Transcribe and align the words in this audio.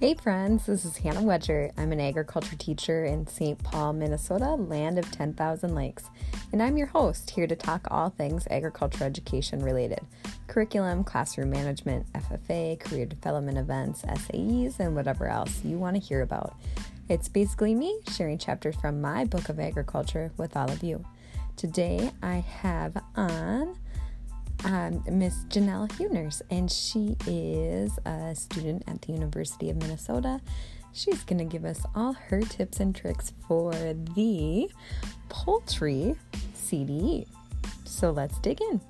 Hey 0.00 0.14
friends, 0.14 0.66
this 0.66 0.84
is 0.84 0.98
Hannah 0.98 1.22
Wedger. 1.22 1.72
I'm 1.76 1.90
an 1.90 1.98
agriculture 1.98 2.54
teacher 2.54 3.04
in 3.04 3.26
St. 3.26 3.60
Paul, 3.64 3.94
Minnesota, 3.94 4.54
land 4.54 4.96
of 4.96 5.10
10,000 5.10 5.74
lakes, 5.74 6.04
and 6.52 6.62
I'm 6.62 6.76
your 6.76 6.86
host 6.86 7.30
here 7.30 7.48
to 7.48 7.56
talk 7.56 7.88
all 7.90 8.08
things 8.08 8.46
agriculture 8.48 9.02
education 9.02 9.60
related 9.60 9.98
curriculum, 10.46 11.02
classroom 11.02 11.50
management, 11.50 12.06
FFA, 12.12 12.78
career 12.78 13.06
development 13.06 13.58
events, 13.58 14.02
SAEs, 14.02 14.78
and 14.78 14.94
whatever 14.94 15.26
else 15.26 15.64
you 15.64 15.78
want 15.78 15.96
to 15.96 16.00
hear 16.00 16.22
about. 16.22 16.54
It's 17.08 17.28
basically 17.28 17.74
me 17.74 17.98
sharing 18.12 18.38
chapters 18.38 18.76
from 18.76 19.00
my 19.00 19.24
book 19.24 19.48
of 19.48 19.58
agriculture 19.58 20.30
with 20.36 20.56
all 20.56 20.70
of 20.70 20.84
you. 20.84 21.04
Today 21.56 22.12
I 22.22 22.36
have 22.36 23.02
on 23.16 23.76
um, 24.64 25.02
Miss 25.10 25.44
Janelle 25.44 25.90
Huners, 25.92 26.42
and 26.50 26.70
she 26.70 27.16
is 27.26 27.98
a 28.04 28.34
student 28.34 28.82
at 28.86 29.02
the 29.02 29.12
University 29.12 29.70
of 29.70 29.76
Minnesota. 29.76 30.40
She's 30.92 31.22
going 31.24 31.38
to 31.38 31.44
give 31.44 31.64
us 31.64 31.84
all 31.94 32.12
her 32.12 32.40
tips 32.42 32.80
and 32.80 32.94
tricks 32.94 33.32
for 33.46 33.72
the 33.72 34.70
poultry 35.28 36.16
CDE. 36.54 37.26
So 37.84 38.10
let's 38.10 38.38
dig 38.40 38.60
in. 38.60 38.80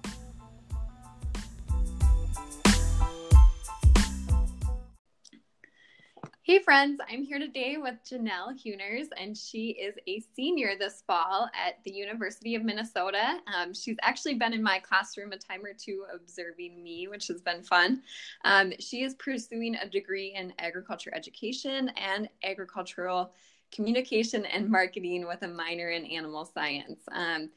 Hey 6.48 6.60
friends, 6.60 6.98
I'm 7.06 7.24
here 7.24 7.38
today 7.38 7.76
with 7.76 7.96
Janelle 8.10 8.58
Huners, 8.58 9.08
and 9.18 9.36
she 9.36 9.72
is 9.72 9.96
a 10.08 10.24
senior 10.34 10.78
this 10.78 11.04
fall 11.06 11.46
at 11.52 11.74
the 11.84 11.90
University 11.90 12.54
of 12.54 12.64
Minnesota. 12.64 13.40
Um, 13.54 13.74
she's 13.74 13.98
actually 14.00 14.36
been 14.36 14.54
in 14.54 14.62
my 14.62 14.78
classroom 14.78 15.32
a 15.32 15.36
time 15.36 15.62
or 15.62 15.74
two 15.74 16.06
observing 16.10 16.82
me, 16.82 17.06
which 17.06 17.26
has 17.26 17.42
been 17.42 17.62
fun. 17.62 18.00
Um, 18.46 18.72
she 18.78 19.02
is 19.02 19.14
pursuing 19.16 19.74
a 19.74 19.90
degree 19.90 20.34
in 20.34 20.54
agriculture 20.58 21.12
education 21.14 21.90
and 21.98 22.30
agricultural 22.42 23.34
communication 23.70 24.46
and 24.46 24.70
marketing 24.70 25.26
with 25.26 25.42
a 25.42 25.48
minor 25.48 25.90
in 25.90 26.06
animal 26.06 26.46
science. 26.46 27.00
Um, 27.12 27.50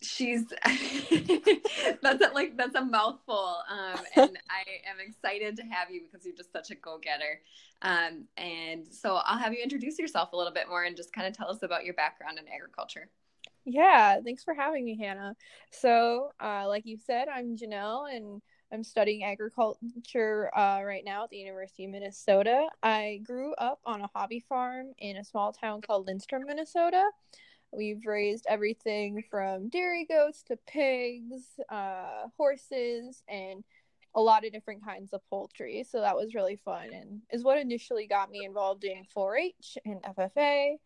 she's 0.00 0.44
that's 2.02 2.24
a, 2.24 2.30
like 2.32 2.56
that's 2.56 2.76
a 2.76 2.84
mouthful 2.84 3.56
um, 3.68 4.00
and 4.16 4.38
i 4.48 4.88
am 4.88 4.96
excited 5.00 5.56
to 5.56 5.62
have 5.62 5.90
you 5.90 6.02
because 6.02 6.24
you're 6.24 6.36
just 6.36 6.52
such 6.52 6.70
a 6.70 6.74
go-getter. 6.76 7.40
Um, 7.82 8.24
and 8.36 8.86
so 8.92 9.20
i'll 9.24 9.38
have 9.38 9.52
you 9.52 9.62
introduce 9.62 9.98
yourself 9.98 10.32
a 10.32 10.36
little 10.36 10.52
bit 10.52 10.68
more 10.68 10.84
and 10.84 10.96
just 10.96 11.12
kind 11.12 11.26
of 11.26 11.36
tell 11.36 11.50
us 11.50 11.62
about 11.62 11.84
your 11.84 11.94
background 11.94 12.38
in 12.38 12.44
agriculture. 12.52 13.08
Yeah 13.64 14.20
thanks 14.24 14.44
for 14.44 14.54
having 14.54 14.84
me 14.84 14.96
hannah. 14.96 15.34
So 15.70 16.30
uh, 16.40 16.66
like 16.68 16.86
you 16.86 16.96
said 16.96 17.28
i'm 17.28 17.56
janelle 17.56 18.14
and 18.14 18.40
i'm 18.72 18.84
studying 18.84 19.24
agriculture 19.24 20.50
uh, 20.56 20.80
right 20.84 21.04
now 21.04 21.24
at 21.24 21.30
the 21.30 21.38
university 21.38 21.86
of 21.86 21.90
minnesota. 21.90 22.68
I 22.82 23.20
grew 23.24 23.52
up 23.54 23.80
on 23.84 24.02
a 24.02 24.10
hobby 24.14 24.44
farm 24.48 24.92
in 24.98 25.16
a 25.16 25.24
small 25.24 25.52
town 25.52 25.80
called 25.80 26.06
lindstrom 26.06 26.44
minnesota 26.46 27.04
We've 27.72 28.04
raised 28.06 28.46
everything 28.48 29.22
from 29.30 29.68
dairy 29.68 30.04
goats 30.04 30.42
to 30.44 30.56
pigs, 30.66 31.60
uh, 31.68 32.28
horses, 32.36 33.22
and 33.28 33.62
a 34.14 34.20
lot 34.20 34.44
of 34.44 34.52
different 34.52 34.84
kinds 34.84 35.12
of 35.12 35.20
poultry. 35.28 35.84
So 35.88 36.00
that 36.00 36.16
was 36.16 36.34
really 36.34 36.56
fun 36.56 36.92
and 36.92 37.20
is 37.30 37.44
what 37.44 37.58
initially 37.58 38.06
got 38.06 38.30
me 38.30 38.44
involved 38.44 38.84
in 38.84 39.04
4 39.12 39.36
H 39.36 39.78
and 39.84 40.02
FFA 40.02 40.76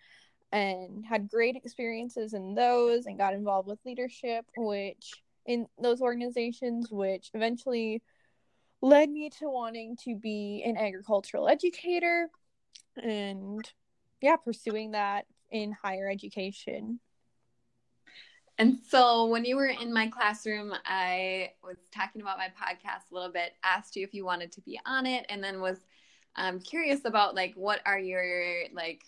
and 0.50 1.04
had 1.06 1.30
great 1.30 1.56
experiences 1.56 2.34
in 2.34 2.54
those 2.54 3.06
and 3.06 3.16
got 3.16 3.32
involved 3.32 3.68
with 3.68 3.78
leadership, 3.86 4.44
which 4.56 5.22
in 5.46 5.66
those 5.80 6.02
organizations, 6.02 6.90
which 6.90 7.30
eventually 7.32 8.02
led 8.82 9.08
me 9.08 9.30
to 9.30 9.48
wanting 9.48 9.96
to 10.04 10.16
be 10.16 10.62
an 10.66 10.76
agricultural 10.76 11.48
educator 11.48 12.28
and 13.02 13.72
yeah, 14.20 14.36
pursuing 14.36 14.90
that 14.90 15.26
in 15.52 15.72
higher 15.72 16.10
education. 16.10 16.98
And 18.58 18.78
so 18.88 19.26
when 19.26 19.44
you 19.44 19.56
were 19.56 19.66
in 19.66 19.92
my 19.92 20.08
classroom, 20.08 20.74
I 20.84 21.52
was 21.64 21.76
talking 21.90 22.20
about 22.20 22.38
my 22.38 22.48
podcast 22.48 23.10
a 23.10 23.14
little 23.14 23.32
bit, 23.32 23.54
asked 23.64 23.96
you 23.96 24.04
if 24.04 24.12
you 24.14 24.24
wanted 24.24 24.52
to 24.52 24.60
be 24.60 24.78
on 24.84 25.06
it, 25.06 25.24
and 25.28 25.42
then 25.42 25.60
was 25.60 25.78
um, 26.36 26.60
curious 26.60 27.04
about 27.04 27.34
like 27.34 27.54
what 27.54 27.80
are 27.86 27.98
your 27.98 28.64
like 28.72 29.02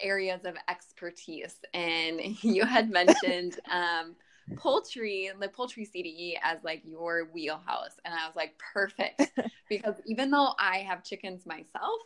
areas 0.00 0.44
of 0.44 0.54
expertise. 0.68 1.56
And 1.74 2.20
you 2.42 2.64
had 2.64 2.90
mentioned 2.90 3.58
um, 3.70 4.14
poultry, 4.56 5.30
the 5.40 5.48
poultry 5.48 5.86
CDE 5.86 6.34
as 6.42 6.58
like 6.62 6.82
your 6.84 7.28
wheelhouse. 7.32 7.98
And 8.04 8.14
I 8.14 8.26
was 8.26 8.36
like, 8.36 8.60
perfect. 8.72 9.32
because 9.68 9.94
even 10.06 10.30
though 10.30 10.52
I 10.58 10.78
have 10.78 11.02
chickens 11.02 11.46
myself, 11.46 12.00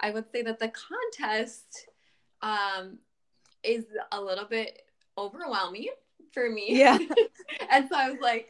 I 0.00 0.10
would 0.10 0.30
say 0.30 0.42
that 0.42 0.58
the 0.58 0.70
contest 0.70 1.88
um, 2.42 2.98
is 3.66 3.84
a 4.12 4.20
little 4.20 4.44
bit 4.44 4.82
overwhelming 5.18 5.88
for 6.32 6.48
me. 6.48 6.66
Yeah. 6.68 6.98
and 7.70 7.88
so 7.88 7.96
I 7.96 8.10
was 8.10 8.20
like 8.20 8.48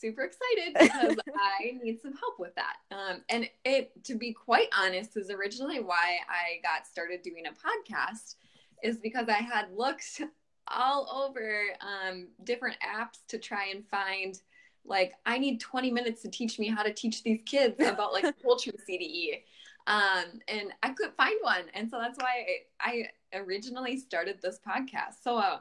super 0.00 0.22
excited 0.22 0.74
because 0.74 1.16
I 1.60 1.78
need 1.82 2.00
some 2.00 2.14
help 2.14 2.38
with 2.38 2.54
that. 2.56 2.76
Um, 2.90 3.22
and 3.28 3.48
it, 3.64 3.92
to 4.04 4.14
be 4.16 4.32
quite 4.32 4.68
honest, 4.76 5.16
is 5.16 5.30
originally 5.30 5.80
why 5.80 6.18
I 6.28 6.60
got 6.62 6.86
started 6.86 7.22
doing 7.22 7.44
a 7.46 7.50
podcast, 7.50 8.36
is 8.82 8.98
because 8.98 9.28
I 9.28 9.42
had 9.42 9.66
looked 9.74 10.20
all 10.68 11.24
over 11.24 11.62
um, 11.80 12.28
different 12.44 12.76
apps 12.80 13.26
to 13.28 13.38
try 13.38 13.66
and 13.66 13.86
find 13.86 14.40
like 14.84 15.14
I 15.24 15.38
need 15.38 15.60
20 15.60 15.90
minutes 15.90 16.22
to 16.22 16.30
teach 16.30 16.58
me 16.58 16.68
how 16.68 16.82
to 16.82 16.92
teach 16.92 17.22
these 17.22 17.40
kids 17.44 17.76
about 17.80 18.12
like 18.12 18.24
poultry 18.42 18.72
CDE. 18.88 19.42
Um, 19.88 20.40
and 20.48 20.72
I 20.82 20.90
couldn't 20.90 21.16
find 21.16 21.36
one. 21.42 21.64
And 21.74 21.88
so 21.88 21.98
that's 21.98 22.18
why 22.18 22.46
I, 22.80 22.90
I 22.90 23.08
originally 23.36 23.96
started 23.98 24.40
this 24.42 24.58
podcast. 24.66 25.22
So 25.22 25.36
uh, 25.36 25.58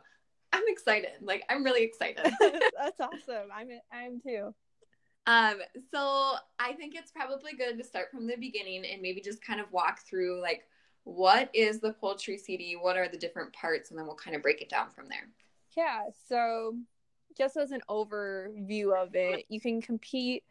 I'm 0.53 0.63
excited. 0.67 1.11
Like, 1.21 1.43
I'm 1.49 1.63
really 1.63 1.83
excited. 1.83 2.25
that's 2.39 2.99
awesome. 2.99 3.49
I'm, 3.53 3.69
I'm 3.91 4.19
too. 4.19 4.53
Um, 5.27 5.55
so 5.91 6.35
I 6.59 6.73
think 6.73 6.95
it's 6.95 7.11
probably 7.11 7.53
good 7.57 7.77
to 7.77 7.83
start 7.83 8.11
from 8.11 8.27
the 8.27 8.35
beginning 8.35 8.85
and 8.85 9.01
maybe 9.01 9.21
just 9.21 9.43
kind 9.43 9.59
of 9.59 9.71
walk 9.71 10.01
through 10.07 10.39
like 10.39 10.63
what 11.03 11.49
is 11.53 11.79
the 11.79 11.93
poultry 11.93 12.37
CD, 12.37 12.75
what 12.79 12.97
are 12.97 13.07
the 13.07 13.17
different 13.17 13.53
parts, 13.53 13.89
and 13.89 13.97
then 13.97 14.05
we'll 14.05 14.15
kind 14.15 14.35
of 14.35 14.41
break 14.41 14.61
it 14.61 14.69
down 14.69 14.89
from 14.89 15.07
there. 15.07 15.29
Yeah. 15.75 16.03
So 16.27 16.75
just 17.37 17.57
as 17.57 17.71
an 17.71 17.81
overview 17.89 18.95
of 18.95 19.15
it, 19.15 19.45
you 19.49 19.59
can 19.59 19.81
compete 19.81 20.43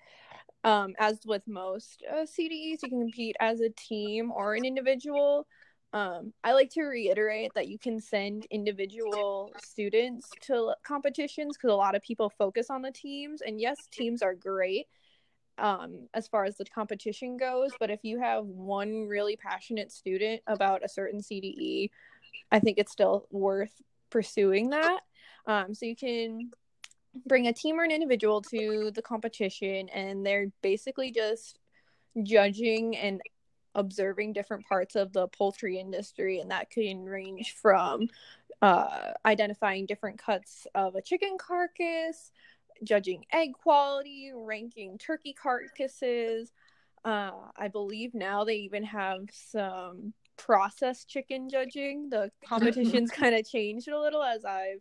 um, 0.64 0.94
as 0.98 1.20
with 1.26 1.42
most 1.46 2.02
uh, 2.10 2.24
CDEs, 2.24 2.78
you 2.82 2.88
can 2.88 3.00
compete 3.00 3.36
as 3.38 3.60
a 3.60 3.68
team 3.68 4.32
or 4.32 4.54
an 4.54 4.64
individual. 4.64 5.46
Um, 5.94 6.32
I 6.42 6.54
like 6.54 6.70
to 6.70 6.82
reiterate 6.82 7.52
that 7.54 7.68
you 7.68 7.78
can 7.78 8.00
send 8.00 8.48
individual 8.50 9.52
students 9.62 10.28
to 10.42 10.74
competitions 10.84 11.56
because 11.56 11.70
a 11.70 11.76
lot 11.76 11.94
of 11.94 12.02
people 12.02 12.32
focus 12.36 12.68
on 12.68 12.82
the 12.82 12.90
teams. 12.90 13.42
And 13.42 13.60
yes, 13.60 13.76
teams 13.92 14.20
are 14.20 14.34
great 14.34 14.86
um, 15.56 16.08
as 16.12 16.26
far 16.26 16.44
as 16.46 16.56
the 16.56 16.64
competition 16.64 17.36
goes. 17.36 17.70
But 17.78 17.90
if 17.90 18.00
you 18.02 18.18
have 18.18 18.44
one 18.44 19.06
really 19.06 19.36
passionate 19.36 19.92
student 19.92 20.42
about 20.48 20.84
a 20.84 20.88
certain 20.88 21.20
CDE, 21.20 21.90
I 22.50 22.58
think 22.58 22.78
it's 22.78 22.90
still 22.90 23.28
worth 23.30 23.80
pursuing 24.10 24.70
that. 24.70 24.98
Um, 25.46 25.74
so 25.74 25.86
you 25.86 25.94
can 25.94 26.50
bring 27.24 27.46
a 27.46 27.52
team 27.52 27.78
or 27.78 27.84
an 27.84 27.92
individual 27.92 28.42
to 28.42 28.90
the 28.92 29.02
competition 29.02 29.88
and 29.90 30.26
they're 30.26 30.48
basically 30.60 31.12
just 31.12 31.60
judging 32.24 32.96
and 32.96 33.20
observing 33.74 34.32
different 34.32 34.66
parts 34.66 34.96
of 34.96 35.12
the 35.12 35.28
poultry 35.28 35.78
industry 35.78 36.40
and 36.40 36.50
that 36.50 36.70
can 36.70 37.04
range 37.04 37.54
from 37.60 38.08
uh, 38.62 39.12
identifying 39.26 39.86
different 39.86 40.18
cuts 40.18 40.66
of 40.74 40.94
a 40.94 41.02
chicken 41.02 41.36
carcass 41.38 42.32
judging 42.82 43.24
egg 43.32 43.52
quality 43.52 44.32
ranking 44.34 44.98
turkey 44.98 45.32
carcasses 45.32 46.52
uh, 47.04 47.30
i 47.56 47.68
believe 47.68 48.14
now 48.14 48.44
they 48.44 48.56
even 48.56 48.82
have 48.82 49.20
some 49.32 50.12
processed 50.36 51.08
chicken 51.08 51.48
judging 51.48 52.08
the 52.10 52.30
competition's 52.46 53.10
kind 53.12 53.34
of 53.34 53.48
changed 53.48 53.88
a 53.88 54.00
little 54.00 54.22
as 54.22 54.44
i've 54.44 54.80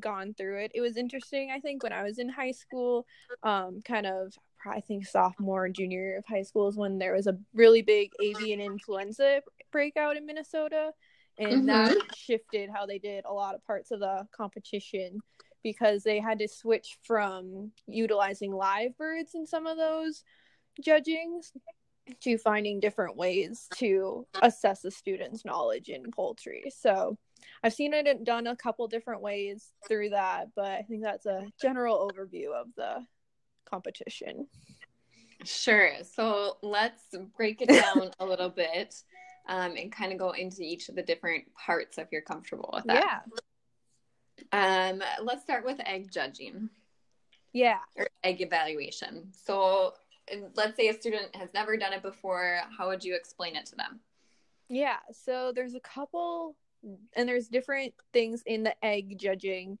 gone 0.00 0.34
through 0.34 0.58
it. 0.58 0.72
It 0.74 0.80
was 0.80 0.96
interesting, 0.96 1.50
I 1.50 1.60
think, 1.60 1.82
when 1.82 1.92
I 1.92 2.02
was 2.02 2.18
in 2.18 2.28
high 2.28 2.52
school, 2.52 3.06
um, 3.42 3.82
kind 3.84 4.06
of, 4.06 4.34
I 4.66 4.80
think 4.80 5.06
sophomore 5.06 5.66
and 5.66 5.74
junior 5.74 6.00
year 6.00 6.18
of 6.18 6.24
high 6.26 6.42
school 6.42 6.68
is 6.68 6.76
when 6.76 6.98
there 6.98 7.14
was 7.14 7.26
a 7.26 7.38
really 7.54 7.82
big 7.82 8.12
avian 8.22 8.60
influenza 8.60 9.42
breakout 9.70 10.16
in 10.16 10.26
Minnesota. 10.26 10.92
And 11.38 11.66
mm-hmm. 11.66 11.66
that 11.66 11.96
shifted 12.16 12.70
how 12.72 12.86
they 12.86 12.98
did 12.98 13.24
a 13.24 13.32
lot 13.32 13.54
of 13.54 13.64
parts 13.64 13.90
of 13.90 14.00
the 14.00 14.26
competition 14.36 15.20
because 15.62 16.02
they 16.02 16.20
had 16.20 16.38
to 16.40 16.48
switch 16.48 16.98
from 17.02 17.72
utilizing 17.86 18.52
live 18.52 18.96
birds 18.98 19.34
in 19.34 19.46
some 19.46 19.66
of 19.66 19.76
those 19.76 20.24
judgings 20.80 21.52
to 22.20 22.36
finding 22.36 22.80
different 22.80 23.16
ways 23.16 23.68
to 23.76 24.26
assess 24.42 24.84
a 24.84 24.90
student's 24.90 25.44
knowledge 25.44 25.88
in 25.88 26.10
poultry. 26.10 26.64
So 26.76 27.16
I've 27.62 27.72
seen 27.72 27.94
it 27.94 28.24
done 28.24 28.46
a 28.46 28.56
couple 28.56 28.86
different 28.88 29.22
ways 29.22 29.72
through 29.86 30.10
that, 30.10 30.48
but 30.54 30.66
I 30.66 30.82
think 30.82 31.02
that's 31.02 31.26
a 31.26 31.46
general 31.60 32.10
overview 32.10 32.52
of 32.52 32.68
the 32.76 33.04
competition. 33.64 34.46
Sure. 35.44 35.90
So 36.02 36.58
let's 36.62 37.02
break 37.36 37.62
it 37.62 37.68
down 37.68 38.10
a 38.20 38.24
little 38.24 38.48
bit 38.48 38.94
um, 39.48 39.76
and 39.76 39.90
kind 39.90 40.12
of 40.12 40.18
go 40.18 40.30
into 40.30 40.62
each 40.62 40.88
of 40.88 40.94
the 40.94 41.02
different 41.02 41.44
parts 41.54 41.98
if 41.98 42.08
you're 42.12 42.22
comfortable 42.22 42.70
with 42.72 42.84
that. 42.84 43.24
Yeah. 44.52 44.90
Um, 44.90 45.02
let's 45.22 45.42
start 45.42 45.64
with 45.64 45.80
egg 45.84 46.10
judging 46.12 46.68
Yeah. 47.52 47.78
or 47.96 48.08
egg 48.22 48.40
evaluation. 48.40 49.32
So 49.32 49.94
let's 50.54 50.76
say 50.76 50.88
a 50.88 50.94
student 50.94 51.34
has 51.34 51.52
never 51.54 51.76
done 51.76 51.92
it 51.92 52.02
before. 52.02 52.60
How 52.76 52.88
would 52.88 53.04
you 53.04 53.16
explain 53.16 53.56
it 53.56 53.66
to 53.66 53.76
them? 53.76 54.00
Yeah. 54.68 54.98
So 55.12 55.52
there's 55.54 55.74
a 55.74 55.80
couple, 55.80 56.56
and 57.16 57.28
there's 57.28 57.48
different 57.48 57.94
things 58.12 58.42
in 58.46 58.62
the 58.62 58.74
egg 58.84 59.18
judging 59.18 59.78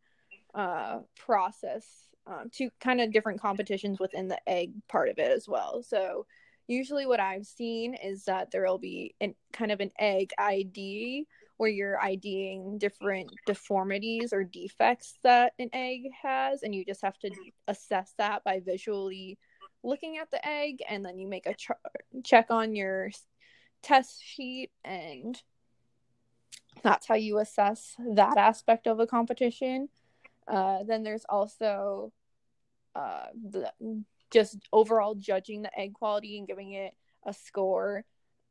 uh, 0.54 1.00
process. 1.16 1.86
Um, 2.26 2.50
two 2.52 2.70
kind 2.80 3.00
of 3.00 3.12
different 3.12 3.40
competitions 3.40 3.98
within 3.98 4.28
the 4.28 4.38
egg 4.48 4.72
part 4.88 5.08
of 5.08 5.18
it 5.18 5.30
as 5.30 5.48
well. 5.48 5.82
So 5.82 6.26
usually, 6.68 7.04
what 7.04 7.20
I've 7.20 7.46
seen 7.46 7.94
is 7.94 8.24
that 8.24 8.50
there 8.50 8.64
will 8.64 8.78
be 8.78 9.14
an 9.20 9.34
kind 9.52 9.72
of 9.72 9.80
an 9.80 9.90
egg 9.98 10.30
ID 10.38 11.26
where 11.56 11.70
you're 11.70 12.00
IDing 12.00 12.78
different 12.78 13.30
deformities 13.46 14.32
or 14.32 14.44
defects 14.44 15.14
that 15.22 15.52
an 15.58 15.70
egg 15.72 16.02
has, 16.22 16.62
and 16.62 16.74
you 16.74 16.84
just 16.84 17.02
have 17.02 17.18
to 17.18 17.30
assess 17.68 18.14
that 18.18 18.44
by 18.44 18.60
visually 18.60 19.38
looking 19.82 20.18
at 20.18 20.30
the 20.30 20.46
egg, 20.46 20.78
and 20.88 21.04
then 21.04 21.18
you 21.18 21.28
make 21.28 21.46
a 21.46 21.54
ch- 21.54 21.70
check 22.24 22.46
on 22.50 22.74
your 22.74 23.10
test 23.82 24.22
sheet, 24.24 24.70
and 24.84 25.40
that's 26.82 27.06
how 27.06 27.14
you 27.14 27.38
assess 27.38 27.94
that 27.98 28.36
aspect 28.36 28.86
of 28.86 29.00
a 29.00 29.06
competition. 29.06 29.88
Uh, 30.48 30.82
then 30.86 31.02
there's 31.02 31.24
also 31.28 32.12
uh, 32.94 33.26
the 33.50 33.70
just 34.30 34.58
overall 34.72 35.14
judging 35.14 35.62
the 35.62 35.78
egg 35.78 35.94
quality 35.94 36.38
and 36.38 36.46
giving 36.48 36.72
it 36.72 36.94
a 37.24 37.32
score. 37.32 38.04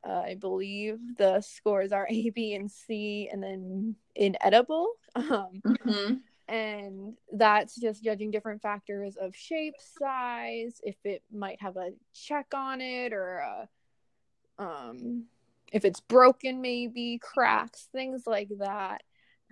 Uh, 0.06 0.20
I 0.20 0.34
believe 0.34 0.98
the 1.18 1.40
scores 1.40 1.92
are 1.92 2.06
A, 2.10 2.30
B, 2.30 2.54
and 2.54 2.70
C, 2.70 3.28
and 3.32 3.42
then 3.42 3.96
inedible. 4.14 4.92
Um, 5.14 5.62
Mm-hmm. 5.66 6.14
and 6.48 7.14
that's 7.32 7.76
just 7.78 8.02
judging 8.02 8.30
different 8.30 8.62
factors 8.62 9.16
of 9.16 9.34
shape, 9.36 9.74
size, 9.98 10.80
if 10.82 10.96
it 11.04 11.22
might 11.32 11.60
have 11.60 11.76
a 11.76 11.90
check 12.14 12.46
on 12.54 12.80
it, 12.80 13.12
or 13.12 13.38
a, 13.38 13.68
um, 14.58 15.24
if 15.72 15.84
it's 15.84 16.00
broken, 16.00 16.60
maybe 16.60 17.18
cracks, 17.22 17.88
things 17.92 18.22
like 18.26 18.48
that. 18.58 19.02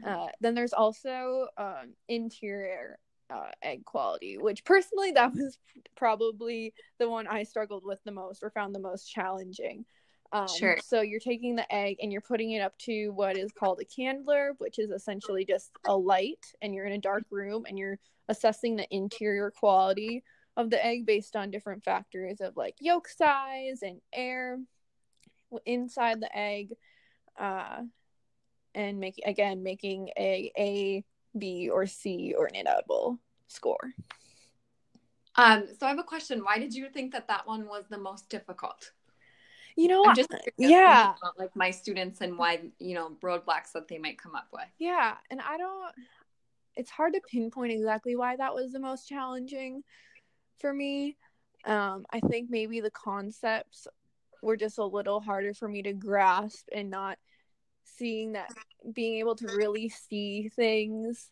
Uh, 0.07 0.29
then 0.41 0.55
there's 0.55 0.73
also 0.73 1.47
um, 1.57 1.95
interior 2.09 2.99
uh, 3.33 3.51
egg 3.63 3.85
quality, 3.85 4.39
which 4.39 4.65
personally 4.65 5.13
that 5.13 5.33
was 5.35 5.59
probably 5.97 6.75
the 6.99 7.09
one 7.09 7.27
I 7.27 7.43
struggled 7.43 7.85
with 7.85 7.99
the 8.05 8.13
most 8.13 8.43
or 8.43 8.51
found 8.51 8.75
the 8.75 8.81
most 8.81 9.07
challenging. 9.07 9.85
Um, 10.33 10.47
Sure. 10.47 10.79
So 10.85 11.01
you're 11.01 11.21
taking 11.21 11.57
the 11.57 11.73
egg 11.75 11.97
and 12.01 12.13
you're 12.13 12.21
putting 12.21 12.53
it 12.53 12.61
up 12.61 12.77
to 12.79 13.09
what 13.11 13.37
is 13.37 13.51
called 13.53 13.81
a 13.81 13.85
candler, 13.85 14.55
which 14.59 14.79
is 14.79 14.91
essentially 14.91 15.45
just 15.45 15.71
a 15.87 15.97
light, 15.97 16.47
and 16.63 16.75
you're 16.75 16.87
in 16.87 16.93
a 16.93 16.99
dark 16.99 17.25
room 17.31 17.65
and 17.69 17.79
you're 17.79 17.99
assessing 18.29 18.77
the 18.77 18.87
interior 18.95 19.51
quality 19.51 20.23
of 20.57 20.71
the 20.71 20.85
egg 20.85 21.05
based 21.05 21.35
on 21.35 21.51
different 21.51 21.83
factors 21.83 22.41
of 22.41 22.57
like 22.57 22.77
yolk 22.81 23.09
size 23.09 23.81
and 23.83 24.01
air 24.13 24.59
inside 25.67 26.21
the 26.21 26.37
egg, 26.37 26.75
uh, 27.39 27.83
and 28.75 28.99
making 29.01 29.25
again 29.27 29.63
making 29.63 30.11
a 30.17 30.53
A, 30.57 31.05
B, 31.37 31.69
or 31.71 31.87
C 31.87 32.35
or 32.37 32.47
an 32.47 32.55
inedible 32.55 33.19
score. 33.49 33.93
Um, 35.37 35.65
so 35.79 35.87
I 35.87 35.91
have 35.91 35.99
a 35.99 36.05
question. 36.05 36.41
Why 36.41 36.59
did 36.59 36.75
you 36.75 36.89
think 36.91 37.13
that 37.13 37.29
that 37.29 37.47
one 37.47 37.67
was 37.67 37.85
the 37.89 37.99
most 37.99 38.29
difficult? 38.29 38.93
You 39.77 39.89
know, 39.89 40.05
I'm 40.05 40.17
just 40.17 40.35
yeah. 40.59 41.15
about, 41.23 41.39
like 41.39 41.55
my 41.55 41.71
students 41.71 42.21
and 42.21 42.37
why 42.37 42.61
you 42.79 42.95
know 42.95 43.17
roadblocks 43.23 43.73
that 43.75 43.89
they 43.89 43.99
might 43.99 44.19
come 44.19 44.35
up 44.35 44.49
with. 44.53 44.67
Yeah, 44.79 45.15
and 45.31 45.41
I 45.41 45.57
don't 45.57 45.93
it's 46.77 46.91
hard 46.91 47.15
to 47.15 47.21
pinpoint 47.31 47.73
exactly 47.73 48.17
why 48.17 48.37
that 48.37 48.55
was 48.55 48.73
the 48.73 48.81
most 48.81 49.09
challenging 49.09 49.83
for 50.59 50.73
me. 50.73 51.17
Um 51.65 52.05
I 52.13 52.21
think 52.21 52.51
maybe 52.51 52.81
the 52.81 52.91
concepts 52.91 53.87
were 54.43 54.57
just 54.57 54.79
a 54.79 54.85
little 54.85 55.21
harder 55.21 55.55
for 55.55 55.69
me 55.69 55.83
to 55.83 55.93
grasp 55.93 56.67
and 56.73 56.91
not 56.91 57.19
seeing 58.01 58.33
that 58.33 58.49
being 58.95 59.19
able 59.19 59.37
to 59.37 59.47
really 59.57 59.89
see 59.91 60.49
things 60.57 61.31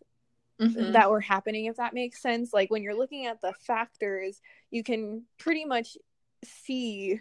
Mhm. 0.60 0.92
that 0.92 1.08
were 1.10 1.20
happening 1.20 1.64
if 1.64 1.76
that 1.76 1.94
makes 1.94 2.20
sense 2.20 2.52
like 2.52 2.68
when 2.70 2.82
you're 2.82 2.94
looking 3.02 3.26
at 3.26 3.40
the 3.40 3.52
factors 3.54 4.40
you 4.70 4.82
can 4.82 5.24
pretty 5.38 5.64
much 5.64 5.96
see 6.44 7.20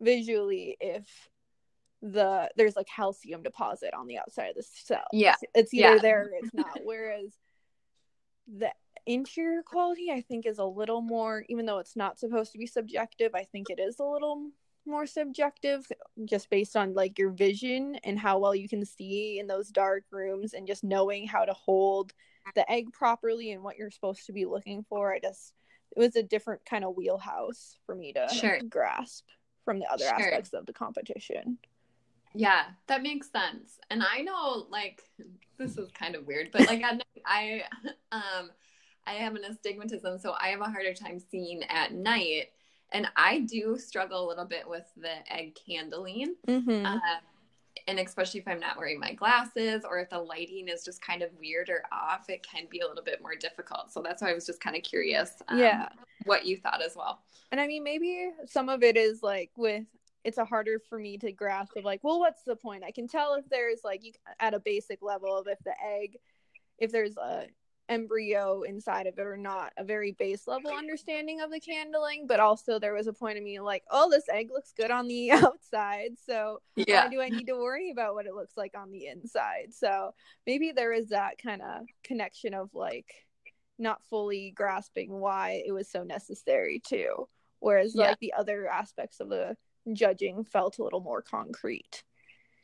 visually 0.00 0.76
if 0.80 1.28
the 2.02 2.50
there's 2.56 2.76
like 2.76 2.86
calcium 2.88 3.42
deposit 3.42 3.92
on 3.92 4.06
the 4.06 4.18
outside 4.18 4.48
of 4.48 4.56
the 4.56 4.62
cell 4.62 5.04
Yeah. 5.12 5.36
it's 5.54 5.72
either 5.74 5.94
Yeah. 5.96 5.98
there 6.00 6.22
or 6.24 6.30
it's 6.40 6.54
not 6.54 6.82
whereas 6.84 7.38
the 8.48 8.72
interior 9.06 9.62
quality 9.62 10.10
i 10.10 10.20
think 10.22 10.46
is 10.46 10.58
a 10.58 10.64
little 10.64 11.02
more 11.02 11.44
even 11.48 11.66
though 11.66 11.78
it's 11.78 11.96
not 11.96 12.18
supposed 12.18 12.52
to 12.52 12.58
be 12.58 12.66
subjective 12.66 13.34
i 13.34 13.44
think 13.44 13.68
it 13.70 13.78
is 13.78 13.98
a 14.00 14.04
little 14.04 14.50
more 14.90 15.06
subjective 15.06 15.86
just 16.24 16.50
based 16.50 16.76
on 16.76 16.94
like 16.94 17.18
your 17.18 17.30
vision 17.30 17.96
and 18.04 18.18
how 18.18 18.38
well 18.38 18.54
you 18.54 18.68
can 18.68 18.84
see 18.84 19.38
in 19.38 19.46
those 19.46 19.68
dark 19.68 20.04
rooms 20.10 20.54
and 20.54 20.66
just 20.66 20.84
knowing 20.84 21.26
how 21.26 21.44
to 21.44 21.52
hold 21.52 22.12
the 22.54 22.70
egg 22.70 22.92
properly 22.92 23.52
and 23.52 23.62
what 23.62 23.76
you're 23.76 23.90
supposed 23.90 24.26
to 24.26 24.32
be 24.32 24.44
looking 24.44 24.84
for 24.88 25.12
i 25.12 25.18
just 25.20 25.54
it 25.96 25.98
was 26.00 26.16
a 26.16 26.22
different 26.22 26.64
kind 26.64 26.84
of 26.84 26.96
wheelhouse 26.96 27.78
for 27.86 27.94
me 27.94 28.12
to 28.12 28.28
Sure. 28.34 28.60
grasp 28.68 29.24
from 29.64 29.78
the 29.78 29.86
other 29.92 30.04
Sure. 30.04 30.14
aspects 30.14 30.52
of 30.52 30.66
the 30.66 30.72
competition 30.72 31.58
Yeah, 32.34 32.62
that 32.86 33.02
makes 33.02 33.30
sense. 33.30 33.78
And 33.90 34.02
I 34.02 34.20
know 34.22 34.66
like 34.70 35.02
this 35.58 35.76
is 35.78 35.90
kind 35.92 36.14
of 36.14 36.26
weird, 36.26 36.50
but 36.52 36.66
like 36.66 36.80
night, 36.80 37.02
I 37.26 37.62
um 38.12 38.50
I 39.06 39.14
have 39.14 39.34
an 39.34 39.44
astigmatism, 39.44 40.18
so 40.18 40.34
I 40.40 40.48
have 40.48 40.60
a 40.60 40.64
harder 40.70 40.94
time 40.94 41.18
seeing 41.18 41.62
at 41.64 41.92
night. 41.92 42.52
And 42.92 43.08
I 43.16 43.40
do 43.40 43.78
struggle 43.78 44.26
a 44.26 44.28
little 44.28 44.44
bit 44.44 44.68
with 44.68 44.90
the 44.96 45.32
egg 45.32 45.56
candling. 45.66 46.34
mm-hmm. 46.46 46.86
Um, 46.86 47.00
and 47.86 47.98
especially 47.98 48.40
if 48.40 48.48
I'm 48.48 48.60
not 48.60 48.76
wearing 48.76 49.00
my 49.00 49.14
glasses 49.14 49.84
or 49.88 50.00
if 50.00 50.10
the 50.10 50.18
lighting 50.18 50.68
is 50.68 50.84
just 50.84 51.00
kind 51.00 51.22
of 51.22 51.30
weird 51.38 51.70
or 51.70 51.82
off, 51.92 52.28
it 52.28 52.44
can 52.44 52.64
be 52.70 52.80
a 52.80 52.86
little 52.86 53.02
bit 53.02 53.22
more 53.22 53.34
difficult. 53.34 53.92
So 53.92 54.02
that's 54.02 54.22
why 54.22 54.30
I 54.30 54.34
was 54.34 54.44
just 54.44 54.60
kind 54.60 54.76
of 54.76 54.82
curious 54.82 55.42
um, 55.48 55.58
yeah 55.58 55.88
what 56.24 56.46
you 56.46 56.56
thought 56.56 56.82
as 56.82 56.96
well. 56.96 57.20
And 57.52 57.60
I 57.60 57.66
mean, 57.66 57.82
maybe 57.82 58.30
some 58.46 58.68
of 58.68 58.82
it 58.82 58.96
is 58.96 59.22
like 59.22 59.50
with 59.56 59.84
it's 60.22 60.38
a 60.38 60.44
harder 60.44 60.78
for 60.78 60.98
me 60.98 61.16
to 61.18 61.32
grasp 61.32 61.76
of 61.76 61.84
like, 61.84 62.04
well, 62.04 62.20
what's 62.20 62.42
the 62.42 62.56
point? 62.56 62.84
I 62.84 62.90
can 62.90 63.08
tell 63.08 63.34
if 63.34 63.48
there's 63.48 63.80
like 63.84 64.04
you 64.04 64.12
at 64.38 64.54
a 64.54 64.60
basic 64.60 65.02
level 65.02 65.36
of 65.36 65.48
if 65.48 65.58
the 65.64 65.74
egg, 65.82 66.18
if 66.78 66.92
there's 66.92 67.16
a 67.16 67.46
embryo 67.90 68.62
inside 68.62 69.06
of 69.06 69.18
it 69.18 69.26
or 69.26 69.36
not, 69.36 69.72
a 69.76 69.84
very 69.84 70.12
base 70.12 70.46
level 70.46 70.70
understanding 70.70 71.40
of 71.42 71.50
the 71.50 71.60
candling. 71.60 72.26
But 72.26 72.40
also 72.40 72.78
there 72.78 72.94
was 72.94 73.06
a 73.06 73.12
point 73.12 73.36
of 73.36 73.44
me 73.44 73.60
like, 73.60 73.84
oh, 73.90 74.08
this 74.08 74.28
egg 74.30 74.50
looks 74.50 74.72
good 74.74 74.90
on 74.90 75.08
the 75.08 75.30
outside, 75.32 76.12
so 76.24 76.60
why 76.76 77.08
do 77.10 77.20
I 77.20 77.28
need 77.28 77.48
to 77.48 77.54
worry 77.56 77.90
about 77.90 78.14
what 78.14 78.26
it 78.26 78.34
looks 78.34 78.56
like 78.56 78.74
on 78.76 78.90
the 78.90 79.06
inside? 79.06 79.74
So 79.74 80.14
maybe 80.46 80.72
there 80.72 80.92
is 80.92 81.08
that 81.08 81.36
kind 81.42 81.60
of 81.60 81.86
connection 82.04 82.54
of 82.54 82.72
like 82.74 83.12
not 83.78 84.04
fully 84.04 84.52
grasping 84.52 85.10
why 85.10 85.62
it 85.66 85.72
was 85.72 85.90
so 85.90 86.04
necessary 86.04 86.80
too. 86.86 87.28
Whereas 87.58 87.94
Yeah. 87.94 88.08
like 88.08 88.20
the 88.20 88.32
other 88.34 88.68
aspects 88.68 89.20
of 89.20 89.28
the 89.28 89.56
judging 89.92 90.44
felt 90.44 90.78
a 90.78 90.84
little 90.84 91.00
more 91.00 91.22
concrete. 91.22 92.04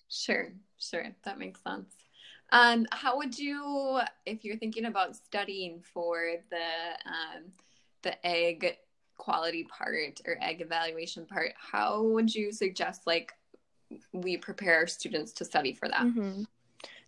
Sure, 0.08 0.52
sure. 0.78 1.06
That 1.24 1.38
makes 1.38 1.62
sense. 1.62 1.92
Um, 2.52 2.86
how 2.92 3.16
would 3.18 3.38
you, 3.38 4.00
if 4.24 4.44
you're 4.44 4.56
thinking 4.56 4.84
about 4.86 5.16
studying 5.16 5.82
for 5.92 6.32
the 6.50 6.56
um, 7.06 7.44
the 8.02 8.26
egg 8.26 8.76
quality 9.16 9.64
part 9.64 10.20
or 10.26 10.36
egg 10.40 10.60
evaluation 10.60 11.26
part, 11.26 11.52
how 11.56 12.02
would 12.02 12.32
you 12.34 12.52
suggest 12.52 13.02
like 13.06 13.32
we 14.12 14.36
prepare 14.36 14.76
our 14.76 14.86
students 14.86 15.32
to 15.32 15.44
study 15.44 15.72
for 15.72 15.88
that? 15.88 16.02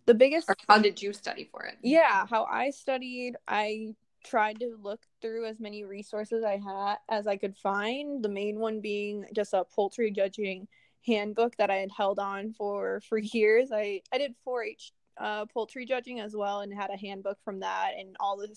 The 0.05 0.13
biggest 0.13 0.49
Or 0.49 0.55
how 0.67 0.79
did 0.79 1.01
you 1.01 1.13
study 1.13 1.47
for 1.51 1.63
it? 1.63 1.77
yeah 1.83 2.25
how 2.27 2.45
i 2.45 2.71
studied 2.71 3.35
i 3.47 3.93
tried 4.25 4.59
to 4.59 4.75
look 4.81 5.01
through 5.21 5.45
as 5.45 5.59
many 5.59 5.83
resources 5.83 6.43
i 6.43 6.57
had 6.57 6.95
as 7.09 7.27
i 7.27 7.37
could 7.37 7.55
find 7.55 8.23
the 8.23 8.29
main 8.29 8.59
one 8.59 8.81
being 8.81 9.25
just 9.35 9.53
a 9.53 9.63
poultry 9.63 10.11
judging 10.11 10.67
handbook 11.05 11.55
that 11.57 11.69
i 11.69 11.75
had 11.75 11.91
held 11.95 12.19
on 12.19 12.51
for 12.51 13.01
for 13.07 13.17
years 13.17 13.71
i 13.71 14.01
i 14.11 14.17
did 14.17 14.33
4-h 14.45 14.91
uh, 15.19 15.45
poultry 15.45 15.85
judging 15.85 16.19
as 16.19 16.35
well 16.35 16.61
and 16.61 16.73
had 16.73 16.89
a 16.89 16.97
handbook 16.97 17.37
from 17.43 17.59
that 17.59 17.91
and 17.97 18.15
all 18.19 18.37
the 18.37 18.47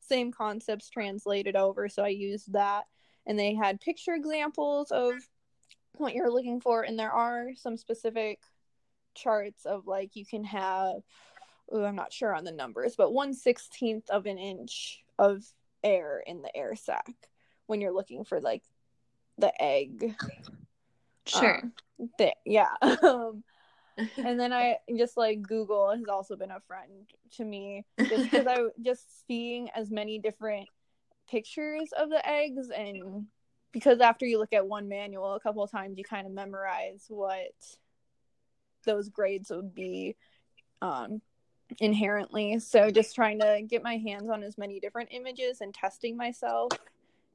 same 0.00 0.30
concepts 0.30 0.88
translated 0.88 1.56
over 1.56 1.88
so 1.88 2.02
i 2.02 2.08
used 2.08 2.52
that 2.52 2.84
and 3.26 3.38
they 3.38 3.54
had 3.54 3.80
picture 3.80 4.14
examples 4.14 4.90
of 4.92 5.12
what 5.94 6.14
you're 6.14 6.30
looking 6.30 6.60
for 6.60 6.82
and 6.82 6.98
there 6.98 7.10
are 7.10 7.48
some 7.56 7.76
specific 7.76 8.38
charts 9.14 9.64
of 9.64 9.86
like 9.86 10.14
you 10.14 10.24
can 10.24 10.44
have 10.44 11.02
ooh, 11.74 11.84
I'm 11.84 11.96
not 11.96 12.12
sure 12.12 12.34
on 12.34 12.44
the 12.44 12.52
numbers, 12.52 12.94
but 12.96 13.12
one 13.12 13.34
sixteenth 13.34 14.08
of 14.10 14.26
an 14.26 14.38
inch 14.38 15.02
of 15.18 15.44
air 15.82 16.22
in 16.26 16.42
the 16.42 16.54
air 16.56 16.74
sac 16.76 17.12
when 17.66 17.80
you're 17.80 17.92
looking 17.92 18.24
for 18.24 18.40
like 18.40 18.62
the 19.38 19.52
egg. 19.60 20.14
Sure. 21.26 21.60
Um, 21.62 21.72
th- 22.18 22.34
yeah. 22.44 22.74
and 24.16 24.38
then 24.38 24.52
I 24.52 24.76
just 24.96 25.16
like 25.16 25.42
Google 25.42 25.90
has 25.90 26.04
also 26.08 26.36
been 26.36 26.50
a 26.50 26.60
friend 26.60 27.08
to 27.36 27.44
me 27.44 27.84
just 27.98 28.30
because 28.30 28.46
I 28.46 28.58
just 28.82 29.26
seeing 29.26 29.70
as 29.70 29.90
many 29.90 30.18
different 30.18 30.68
pictures 31.30 31.90
of 31.98 32.10
the 32.10 32.26
eggs 32.28 32.68
and 32.76 33.26
because 33.72 34.00
after 34.00 34.26
you 34.26 34.38
look 34.38 34.52
at 34.52 34.66
one 34.66 34.88
manual 34.88 35.34
a 35.34 35.40
couple 35.40 35.62
of 35.62 35.70
times 35.70 35.98
you 35.98 36.04
kind 36.04 36.26
of 36.26 36.32
memorize 36.32 37.06
what 37.08 37.52
those 38.84 39.08
grades 39.08 39.50
would 39.50 39.74
be 39.74 40.16
um, 40.82 41.20
inherently. 41.80 42.58
So 42.58 42.90
just 42.90 43.14
trying 43.14 43.40
to 43.40 43.62
get 43.68 43.82
my 43.82 43.96
hands 43.96 44.30
on 44.30 44.42
as 44.42 44.56
many 44.56 44.80
different 44.80 45.08
images 45.12 45.60
and 45.60 45.74
testing 45.74 46.16
myself. 46.16 46.72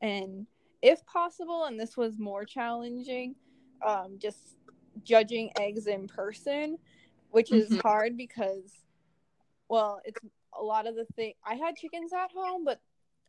And 0.01 0.47
if 0.81 1.05
possible 1.05 1.65
and 1.65 1.79
this 1.79 1.97
was 1.97 2.17
more 2.17 2.45
challenging 2.45 3.35
um, 3.85 4.17
just 4.17 4.55
judging 5.03 5.51
eggs 5.57 5.87
in 5.87 6.07
person 6.07 6.77
which 7.29 7.51
is 7.51 7.69
Mhm. 7.69 7.81
hard 7.81 8.17
because 8.17 8.71
well 9.69 10.01
it's 10.05 10.19
a 10.59 10.63
lot 10.63 10.87
of 10.87 10.95
the 10.95 11.05
thing 11.15 11.33
i 11.45 11.55
had 11.55 11.75
chickens 11.75 12.11
at 12.13 12.31
home 12.31 12.63
but 12.65 12.81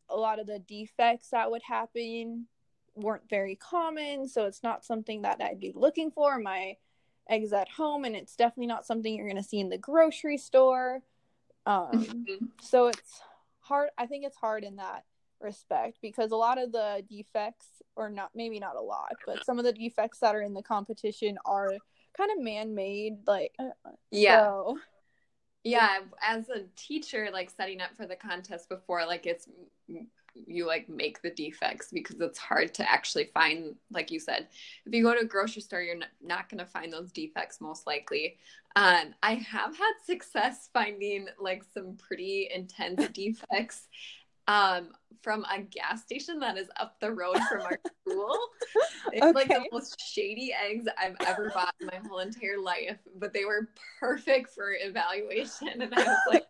a 0.09 0.16
lot 0.16 0.38
of 0.38 0.47
the 0.47 0.59
defects 0.61 1.31
that 1.31 1.50
would 1.50 1.62
happen 1.62 2.47
weren't 2.95 3.28
very 3.31 3.57
common 3.57 4.28
so 4.28 4.45
it's 4.45 4.62
not 4.62 4.85
something 4.85 5.23
that 5.23 5.40
i'd 5.42 5.61
be 5.61 5.73
looking 5.75 6.11
for 6.11 6.38
my 6.38 6.76
eggs 7.31 7.52
at 7.52 7.69
home 7.69 8.04
and 8.04 8.16
it's 8.16 8.37
definitely 8.37 8.66
not 8.66 8.85
something 8.85 9.14
you're 9.14 9.28
going 9.28 9.37
to 9.37 9.42
see 9.42 9.61
in 9.61 9.69
the 9.69 9.78
grocery 9.78 10.37
store 10.37 11.00
um, 11.64 12.26
Mhm. 12.28 12.49
so 12.61 12.88
it's 12.88 13.23
hard 13.61 13.88
i 13.97 14.04
think 14.04 14.25
it's 14.26 14.37
hard 14.37 14.64
in 14.64 14.76
that 14.76 15.04
respect 15.42 15.99
because 16.02 16.30
a 16.30 16.37
lot 16.37 16.58
of 16.58 16.72
the 16.72 17.02
defects 17.08 17.66
or 17.96 18.08
not 18.08 18.30
maybe 18.34 18.58
not 18.58 18.76
a 18.76 18.80
lot 18.80 19.12
but 19.26 19.44
some 19.44 19.58
of 19.58 19.64
the 19.64 19.72
defects 19.72 20.18
that 20.20 20.34
are 20.34 20.42
in 20.42 20.54
the 20.54 20.62
competition 20.62 21.38
are 21.44 21.70
kind 22.16 22.30
of 22.30 22.42
man-made 22.42 23.14
like 23.26 23.52
uh, 23.58 23.90
Yeah. 24.11 24.46
so 24.46 24.78
yeah 25.64 25.99
as 26.26 26.49
a 26.49 26.62
teacher 26.76 27.28
like 27.32 27.50
setting 27.50 27.80
up 27.80 27.94
for 27.96 28.06
the 28.06 28.16
contest 28.16 28.68
before 28.68 29.06
like 29.06 29.26
it's 29.26 29.49
you 30.46 30.66
like 30.66 30.88
make 30.88 31.20
the 31.20 31.30
defects 31.30 31.88
because 31.92 32.18
it's 32.20 32.38
hard 32.38 32.72
to 32.72 32.90
actually 32.90 33.28
find 33.34 33.75
like 33.90 34.11
you 34.11 34.18
said 34.18 34.49
if 34.87 34.94
you 34.94 35.02
go 35.02 35.12
to 35.14 35.20
a 35.20 35.25
grocery 35.25 35.61
store 35.61 35.82
you're 35.82 35.96
not, 35.96 36.08
not 36.22 36.49
going 36.49 36.58
to 36.58 36.64
find 36.64 36.92
those 36.92 37.12
defects 37.12 37.61
most 37.61 37.87
likely 37.87 38.38
um, 38.75 39.14
i 39.22 39.34
have 39.34 39.76
had 39.76 39.92
success 40.04 40.70
finding 40.72 41.26
like 41.38 41.62
some 41.75 41.96
pretty 41.96 42.49
intense 42.52 43.06
defects 43.12 43.88
um, 44.49 44.88
from 45.22 45.44
a 45.44 45.61
gas 45.61 46.02
station 46.02 46.40
that 46.40 46.58
is 46.58 46.68
up 46.80 46.99
the 47.00 47.11
road 47.11 47.38
from 47.49 47.62
our 47.62 47.78
school 48.08 48.37
it's 49.12 49.34
like 49.34 49.49
the 49.49 49.64
most 49.72 50.00
shady 50.00 50.52
eggs 50.52 50.87
I've 50.99 51.16
ever 51.26 51.50
bought 51.54 51.75
in 51.80 51.87
my 51.87 52.00
whole 52.08 52.20
entire 52.20 52.58
life, 52.58 52.99
but 53.16 53.32
they 53.32 53.44
were 53.44 53.68
perfect 54.00 54.50
for 54.50 54.75
evaluation. 54.75 55.82
And 55.82 55.94
I 55.94 56.02
was 56.02 56.18
like, 56.30 56.46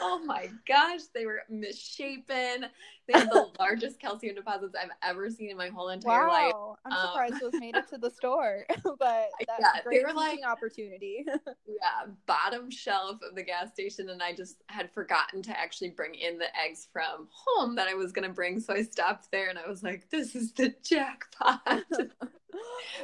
oh 0.00 0.20
my 0.24 0.48
gosh, 0.66 1.00
they 1.14 1.26
were 1.26 1.42
misshapen. 1.48 2.66
They 3.06 3.12
had 3.18 3.30
the 3.30 3.46
largest 3.58 3.98
calcium 4.00 4.34
deposits 4.34 4.74
I've 4.80 4.90
ever 5.02 5.30
seen 5.30 5.50
in 5.50 5.56
my 5.56 5.68
whole 5.68 5.88
entire 5.88 6.26
life. 6.28 6.52
i'm 6.84 6.92
Um, 6.92 7.06
surprised 7.08 7.40
those 7.40 7.52
made 7.54 7.76
it 7.76 7.88
to 7.88 7.98
the 7.98 8.10
store 8.10 8.64
but 8.84 8.98
that's 9.46 9.60
Yeah, 9.60 9.72
a 9.74 9.76
they 9.78 9.82
great 10.02 10.06
were 10.06 10.12
like- 10.12 10.40
opportunity 10.46 11.24
Yeah, 11.66 12.06
bottom 12.26 12.70
shelf 12.70 13.18
of 13.28 13.34
the 13.34 13.42
gas 13.42 13.72
station. 13.72 14.10
And 14.10 14.22
I 14.22 14.34
just 14.34 14.62
had 14.68 14.90
forgotten 14.92 15.42
to 15.42 15.58
actually 15.58 15.90
bring 15.90 16.14
in 16.14 16.38
the 16.38 16.46
eggs 16.58 16.88
from 16.92 17.28
home 17.30 17.74
that 17.76 17.88
I 17.88 17.94
was 17.94 18.12
going 18.12 18.26
to 18.28 18.34
bring. 18.34 18.60
So 18.60 18.74
I 18.74 18.82
stopped 18.82 19.30
there 19.32 19.48
and 19.48 19.58
I 19.58 19.68
was 19.68 19.82
like, 19.82 20.08
this 20.10 20.34
is 20.34 20.52
the 20.52 20.74
jackpot. 20.84 21.60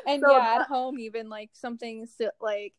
and 0.06 0.20
So 0.22 0.30
yeah, 0.32 0.58
at 0.60 0.66
home, 0.66 0.98
even 0.98 1.28
like 1.28 1.50
something 1.54 2.06
like 2.40 2.74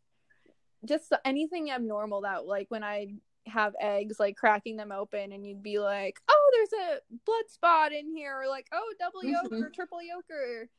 just 0.86 1.12
anything 1.24 1.72
abnormal 1.72 2.22
that 2.22 2.46
like 2.46 2.68
when 2.70 2.84
I 2.84 3.16
have 3.48 3.76
eggs, 3.80 4.20
like 4.20 4.38
cracking 4.38 4.78
them 4.78 4.92
open, 4.92 5.32
and 5.32 5.46
you'd 5.46 5.64
be 5.64 5.80
like, 5.80 6.20
"Oh, 6.28 6.52
there's 6.54 6.74
a 6.74 7.00
blood 7.26 7.50
spot 7.50 7.92
in 7.94 8.10
here," 8.16 8.40
or 8.42 8.48
like, 8.48 8.68
"Oh, 8.72 8.94
double 9.00 9.24
yolk 9.24 9.46
Mhm. 9.52 9.62
or 9.62 9.70
triple 9.70 10.02
yolk," 10.02 10.26
or 10.30 10.70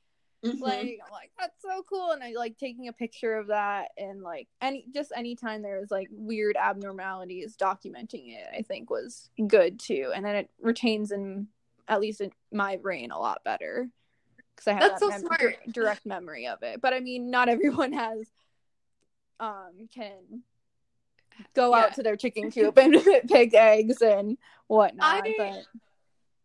Mhm. 0.45 0.61
like 0.61 0.99
I'm 1.05 1.13
like 1.13 1.31
that's 1.39 1.61
so 1.63 1.83
cool, 1.89 2.13
and 2.13 2.23
I 2.23 2.33
like 2.33 2.57
taking 2.59 2.89
a 2.89 2.93
picture 2.93 3.37
of 3.37 3.49
that, 3.49 3.91
and 3.97 4.23
like 4.23 4.49
any 4.61 4.87
just 4.93 5.13
anytime 5.17 5.63
there 5.63 5.81
was 5.81 5.91
like 5.91 6.09
weird 6.11 6.57
abnormalities, 6.57 7.57
documenting 7.57 8.37
it, 8.37 8.49
I 8.57 8.63
think 8.63 8.91
was 8.91 9.31
good 9.47 9.79
too, 9.81 10.13
and 10.15 10.25
then 10.25 10.37
it 10.37 10.51
retains 10.61 11.11
in 11.13 11.49
at 11.89 12.01
least 12.01 12.21
in 12.21 12.33
my 12.53 12.77
brain 12.77 13.11
a 13.13 13.19
lot 13.19 13.45
better 13.45 13.89
because 14.55 14.67
I 14.67 14.73
have 14.73 14.81
That's 14.81 15.01
that 15.01 15.21
so 15.21 15.29
mem- 15.29 15.39
smart. 15.39 15.57
direct 15.71 16.05
memory 16.07 16.47
of 16.49 16.63
it. 16.63 16.81
But 16.81 16.95
I 16.95 17.01
mean, 17.01 17.31
not 17.31 17.49
everyone 17.49 17.93
has 17.93 18.27
um 19.39 19.89
can 19.95 20.43
go 21.55 21.71
Yeah. 21.77 21.85
out 21.85 21.95
to 21.95 22.03
their 22.03 22.17
chicken 22.17 22.51
coop 22.51 22.77
and 22.79 22.95
pick 23.29 23.55
eggs 23.55 24.01
and 24.03 24.39
whatnot. 24.69 25.23
I- 25.27 25.35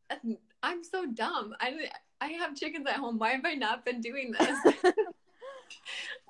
but 0.09 0.19
I'm 0.63 0.83
so 0.83 1.05
dumb. 1.05 1.55
I 1.59 1.89
I 2.19 2.27
have 2.33 2.55
chickens 2.55 2.85
at 2.87 2.95
home. 2.97 3.17
Why 3.17 3.31
have 3.31 3.45
I 3.45 3.55
not 3.55 3.83
been 3.85 4.01
doing 4.01 4.31
this? 4.39 4.59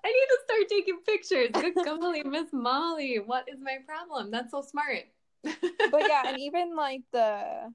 I 0.04 0.08
need 0.08 0.28
to 0.30 0.40
start 0.46 0.70
taking 0.70 0.98
pictures. 1.06 1.50
Good 1.54 1.76
golly, 1.86 2.24
Miss 2.24 2.48
Molly, 2.54 3.18
what 3.18 3.48
is 3.52 3.60
my 3.62 3.78
problem? 3.86 4.32
That's 4.32 4.52
so 4.52 4.62
smart. 4.62 5.04
but 5.44 6.08
yeah, 6.08 6.24
and 6.28 6.40
even 6.40 6.76
like 6.76 7.02
the 7.12 7.74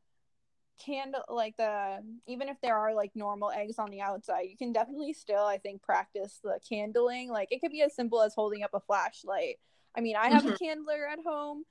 candle 0.78 1.22
like 1.30 1.56
the 1.56 1.98
even 2.26 2.48
if 2.50 2.56
there 2.60 2.76
are 2.76 2.94
like 2.94 3.10
normal 3.16 3.50
eggs 3.50 3.78
on 3.78 3.90
the 3.90 4.02
outside 4.02 4.42
you 4.42 4.58
can 4.58 4.74
definitely 4.74 5.14
still 5.14 5.42
i 5.42 5.56
think 5.56 5.80
practice 5.80 6.38
the 6.44 6.60
candling 6.68 7.30
like 7.30 7.48
it 7.50 7.62
could 7.62 7.70
be 7.72 7.80
as 7.80 7.94
simple 7.96 8.20
as 8.20 8.34
holding 8.34 8.62
up 8.62 8.74
a 8.74 8.80
flashlight 8.80 9.56
i 9.96 10.00
mean 10.00 10.16
i 10.16 10.28
have 10.28 10.46
a 10.46 10.52
candler 10.58 11.08
at 11.10 11.18
home 11.26 11.64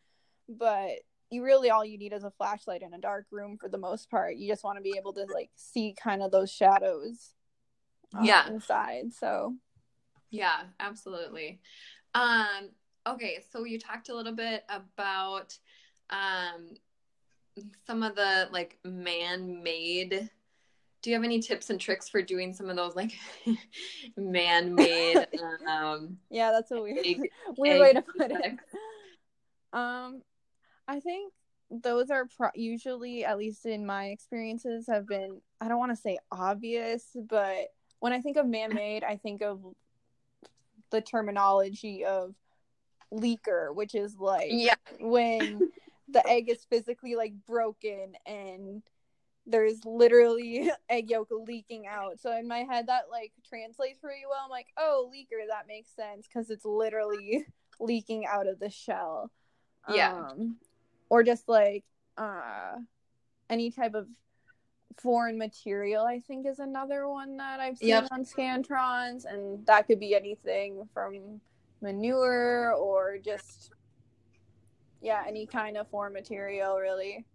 but 0.49 0.91
you 1.31 1.43
really 1.43 1.69
all 1.69 1.83
you 1.83 1.97
need 1.97 2.13
is 2.13 2.23
a 2.23 2.31
flashlight 2.31 2.81
in 2.81 2.93
a 2.93 2.99
dark 2.99 3.25
room 3.31 3.57
for 3.57 3.67
the 3.69 3.77
most 3.77 4.09
part 4.09 4.35
you 4.35 4.47
just 4.47 4.63
want 4.63 4.77
to 4.77 4.81
be 4.81 4.95
able 4.97 5.13
to 5.13 5.25
like 5.33 5.49
see 5.55 5.95
kind 6.01 6.21
of 6.21 6.31
those 6.31 6.51
shadows 6.51 7.33
uh, 8.17 8.23
Yeah. 8.23 8.47
inside 8.47 9.13
so 9.13 9.55
Yeah, 10.29 10.63
absolutely. 10.79 11.59
Um, 12.13 12.69
okay, 13.07 13.39
so 13.51 13.63
you 13.65 13.79
talked 13.79 14.09
a 14.09 14.15
little 14.15 14.35
bit 14.35 14.63
about 14.69 15.57
um, 16.09 16.69
some 17.87 18.03
of 18.03 18.15
the 18.15 18.47
like 18.51 18.77
man-made. 18.83 20.29
Do 21.05 21.11
you 21.11 21.17
have 21.17 21.23
any 21.23 21.39
tips 21.39 21.69
and 21.69 21.79
tricks 21.79 22.09
for 22.09 22.23
doing 22.23 22.51
some 22.51 22.67
of 22.67 22.75
those 22.75 22.95
like 22.95 23.11
man-made 24.17 25.27
um, 25.69 26.17
yeah 26.31 26.51
that's 26.51 26.71
a 26.71 26.81
weird 26.81 27.05
egg- 27.05 27.29
weird 27.59 27.79
way 27.79 27.93
to 27.93 27.99
egg 27.99 28.05
put 28.17 28.31
it? 28.31 28.59
Um, 29.71 30.23
I 30.87 30.99
think 30.99 31.31
those 31.69 32.09
are 32.09 32.27
pro- 32.35 32.49
usually, 32.55 33.23
at 33.23 33.37
least 33.37 33.67
in 33.67 33.85
my 33.85 34.05
experiences, 34.05 34.87
have 34.87 35.07
been. 35.07 35.41
I 35.61 35.67
don't 35.67 35.77
want 35.77 35.91
to 35.91 35.95
say 35.95 36.17
obvious, 36.31 37.15
but 37.29 37.67
when 37.99 38.11
I 38.11 38.21
think 38.21 38.37
of 38.37 38.47
man-made, 38.47 39.03
I 39.03 39.17
think 39.17 39.43
of 39.43 39.59
the 40.89 41.01
terminology 41.01 42.03
of 42.03 42.33
leaker, 43.13 43.75
which 43.75 43.93
is 43.93 44.15
like 44.17 44.47
Yeah, 44.49 44.73
when 44.99 45.69
the 46.09 46.27
egg 46.27 46.49
is 46.49 46.65
physically 46.67 47.15
like 47.15 47.33
broken 47.45 48.13
and 48.25 48.81
there's 49.45 49.83
literally 49.85 50.71
egg 50.89 51.09
yolk 51.09 51.29
leaking 51.31 51.87
out. 51.87 52.19
So 52.19 52.35
in 52.37 52.47
my 52.47 52.59
head, 52.59 52.87
that 52.87 53.03
like 53.11 53.31
translates 53.47 53.99
pretty 53.99 54.23
well. 54.29 54.41
I'm 54.43 54.49
like, 54.49 54.67
oh, 54.77 55.11
leaker, 55.13 55.47
that 55.49 55.67
makes 55.67 55.89
sense 55.95 56.27
because 56.27 56.49
it's 56.49 56.65
literally 56.65 57.45
leaking 57.79 58.25
out 58.25 58.47
of 58.47 58.59
the 58.59 58.69
shell. 58.69 59.31
Yeah. 59.89 60.13
Um, 60.31 60.55
or 61.09 61.23
just 61.23 61.47
like 61.47 61.83
uh, 62.17 62.75
any 63.49 63.69
type 63.71 63.93
of 63.93 64.07
foreign 64.97 65.37
material, 65.37 66.05
I 66.05 66.19
think 66.19 66.47
is 66.47 66.59
another 66.59 67.07
one 67.07 67.37
that 67.37 67.59
I've 67.59 67.77
seen 67.77 67.89
Yep. 67.89 68.07
on 68.11 68.25
Scantrons. 68.25 69.25
And 69.25 69.65
that 69.67 69.85
could 69.87 69.99
be 69.99 70.15
anything 70.15 70.87
from 70.93 71.41
manure 71.81 72.73
or 72.73 73.17
just 73.17 73.71
yeah 75.01 75.23
any 75.27 75.45
kind 75.45 75.77
of 75.77 75.87
foreign 75.89 76.13
material 76.13 76.77
really 76.77 77.25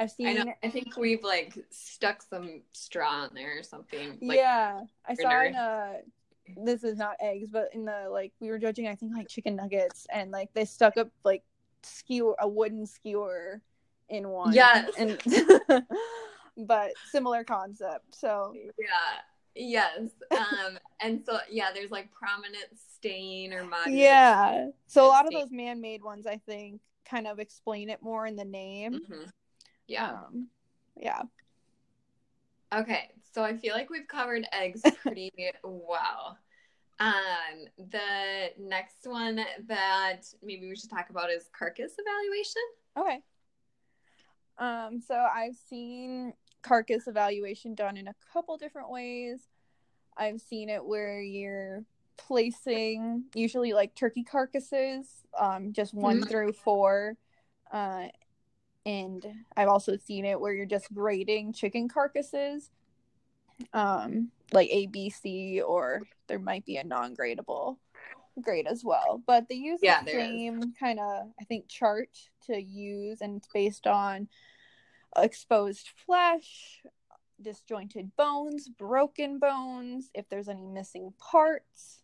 i've 0.00 0.10
seen 0.10 0.26
I 0.28 0.32
know. 0.32 0.52
I 0.64 0.68
think 0.70 0.96
we've 0.96 1.22
like 1.22 1.56
stuck 1.70 2.22
some 2.22 2.62
straw 2.72 3.26
in 3.26 3.34
there 3.34 3.58
or 3.58 3.62
something. 3.62 4.18
Like, 4.20 4.38
yeah 4.38 4.80
i 5.06 5.14
saw 5.14 5.42
in 5.44 5.54
a 5.54 5.98
this 6.64 6.82
is 6.82 6.96
not 6.96 7.14
eggs 7.20 7.48
but 7.52 7.68
in 7.74 7.84
the 7.84 8.08
like 8.10 8.32
we 8.40 8.48
were 8.50 8.58
judging 8.58 8.88
i 8.88 8.94
think 8.96 9.12
like 9.14 9.28
chicken 9.28 9.54
nuggets 9.54 10.06
and 10.12 10.32
like 10.32 10.52
they 10.54 10.64
stuck 10.64 10.96
up 10.96 11.08
like 11.24 11.42
skewer 11.84 12.34
a 12.40 12.48
wooden 12.48 12.84
skewer 12.86 13.60
in 14.08 14.28
one 14.30 14.52
Yes. 14.52 14.90
and 14.98 15.20
but 16.56 16.90
similar 17.12 17.44
concept 17.44 18.14
so 18.14 18.52
Yeah. 18.78 18.86
Yes. 19.54 20.10
Um, 20.30 20.78
and 21.00 21.22
so 21.26 21.38
yeah, 21.50 21.70
there's 21.74 21.90
like 21.90 22.10
prominent 22.12 22.66
stain 22.94 23.52
or 23.52 23.64
monument. 23.64 23.96
yeah 23.96 24.68
so 24.86 25.06
a 25.06 25.08
lot 25.08 25.26
of 25.26 25.32
those 25.32 25.50
man-made 25.50 26.02
ones 26.02 26.26
i 26.26 26.36
think 26.36 26.80
kind 27.08 27.26
of 27.26 27.38
explain 27.38 27.88
it 27.90 28.02
more 28.02 28.26
in 28.26 28.36
the 28.36 28.44
name 28.44 29.00
Mhm. 29.08 29.30
Yeah. 29.90 30.12
um, 30.12 30.46
yeah 30.96 31.22
Okay, 32.72 33.10
so 33.32 33.42
I 33.42 33.56
feel 33.56 33.74
like 33.74 33.90
we've 33.90 34.06
covered 34.06 34.46
eggs 34.52 34.82
pretty 35.02 35.32
well. 35.64 36.38
Um, 37.00 37.66
the 37.90 38.50
next 38.58 39.06
one 39.08 39.40
that 39.66 40.24
maybe 40.42 40.68
we 40.68 40.76
should 40.76 40.90
talk 40.90 41.10
about 41.10 41.30
is 41.30 41.50
carcass 41.52 41.92
evaluation. 41.98 42.62
Okay. 42.96 43.22
Um, 44.58 45.00
so 45.00 45.14
I've 45.16 45.56
seen 45.56 46.34
carcass 46.62 47.08
evaluation 47.08 47.74
done 47.74 47.96
in 47.96 48.06
a 48.06 48.14
couple 48.32 48.56
different 48.56 48.90
ways. 48.90 49.48
I've 50.16 50.40
seen 50.40 50.68
it 50.68 50.84
where 50.84 51.20
you're 51.20 51.84
placing 52.18 53.24
usually 53.34 53.72
like 53.72 53.94
turkey 53.96 54.22
carcasses, 54.22 55.24
um, 55.36 55.72
just 55.72 55.94
one 55.94 56.20
Mhm. 56.20 56.28
through 56.28 56.52
four. 56.52 57.16
Uh, 57.72 58.08
and 58.86 59.26
I've 59.56 59.68
also 59.68 59.96
seen 59.96 60.24
it 60.24 60.40
where 60.40 60.52
you're 60.52 60.66
just 60.66 60.92
grading 60.92 61.52
chicken 61.52 61.88
carcasses, 61.88 62.70
um, 63.72 64.30
like 64.52 64.68
A, 64.70 64.86
B, 64.86 65.10
C, 65.10 65.60
or 65.60 66.02
there 66.28 66.38
might 66.38 66.64
be 66.64 66.76
a 66.76 66.84
non 66.84 67.14
gradable 67.14 67.76
grade 68.40 68.66
as 68.66 68.84
well. 68.84 69.22
But 69.26 69.48
they 69.48 69.56
use 69.56 69.80
Yeah, 69.82 70.02
the 70.02 70.10
same 70.10 70.74
kind 70.78 70.98
of, 70.98 71.28
I 71.40 71.44
think, 71.44 71.68
chart 71.68 72.10
to 72.46 72.60
use, 72.60 73.20
and 73.20 73.36
it's 73.36 73.48
based 73.52 73.86
on 73.86 74.28
exposed 75.16 75.90
flesh, 76.06 76.82
disjointed 77.40 78.14
bones, 78.16 78.68
broken 78.68 79.38
bones, 79.38 80.10
if 80.14 80.28
there's 80.28 80.48
any 80.48 80.66
missing 80.66 81.12
parts. 81.18 82.02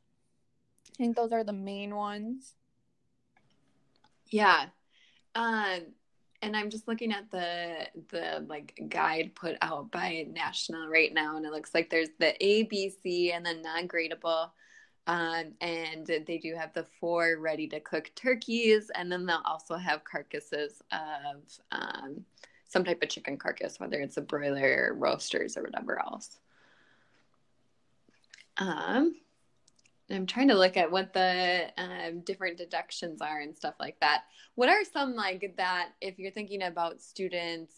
I 0.92 0.96
think 0.96 1.16
those 1.16 1.32
are 1.32 1.44
the 1.44 1.52
main 1.52 1.94
ones. 1.94 2.54
Yeah. 4.30 4.66
Um, 5.34 5.94
and 6.46 6.56
I'm 6.56 6.70
just 6.70 6.86
looking 6.86 7.12
at 7.12 7.28
the 7.30 7.88
the 8.10 8.46
like 8.48 8.80
guide 8.88 9.32
put 9.34 9.56
out 9.62 9.90
by 9.90 10.26
National 10.32 10.88
right 10.88 11.12
now, 11.12 11.36
and 11.36 11.44
it 11.44 11.50
looks 11.50 11.74
like 11.74 11.90
there's 11.90 12.10
the 12.20 12.42
A, 12.44 12.62
B, 12.62 12.88
C, 12.88 13.32
and 13.32 13.44
the 13.44 13.54
non-gradable. 13.54 14.50
Um, 15.08 15.52
and 15.60 16.06
they 16.06 16.38
do 16.38 16.54
have 16.56 16.72
the 16.72 16.84
four 17.00 17.36
ready 17.38 17.68
to 17.68 17.80
cook 17.80 18.10
turkeys, 18.14 18.90
and 18.94 19.10
then 19.10 19.26
they'll 19.26 19.42
also 19.44 19.76
have 19.76 20.04
carcasses 20.04 20.82
of 20.92 21.42
um, 21.72 22.24
some 22.68 22.84
type 22.84 23.02
of 23.02 23.08
chicken 23.08 23.36
carcass, 23.36 23.78
whether 23.78 24.00
it's 24.00 24.16
a 24.16 24.20
broiler, 24.20 24.94
roasters, 24.96 25.56
or 25.56 25.62
whatever 25.62 26.00
else. 26.00 26.38
Um, 28.56 29.16
I'm 30.10 30.26
trying 30.26 30.48
to 30.48 30.54
look 30.54 30.76
at 30.76 30.90
what 30.90 31.12
the 31.12 31.66
um, 31.78 32.20
different 32.20 32.58
deductions 32.58 33.20
are 33.20 33.40
and 33.40 33.56
stuff 33.56 33.74
like 33.80 33.98
that. 34.00 34.24
What 34.54 34.68
are 34.68 34.84
some 34.84 35.14
like 35.14 35.54
that 35.56 35.90
if 36.00 36.18
you're 36.18 36.30
thinking 36.30 36.62
about 36.62 37.00
students 37.00 37.74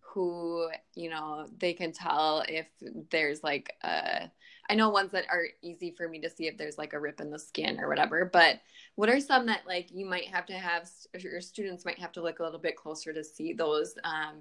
who, 0.00 0.70
you 0.94 1.10
know, 1.10 1.46
they 1.58 1.74
can 1.74 1.92
tell 1.92 2.42
if 2.48 2.66
there's 3.10 3.42
like 3.44 3.74
a, 3.84 4.30
I 4.70 4.74
know 4.74 4.88
ones 4.88 5.12
that 5.12 5.26
are 5.30 5.44
easy 5.60 5.90
for 5.90 6.08
me 6.08 6.18
to 6.20 6.30
see 6.30 6.46
if 6.46 6.56
there's 6.56 6.78
like 6.78 6.94
a 6.94 6.98
rip 6.98 7.20
in 7.20 7.30
the 7.30 7.38
skin 7.38 7.78
or 7.78 7.88
whatever, 7.88 8.24
but 8.24 8.60
what 8.94 9.10
are 9.10 9.20
some 9.20 9.44
that 9.46 9.66
like 9.66 9.88
you 9.92 10.06
might 10.06 10.28
have 10.28 10.46
to 10.46 10.54
have, 10.54 10.88
your 11.18 11.42
students 11.42 11.84
might 11.84 11.98
have 11.98 12.12
to 12.12 12.22
look 12.22 12.38
a 12.38 12.42
little 12.42 12.58
bit 12.58 12.76
closer 12.76 13.12
to 13.12 13.22
see 13.22 13.52
those, 13.52 13.96
um, 14.04 14.36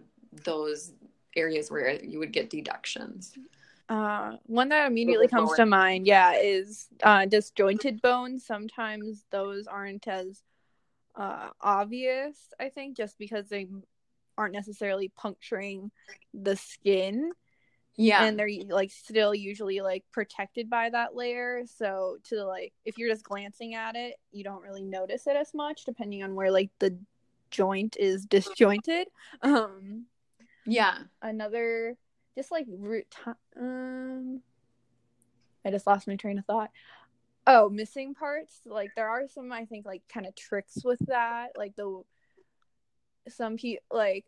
those 0.46 0.94
areas 1.36 1.70
where 1.70 2.02
you 2.02 2.20
would 2.20 2.32
get 2.32 2.50
deductions? 2.50 3.38
Uh, 3.88 4.38
one 4.46 4.70
that 4.70 4.88
immediately 4.88 5.28
comes 5.28 5.54
to 5.54 5.66
mind, 5.66 6.08
yeah, 6.08 6.34
is 6.34 6.88
uh, 7.04 7.26
disjointed 7.26 8.02
bones. 8.02 8.46
Sometimes 8.46 9.24
those 9.30 9.68
aren't 9.68 10.08
as 10.08 10.42
uh, 11.16 11.50
obvious, 11.62 12.36
I 12.60 12.70
think, 12.70 12.98
just 12.98 13.20
because 13.20 13.48
they 13.48 13.68
aren't 14.38 14.54
necessarily 14.54 15.10
puncturing 15.10 15.92
the 16.34 16.56
skin. 16.56 17.32
Yeah. 17.98 18.26
and 18.26 18.38
they're 18.38 18.50
like 18.68 18.92
still 18.92 19.34
usually 19.34 19.80
like 19.80 20.04
protected 20.12 20.70
by 20.70 20.90
that 20.90 21.16
layer 21.16 21.62
so 21.66 22.18
to 22.26 22.44
like 22.44 22.74
if 22.84 22.98
you're 22.98 23.08
just 23.08 23.24
glancing 23.24 23.74
at 23.74 23.96
it 23.96 24.16
you 24.34 24.44
don't 24.44 24.62
really 24.62 24.84
notice 24.84 25.28
it 25.28 25.38
as 25.38 25.54
much 25.54 25.86
depending 25.86 26.22
on 26.22 26.36
where 26.36 26.52
like 26.52 26.72
the 26.80 26.98
joint 27.52 27.96
is 27.98 28.26
disjointed 28.26 29.08
um 29.44 30.08
yeah. 30.66 30.98
another 31.22 31.96
just 32.36 32.52
like 32.52 32.66
root 32.70 33.06
ti- 33.10 33.60
um 33.60 34.42
i 35.66 35.72
just 35.72 35.88
lost 35.88 36.08
my 36.08 36.16
train 36.16 36.38
of 36.38 36.46
thought 36.46 36.70
oh 37.48 37.70
missing 37.70 38.14
parts 38.14 38.62
like 38.66 38.92
there 38.96 39.10
are 39.10 39.28
some 39.28 39.52
i 39.52 39.66
think 39.66 39.86
like 39.86 40.02
kind 40.12 40.26
of 40.26 40.36
tricks 40.36 40.84
with 40.84 41.00
that 41.08 41.50
like 41.58 41.76
the 41.76 42.02
some 43.30 43.58
people 43.58 43.84
like 43.92 44.26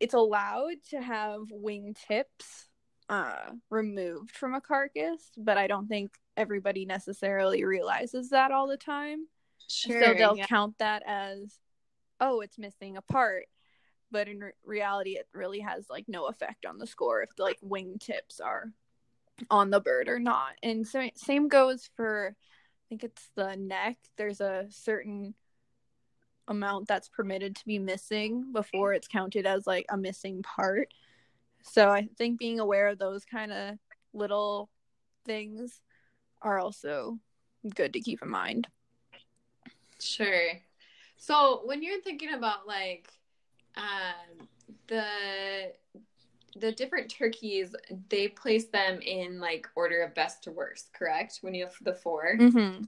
it's 0.00 0.14
allowed 0.14 0.76
to 0.90 1.00
have 1.00 1.42
wing 1.50 1.94
tips 2.08 2.68
uh 3.08 3.50
removed 3.70 4.30
from 4.32 4.54
a 4.54 4.60
carcass 4.60 5.30
but 5.36 5.56
i 5.56 5.66
don't 5.66 5.88
think 5.88 6.10
everybody 6.36 6.84
necessarily 6.84 7.64
realizes 7.64 8.30
that 8.30 8.50
all 8.50 8.66
the 8.66 8.76
time 8.76 9.26
Sure. 9.68 10.00
so 10.02 10.14
they'll 10.14 10.36
yeah. 10.36 10.46
count 10.46 10.76
that 10.78 11.02
as 11.06 11.58
oh 12.20 12.40
it's 12.40 12.58
missing 12.58 12.96
a 12.96 13.02
part 13.02 13.46
but 14.16 14.28
in 14.28 14.40
re- 14.40 14.52
reality 14.64 15.10
it 15.10 15.28
really 15.34 15.60
has 15.60 15.90
like 15.90 16.06
no 16.08 16.24
effect 16.24 16.64
on 16.64 16.78
the 16.78 16.86
score 16.86 17.20
if 17.20 17.28
like 17.38 17.58
wing 17.60 17.98
tips 18.00 18.40
are 18.40 18.72
on 19.50 19.68
the 19.68 19.78
bird 19.78 20.08
or 20.08 20.18
not. 20.18 20.52
And 20.62 20.88
so 20.88 21.06
same 21.14 21.48
goes 21.48 21.90
for 21.96 22.34
i 22.34 22.84
think 22.88 23.04
it's 23.04 23.28
the 23.34 23.56
neck. 23.56 23.98
There's 24.16 24.40
a 24.40 24.68
certain 24.70 25.34
amount 26.48 26.88
that's 26.88 27.10
permitted 27.10 27.56
to 27.56 27.66
be 27.66 27.78
missing 27.78 28.52
before 28.54 28.94
it's 28.94 29.06
counted 29.06 29.44
as 29.44 29.66
like 29.66 29.84
a 29.90 29.98
missing 29.98 30.42
part. 30.42 30.94
So 31.62 31.90
i 31.90 32.08
think 32.16 32.38
being 32.38 32.58
aware 32.58 32.88
of 32.88 32.98
those 32.98 33.26
kind 33.26 33.52
of 33.52 33.76
little 34.14 34.70
things 35.26 35.82
are 36.40 36.58
also 36.58 37.18
good 37.74 37.92
to 37.92 38.00
keep 38.00 38.22
in 38.22 38.30
mind. 38.30 38.66
Sure. 40.00 40.52
So 41.18 41.60
when 41.66 41.82
you're 41.82 42.00
thinking 42.00 42.32
about 42.32 42.66
like 42.66 43.10
um, 43.76 44.48
the 44.88 45.72
the 46.58 46.72
different 46.72 47.10
turkeys, 47.10 47.74
they 48.08 48.28
place 48.28 48.66
them 48.66 49.00
in 49.02 49.38
like 49.40 49.68
order 49.74 50.02
of 50.02 50.14
best 50.14 50.44
to 50.44 50.52
worst, 50.52 50.90
correct? 50.92 51.38
When 51.42 51.54
you 51.54 51.64
have 51.64 51.74
the 51.82 51.94
4 51.94 52.36
mm-hmm. 52.38 52.84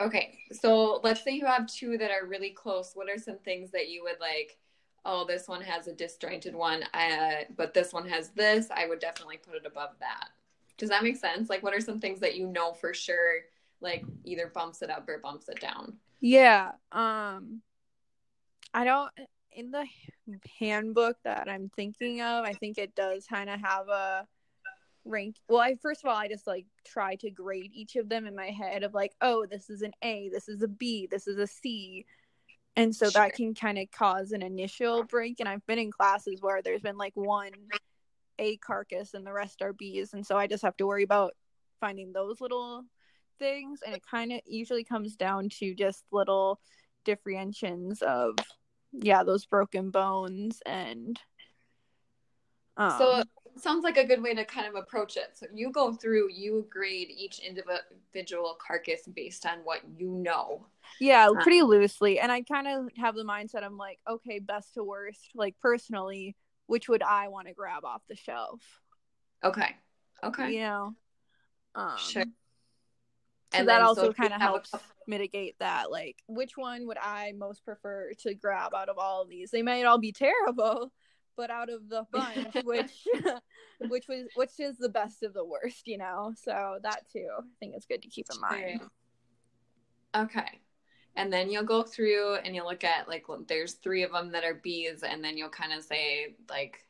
Okay. 0.00 0.38
So 0.52 1.00
let's 1.04 1.22
say 1.22 1.32
you 1.32 1.46
have 1.46 1.66
two 1.66 1.98
that 1.98 2.10
are 2.10 2.26
really 2.26 2.50
close. 2.50 2.92
What 2.94 3.08
are 3.10 3.18
some 3.18 3.38
things 3.38 3.70
that 3.72 3.88
you 3.88 4.02
would 4.04 4.18
like? 4.20 4.56
Oh, 5.04 5.26
this 5.26 5.46
one 5.46 5.60
has 5.60 5.86
a 5.86 5.92
disjointed 5.92 6.54
one, 6.54 6.82
uh, 6.94 7.44
but 7.56 7.74
this 7.74 7.92
one 7.92 8.08
has 8.08 8.30
this. 8.30 8.68
I 8.74 8.86
would 8.86 9.00
definitely 9.00 9.36
put 9.36 9.54
it 9.54 9.66
above 9.66 9.90
that. 10.00 10.30
Does 10.78 10.88
that 10.88 11.02
make 11.02 11.16
sense? 11.16 11.50
Like, 11.50 11.62
what 11.62 11.74
are 11.74 11.80
some 11.80 12.00
things 12.00 12.20
that 12.20 12.34
you 12.34 12.46
know 12.46 12.72
for 12.72 12.94
sure, 12.94 13.42
like 13.80 14.04
either 14.24 14.50
bumps 14.52 14.80
it 14.80 14.90
up 14.90 15.06
or 15.08 15.18
bumps 15.18 15.48
it 15.48 15.60
down? 15.60 15.98
Yeah. 16.20 16.72
Um 16.90 17.60
I 18.72 18.84
don't 18.84 19.12
in 19.54 19.70
the 19.70 19.86
handbook 20.58 21.16
that 21.24 21.48
I'm 21.48 21.70
thinking 21.76 22.20
of, 22.20 22.44
I 22.44 22.52
think 22.52 22.78
it 22.78 22.94
does 22.94 23.26
kind 23.26 23.48
of 23.48 23.60
have 23.60 23.88
a 23.88 24.26
rank. 25.04 25.36
Well, 25.48 25.60
I 25.60 25.76
first 25.80 26.04
of 26.04 26.10
all, 26.10 26.16
I 26.16 26.28
just 26.28 26.46
like 26.46 26.66
try 26.84 27.16
to 27.16 27.30
grade 27.30 27.70
each 27.74 27.96
of 27.96 28.08
them 28.08 28.26
in 28.26 28.34
my 28.34 28.48
head 28.50 28.82
of 28.82 28.94
like, 28.94 29.12
oh, 29.20 29.46
this 29.46 29.70
is 29.70 29.82
an 29.82 29.92
A, 30.02 30.28
this 30.32 30.48
is 30.48 30.62
a 30.62 30.68
B, 30.68 31.08
this 31.10 31.26
is 31.26 31.38
a 31.38 31.46
C. 31.46 32.06
And 32.76 32.94
so 32.94 33.08
Sure. 33.08 33.22
that 33.22 33.34
can 33.34 33.54
kind 33.54 33.78
of 33.78 33.90
cause 33.92 34.32
an 34.32 34.42
initial 34.42 35.04
break 35.04 35.38
and 35.40 35.48
I've 35.48 35.64
been 35.66 35.78
in 35.78 35.92
classes 35.92 36.40
where 36.40 36.60
there's 36.60 36.82
been 36.82 36.98
like 36.98 37.14
one 37.14 37.52
A 38.38 38.56
carcass 38.56 39.14
and 39.14 39.24
the 39.24 39.32
rest 39.32 39.62
are 39.62 39.72
B's 39.72 40.12
and 40.12 40.26
so 40.26 40.36
I 40.36 40.48
just 40.48 40.62
have 40.64 40.76
to 40.78 40.86
worry 40.86 41.04
about 41.04 41.34
finding 41.80 42.12
those 42.12 42.40
little 42.40 42.84
things 43.38 43.80
and 43.86 43.94
it 43.94 44.02
kind 44.04 44.32
of 44.32 44.40
usually 44.46 44.82
comes 44.82 45.14
down 45.14 45.48
to 45.50 45.74
just 45.74 46.04
little 46.10 46.60
differentiations 47.04 48.02
of 48.02 48.34
yeah 48.94 49.22
those 49.24 49.46
broken 49.46 49.90
bones 49.90 50.62
and 50.66 51.18
um, 52.76 52.98
So 52.98 53.18
it 53.18 53.60
sounds 53.60 53.84
like 53.84 53.96
a 53.96 54.04
good 54.04 54.22
way 54.22 54.34
to 54.34 54.44
kind 54.44 54.66
of 54.66 54.74
approach 54.74 55.16
it. 55.16 55.30
So 55.34 55.46
you 55.54 55.70
go 55.70 55.92
through, 55.92 56.30
you 56.32 56.66
grade 56.70 57.08
each 57.10 57.38
individual 57.40 58.56
carcass 58.64 59.02
based 59.06 59.46
on 59.46 59.58
what 59.64 59.80
you 59.98 60.10
know. 60.10 60.66
yeah 61.00 61.28
uh, 61.28 61.42
pretty 61.42 61.62
loosely 61.62 62.18
and 62.20 62.30
i 62.30 62.42
kind 62.42 62.68
of 62.68 62.88
have 62.96 63.14
the 63.14 63.24
mindset 63.24 63.62
i'm 63.64 63.76
like 63.76 63.98
okay 64.08 64.38
best 64.38 64.74
to 64.74 64.84
worst 64.84 65.30
like 65.34 65.54
personally 65.60 66.36
which 66.66 66.88
would 66.88 67.02
i 67.02 67.28
want 67.28 67.48
to 67.48 67.54
grab 67.54 67.84
off 67.84 68.02
the 68.08 68.16
shelf 68.16 68.60
Okay. 69.42 69.76
Okay. 70.22 70.52
you 70.52 70.60
know 70.60 70.94
um 71.74 71.98
Sure. 71.98 72.24
So 73.54 73.60
And 73.60 73.68
that 73.68 73.80
so 73.80 73.86
also 73.86 74.10
if 74.10 74.16
kind 74.16 74.32
of 74.32 74.40
helps 74.40 74.70
couple- 74.70 74.86
mitigate 75.06 75.58
that 75.58 75.90
like 75.90 76.16
which 76.28 76.56
one 76.56 76.86
would 76.86 76.96
i 76.98 77.32
most 77.36 77.62
prefer 77.64 78.12
to 78.20 78.34
grab 78.34 78.74
out 78.74 78.88
of 78.88 78.98
all 78.98 79.22
of 79.22 79.28
these? 79.28 79.50
They 79.50 79.62
might 79.62 79.84
all 79.84 79.98
be 79.98 80.12
terrible 80.12 80.92
but 81.36 81.50
out 81.50 81.68
of 81.68 81.88
the 81.88 82.04
bunch 82.12 82.54
which 82.64 83.06
which 83.88 84.06
was 84.08 84.26
which 84.36 84.60
is 84.60 84.76
the 84.78 84.88
best 84.88 85.22
of 85.22 85.34
the 85.34 85.44
worst 85.44 85.86
you 85.86 85.98
know? 85.98 86.32
So 86.36 86.78
that 86.82 87.08
too 87.12 87.28
i 87.38 87.42
think 87.60 87.74
it's 87.74 87.86
good 87.86 88.02
to 88.02 88.08
keep 88.08 88.26
in 88.32 88.40
mind. 88.40 88.80
Okay. 90.14 90.60
And 91.16 91.32
then 91.32 91.50
you'll 91.50 91.64
go 91.64 91.82
through 91.82 92.36
and 92.36 92.54
you'll 92.54 92.66
look 92.66 92.84
at 92.84 93.08
like 93.08 93.24
there's 93.46 93.74
three 93.74 94.02
of 94.02 94.12
them 94.12 94.32
that 94.32 94.44
are 94.44 94.54
B's, 94.54 95.02
and 95.02 95.22
then 95.22 95.36
you'll 95.36 95.48
kind 95.48 95.72
of 95.72 95.84
say 95.84 96.34
like 96.50 96.84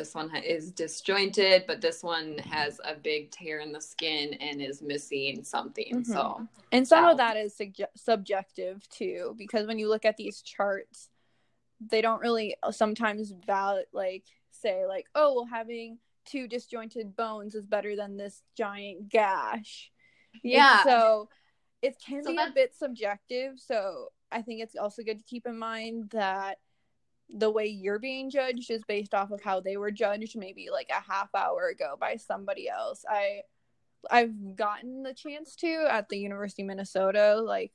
this 0.00 0.14
one 0.14 0.34
is 0.34 0.70
disjointed, 0.70 1.64
but 1.66 1.82
this 1.82 2.02
one 2.02 2.38
has 2.38 2.80
a 2.84 2.94
big 2.94 3.30
tear 3.30 3.60
in 3.60 3.70
the 3.70 3.80
skin 3.82 4.32
and 4.40 4.62
is 4.62 4.80
missing 4.80 5.44
something. 5.44 5.96
Mm-hmm. 5.96 6.12
So, 6.12 6.48
and 6.72 6.88
some 6.88 7.04
of 7.04 7.18
that 7.18 7.36
is 7.36 7.60
subjective 7.96 8.88
too, 8.88 9.34
because 9.36 9.66
when 9.66 9.78
you 9.78 9.90
look 9.90 10.06
at 10.06 10.16
these 10.16 10.40
charts, 10.40 11.10
they 11.90 12.00
don't 12.00 12.22
really 12.22 12.56
sometimes 12.70 13.34
valid 13.46 13.84
like 13.92 14.24
say 14.50 14.86
like, 14.86 15.04
oh, 15.14 15.34
well, 15.34 15.44
having 15.44 15.98
two 16.24 16.48
disjointed 16.48 17.14
bones 17.14 17.54
is 17.54 17.66
better 17.66 17.94
than 17.94 18.16
this 18.16 18.40
giant 18.56 19.10
gash. 19.10 19.90
Yeah. 20.42 20.80
And 20.80 20.90
so 20.90 21.28
it 21.82 21.96
can 22.02 22.24
so 22.24 22.30
be 22.30 22.38
a 22.38 22.52
bit 22.54 22.74
subjective. 22.74 23.58
So 23.58 24.08
I 24.32 24.40
think 24.40 24.62
it's 24.62 24.76
also 24.76 25.02
good 25.02 25.18
to 25.18 25.24
keep 25.24 25.46
in 25.46 25.58
mind 25.58 26.08
that 26.12 26.56
the 27.34 27.50
way 27.50 27.66
you're 27.66 27.98
being 27.98 28.30
judged 28.30 28.70
is 28.70 28.82
based 28.86 29.14
off 29.14 29.30
of 29.30 29.42
how 29.42 29.60
they 29.60 29.76
were 29.76 29.90
judged 29.90 30.36
maybe 30.36 30.68
like 30.70 30.90
a 30.90 31.12
half 31.12 31.34
hour 31.34 31.68
ago 31.68 31.96
by 31.98 32.16
somebody 32.16 32.68
else. 32.68 33.04
I 33.08 33.42
I've 34.10 34.56
gotten 34.56 35.02
the 35.02 35.14
chance 35.14 35.54
to 35.56 35.86
at 35.90 36.08
the 36.08 36.18
University 36.18 36.62
of 36.62 36.68
Minnesota 36.68 37.40
like 37.42 37.72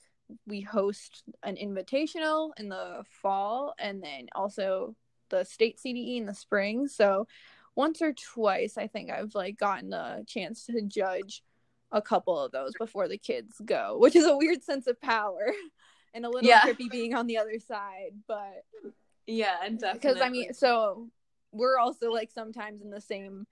we 0.48 0.62
host 0.62 1.24
an 1.44 1.56
invitational 1.56 2.50
in 2.58 2.70
the 2.70 3.04
fall 3.22 3.76
and 3.78 4.04
then 4.04 4.28
also 4.34 4.96
the 5.30 5.44
state 5.44 5.80
CDE 5.84 6.18
in 6.18 6.26
the 6.26 6.34
spring. 6.34 6.88
So 6.88 7.28
once 7.76 8.02
or 8.02 8.14
twice 8.14 8.78
I 8.78 8.88
think 8.88 9.12
I've 9.12 9.36
like 9.36 9.58
gotten 9.58 9.94
a 9.94 10.24
chance 10.28 10.66
to 10.66 10.82
judge 10.82 11.44
a 11.92 12.02
couple 12.02 12.38
of 12.40 12.52
those 12.52 12.74
before 12.80 13.08
the 13.08 13.18
kids 13.18 13.62
go, 13.64 13.98
which 14.00 14.16
is 14.16 14.26
a 14.26 14.36
weird 14.36 14.64
sense 14.64 14.88
of 14.88 15.00
power 15.02 15.54
and 16.14 16.26
a 16.26 16.30
little 16.30 16.50
yeah. 16.50 16.62
trippy 16.62 16.90
being 16.90 17.14
on 17.14 17.28
the 17.28 17.38
other 17.38 17.60
side, 17.60 18.12
but 18.28 18.64
yeah, 19.28 19.58
definitely. 19.62 20.00
Because 20.00 20.22
I 20.22 20.30
mean, 20.30 20.54
so 20.54 21.10
we're 21.52 21.78
also 21.78 22.12
like 22.12 22.32
sometimes 22.32 22.82
in 22.82 22.90
the 22.90 23.02
same 23.02 23.46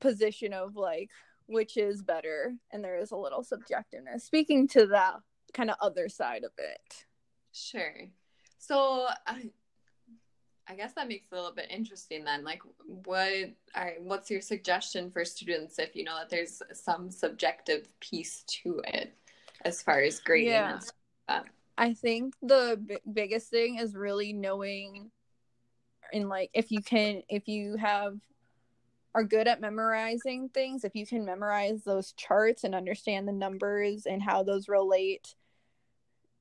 position 0.00 0.52
of 0.52 0.76
like 0.76 1.10
which 1.46 1.76
is 1.78 2.02
better, 2.02 2.54
and 2.72 2.84
there 2.84 2.98
is 2.98 3.10
a 3.10 3.16
little 3.16 3.42
subjectiveness. 3.42 4.20
Speaking 4.20 4.68
to 4.68 4.86
that 4.88 5.16
kind 5.54 5.70
of 5.70 5.76
other 5.80 6.08
side 6.08 6.44
of 6.44 6.52
it. 6.58 7.04
Sure. 7.52 8.08
So 8.58 9.06
I, 9.26 9.50
I 10.68 10.74
guess 10.74 10.92
that 10.94 11.08
makes 11.08 11.26
it 11.32 11.34
a 11.34 11.36
little 11.36 11.54
bit 11.54 11.70
interesting 11.70 12.24
then. 12.24 12.44
Like, 12.44 12.60
what 12.86 13.50
are 13.74 13.94
what's 14.00 14.30
your 14.30 14.42
suggestion 14.42 15.10
for 15.10 15.24
students 15.24 15.78
if 15.78 15.96
you 15.96 16.04
know 16.04 16.16
that 16.18 16.28
there's 16.28 16.62
some 16.74 17.10
subjective 17.10 17.88
piece 18.00 18.42
to 18.62 18.82
it 18.88 19.14
as 19.64 19.82
far 19.82 20.02
as 20.02 20.20
grading 20.20 20.52
yeah. 20.52 20.72
and 20.74 20.82
stuff 20.82 20.94
like 21.28 21.44
I 21.78 21.94
think 21.94 22.34
the 22.42 22.78
b- 22.84 22.98
biggest 23.10 23.50
thing 23.50 23.78
is 23.78 23.94
really 23.94 24.32
knowing 24.32 25.12
and 26.12 26.28
like 26.28 26.50
if 26.52 26.70
you 26.70 26.82
can 26.82 27.22
if 27.28 27.46
you 27.48 27.76
have 27.76 28.18
are 29.14 29.24
good 29.24 29.48
at 29.48 29.60
memorizing 29.60 30.48
things, 30.50 30.84
if 30.84 30.94
you 30.94 31.06
can 31.06 31.24
memorize 31.24 31.82
those 31.82 32.12
charts 32.12 32.64
and 32.64 32.74
understand 32.74 33.26
the 33.26 33.32
numbers 33.32 34.06
and 34.06 34.22
how 34.22 34.42
those 34.42 34.68
relate 34.68 35.34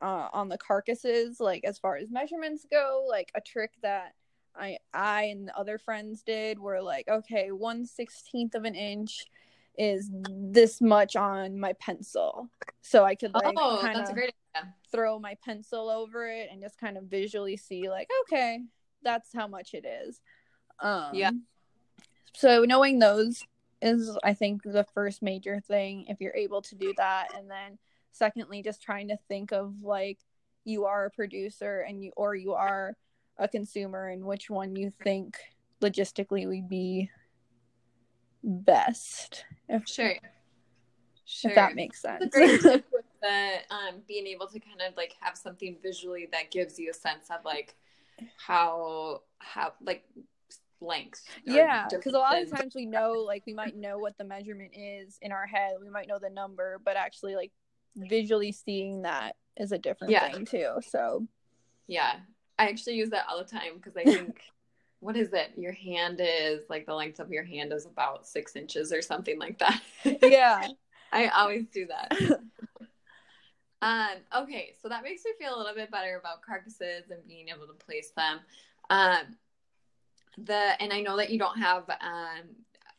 uh, 0.01 0.27
on 0.33 0.49
the 0.49 0.57
carcasses, 0.57 1.39
like 1.39 1.63
as 1.63 1.79
far 1.79 1.95
as 1.97 2.11
measurements 2.11 2.65
go, 2.69 3.05
like 3.09 3.31
a 3.35 3.41
trick 3.41 3.71
that 3.81 4.13
I 4.55 4.77
I 4.93 5.23
and 5.25 5.49
other 5.51 5.77
friends 5.77 6.23
did 6.23 6.59
were 6.59 6.81
like, 6.81 7.07
okay, 7.07 7.51
one 7.51 7.85
sixteenth 7.85 8.53
of 8.53 8.65
an 8.65 8.75
inch 8.75 9.25
is 9.77 10.09
this 10.11 10.81
much 10.81 11.15
on 11.15 11.59
my 11.59 11.73
pencil. 11.73 12.49
So 12.81 13.03
I 13.05 13.15
could 13.15 13.33
like 13.33 13.53
oh, 13.57 13.79
kind 13.81 13.99
of 13.99 14.09
throw 14.91 15.19
my 15.19 15.37
pencil 15.43 15.89
over 15.89 16.27
it 16.27 16.49
and 16.51 16.61
just 16.61 16.79
kind 16.79 16.97
of 16.97 17.03
visually 17.03 17.57
see 17.57 17.89
like, 17.89 18.07
okay, 18.23 18.61
that's 19.03 19.29
how 19.33 19.47
much 19.47 19.73
it 19.73 19.85
is. 19.85 20.19
Um 20.79 21.11
Yeah. 21.13 21.31
So 22.33 22.63
knowing 22.63 22.99
those 22.99 23.43
is 23.81 24.17
I 24.23 24.33
think 24.33 24.63
the 24.63 24.85
first 24.93 25.21
major 25.21 25.59
thing 25.59 26.05
if 26.07 26.19
you're 26.19 26.35
able 26.35 26.61
to 26.63 26.75
do 26.75 26.93
that 26.97 27.29
and 27.37 27.49
then 27.49 27.77
secondly 28.11 28.63
just 28.63 28.81
trying 28.81 29.07
to 29.09 29.17
think 29.27 29.51
of 29.51 29.83
like 29.83 30.17
you 30.65 30.85
are 30.85 31.05
a 31.05 31.11
producer 31.11 31.85
and 31.87 32.03
you 32.03 32.11
or 32.17 32.35
you 32.35 32.53
are 32.53 32.95
a 33.37 33.47
consumer 33.47 34.07
and 34.07 34.23
which 34.23 34.49
one 34.49 34.75
you 34.75 34.91
think 35.03 35.37
logistically 35.81 36.47
would 36.47 36.67
be 36.67 37.09
best. 38.47 39.45
If, 39.69 39.87
sure. 39.87 40.15
Sure. 41.25 41.51
If 41.51 41.55
that 41.55 41.75
makes 41.75 42.01
sense. 42.01 42.33
the 42.33 43.57
um, 43.69 44.01
being 44.07 44.27
able 44.27 44.47
to 44.47 44.59
kind 44.59 44.81
of 44.87 44.95
like 44.95 45.15
have 45.19 45.37
something 45.37 45.77
visually 45.81 46.27
that 46.31 46.51
gives 46.51 46.79
you 46.79 46.89
a 46.89 46.93
sense 46.93 47.29
of 47.29 47.43
like 47.43 47.75
how 48.37 49.21
how 49.39 49.73
like 49.81 50.03
length. 50.79 51.23
Yeah, 51.45 51.87
because 51.89 52.13
a 52.13 52.19
lot 52.19 52.41
of 52.41 52.49
times 52.49 52.75
we 52.75 52.85
know 52.85 53.13
like 53.13 53.43
we 53.45 53.53
might 53.53 53.75
know 53.75 53.97
what 53.97 54.17
the 54.17 54.23
measurement 54.23 54.71
is 54.73 55.17
in 55.21 55.31
our 55.31 55.45
head. 55.45 55.73
We 55.81 55.89
might 55.89 56.07
know 56.07 56.19
the 56.19 56.29
number, 56.29 56.79
but 56.83 56.95
actually 56.95 57.35
like 57.35 57.51
visually 57.95 58.51
seeing 58.51 59.01
that 59.01 59.35
is 59.57 59.71
a 59.71 59.77
different 59.77 60.11
yeah. 60.11 60.31
thing 60.31 60.45
too. 60.45 60.75
So 60.87 61.27
yeah, 61.87 62.17
I 62.57 62.67
actually 62.69 62.95
use 62.95 63.09
that 63.09 63.25
all 63.29 63.37
the 63.37 63.43
time 63.43 63.73
because 63.75 63.97
I 63.97 64.03
think 64.03 64.39
what 64.99 65.15
is 65.15 65.33
it? 65.33 65.51
Your 65.55 65.73
hand 65.73 66.19
is 66.21 66.61
like 66.69 66.85
the 66.85 66.93
length 66.93 67.19
of 67.19 67.31
your 67.31 67.43
hand 67.43 67.71
is 67.71 67.85
about 67.85 68.27
six 68.27 68.55
inches 68.55 68.91
or 68.91 69.01
something 69.01 69.39
like 69.39 69.59
that. 69.59 69.81
Yeah. 70.03 70.67
I 71.11 71.27
always 71.27 71.67
do 71.67 71.87
that. 71.87 72.17
um, 73.81 74.43
okay, 74.43 74.73
so 74.81 74.89
that 74.89 75.03
makes 75.03 75.23
me 75.23 75.31
feel 75.39 75.55
a 75.55 75.57
little 75.57 75.75
bit 75.75 75.91
better 75.91 76.17
about 76.19 76.41
carcasses 76.41 77.09
and 77.09 77.25
being 77.27 77.49
able 77.49 77.67
to 77.67 77.73
place 77.73 78.11
them. 78.15 78.39
Um, 78.89 79.37
the 80.37 80.81
and 80.81 80.91
I 80.91 81.01
know 81.01 81.17
that 81.17 81.29
you 81.29 81.39
don't 81.39 81.57
have 81.57 81.89
um, 81.89 82.49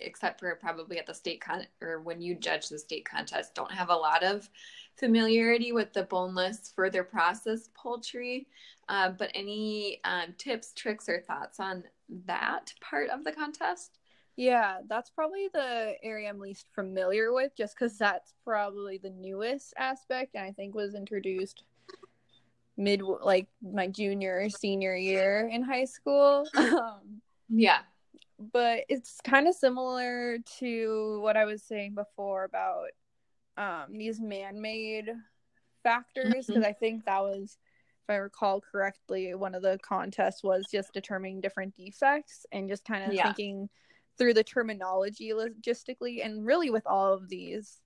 except 0.00 0.40
for 0.40 0.54
probably 0.56 0.98
at 0.98 1.06
the 1.06 1.14
state 1.14 1.40
con 1.40 1.66
or 1.80 2.00
when 2.00 2.20
you 2.20 2.34
judge 2.34 2.68
the 2.68 2.78
state 2.78 3.04
contest, 3.04 3.54
don't 3.54 3.72
have 3.72 3.90
a 3.90 3.94
lot 3.94 4.22
of 4.22 4.48
familiarity 4.96 5.72
with 5.72 5.92
the 5.92 6.04
boneless 6.04 6.72
further 6.74 7.04
processed 7.04 7.72
poultry. 7.74 8.46
Uh, 8.88 9.10
but 9.10 9.30
any 9.34 10.00
um, 10.04 10.34
tips, 10.38 10.72
tricks, 10.74 11.08
or 11.08 11.20
thoughts 11.20 11.60
on 11.60 11.84
that 12.26 12.72
part 12.80 13.10
of 13.10 13.24
the 13.24 13.32
contest? 13.32 13.98
Yeah, 14.36 14.78
that's 14.88 15.10
probably 15.10 15.48
the 15.52 15.94
area 16.02 16.28
I'm 16.28 16.38
least 16.38 16.68
familiar 16.74 17.32
with, 17.32 17.56
just 17.56 17.74
because 17.74 17.98
that's 17.98 18.32
probably 18.44 18.98
the 18.98 19.10
newest 19.10 19.74
aspect, 19.76 20.36
and 20.36 20.44
I 20.44 20.52
think 20.52 20.74
was 20.74 20.94
introduced 20.94 21.64
mid 22.76 23.02
like 23.02 23.48
my 23.60 23.88
junior 23.88 24.48
senior 24.48 24.94
year 24.94 25.50
in 25.52 25.62
high 25.62 25.84
school. 25.84 26.46
Um, 26.56 27.20
yeah, 27.50 27.80
but 28.52 28.84
it's 28.88 29.20
kind 29.24 29.48
of 29.48 29.54
similar 29.54 30.38
to 30.60 31.18
what 31.22 31.36
I 31.36 31.44
was 31.44 31.62
saying 31.62 31.94
before 31.94 32.44
about 32.44 32.90
um, 33.56 33.98
these 33.98 34.20
man-made 34.20 35.10
factors, 35.82 36.46
because 36.46 36.48
mm-hmm. 36.48 36.64
I 36.64 36.72
think 36.72 37.06
that 37.06 37.22
was 37.22 37.56
I 38.10 38.16
recall 38.16 38.60
correctly, 38.60 39.34
one 39.34 39.54
of 39.54 39.62
the 39.62 39.78
contests 39.82 40.42
was 40.42 40.66
just 40.70 40.92
determining 40.92 41.40
different 41.40 41.76
defects 41.76 42.46
and 42.52 42.68
just 42.68 42.84
kind 42.84 43.04
of 43.04 43.12
yeah. 43.12 43.24
thinking 43.24 43.68
through 44.18 44.34
the 44.34 44.44
terminology 44.44 45.30
logistically 45.30 46.24
and 46.24 46.44
really 46.44 46.70
with 46.70 46.86
all 46.86 47.14
of 47.14 47.28
these 47.28 47.80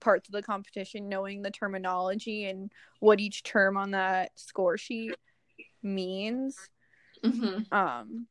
parts 0.00 0.28
of 0.28 0.32
the 0.32 0.42
competition 0.42 1.08
knowing 1.08 1.42
the 1.42 1.50
terminology 1.50 2.44
and 2.46 2.70
what 3.00 3.20
each 3.20 3.42
term 3.42 3.76
on 3.76 3.90
that 3.90 4.30
score 4.36 4.78
sheet 4.78 5.16
means 5.82 6.56
mm-hmm. 7.24 7.62
um 7.74 8.28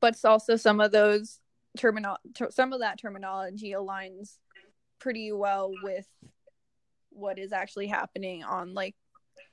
but 0.00 0.16
also 0.24 0.56
some 0.56 0.80
of 0.80 0.90
those 0.90 1.38
terminal 1.78 2.16
ter- 2.34 2.50
some 2.50 2.72
of 2.72 2.80
that 2.80 2.98
terminology 2.98 3.70
aligns 3.70 4.38
pretty 4.98 5.30
well 5.32 5.72
with 5.82 6.06
what 7.10 7.38
is 7.38 7.52
actually 7.52 7.86
happening 7.86 8.42
on 8.42 8.74
like 8.74 8.96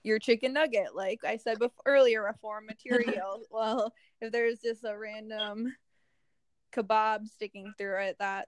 your 0.03 0.19
chicken 0.19 0.53
nugget 0.53 0.95
like 0.95 1.19
i 1.25 1.37
said 1.37 1.59
before 1.59 1.83
earlier 1.85 2.23
reform 2.23 2.65
material. 2.65 3.41
Well 3.51 3.93
if 4.21 4.31
there's 4.31 4.59
just 4.59 4.83
a 4.83 4.97
random 4.97 5.73
kebab 6.73 7.27
sticking 7.27 7.73
through 7.77 8.01
it 8.01 8.17
that 8.19 8.47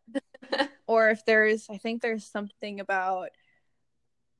or 0.88 1.10
if 1.10 1.26
there's 1.26 1.68
i 1.70 1.78
think 1.78 2.02
there's 2.02 2.26
something 2.26 2.80
about 2.80 3.30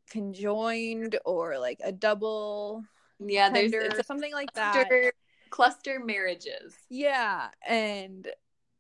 conjoined 0.10 1.18
or 1.26 1.58
like 1.58 1.80
a 1.84 1.92
double 1.92 2.84
yeah 3.20 3.50
there's 3.50 3.74
or 3.74 4.04
something 4.04 4.34
like 4.34 4.54
that. 4.54 4.74
cluster, 4.74 5.14
cluster 5.50 6.00
marriages. 6.00 6.76
Yeah 6.90 7.48
and 7.68 8.28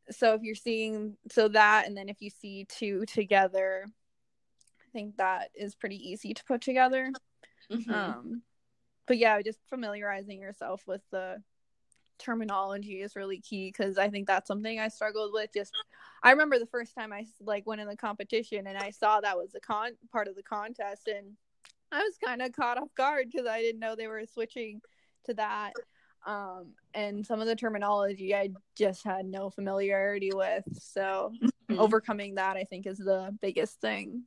so 0.10 0.34
if 0.34 0.41
you're 0.41 0.56
seeing 0.56 1.15
so 1.32 1.48
that 1.48 1.88
and 1.88 1.96
then 1.96 2.10
if 2.10 2.22
you 2.22 2.30
see 2.30 2.65
two 2.67 3.06
together 3.06 3.86
i 3.88 4.91
think 4.91 5.17
that 5.17 5.50
is 5.56 5.74
pretty 5.74 5.96
easy 5.96 6.34
to 6.34 6.44
put 6.44 6.62
together 6.62 7.12
Mm-hmm. 7.71 7.93
Um, 7.93 8.41
but 9.07 9.17
yeah, 9.17 9.41
just 9.41 9.60
familiarizing 9.69 10.39
yourself 10.41 10.84
with 10.88 11.01
the 11.12 11.41
terminology 12.19 13.01
is 13.01 13.15
really 13.15 13.39
key 13.39 13.69
because 13.69 13.97
I 13.97 14.10
think 14.10 14.27
that's 14.27 14.47
something 14.47 14.79
I 14.79 14.89
struggled 14.89 15.34
with. 15.34 15.51
Just 15.53 15.73
I 16.23 16.31
remember 16.31 16.60
the 16.60 16.67
first 16.67 16.93
time 16.95 17.12
I 17.12 17.25
like 17.39 17.65
went 17.65 17.81
in 17.81 17.88
the 17.88 17.97
competition 17.97 18.67
and 18.67 18.77
I 18.77 18.91
saw 18.91 19.21
that 19.21 19.38
was 19.38 19.55
a 19.55 19.60
con 19.60 19.91
part 20.12 20.27
of 20.27 20.36
the 20.36 20.43
contest 20.43 21.07
and 21.07 21.36
I 21.91 21.99
was 22.03 22.17
kind 22.23 22.41
of 22.41 22.53
caught 22.53 22.77
off 22.77 22.93
guard 22.95 23.29
because 23.31 23.47
I 23.47 23.62
didn't 23.62 23.79
know 23.79 23.95
they 23.95 24.07
were 24.07 24.25
switching 24.25 24.81
to 25.25 25.34
that. 25.34 25.73
Um, 26.25 26.73
and 26.93 27.25
some 27.25 27.41
of 27.41 27.47
the 27.47 27.55
terminology 27.55 28.36
I 28.36 28.49
just 28.77 29.03
had 29.03 29.25
no 29.25 29.49
familiarity 29.49 30.31
with. 30.34 30.63
So 30.79 31.34
Mhm. 31.69 31.79
overcoming 31.79 32.36
that, 32.36 32.57
I 32.57 32.63
think, 32.63 32.86
is 32.86 32.99
the 32.99 33.36
biggest 33.41 33.81
thing. 33.81 34.23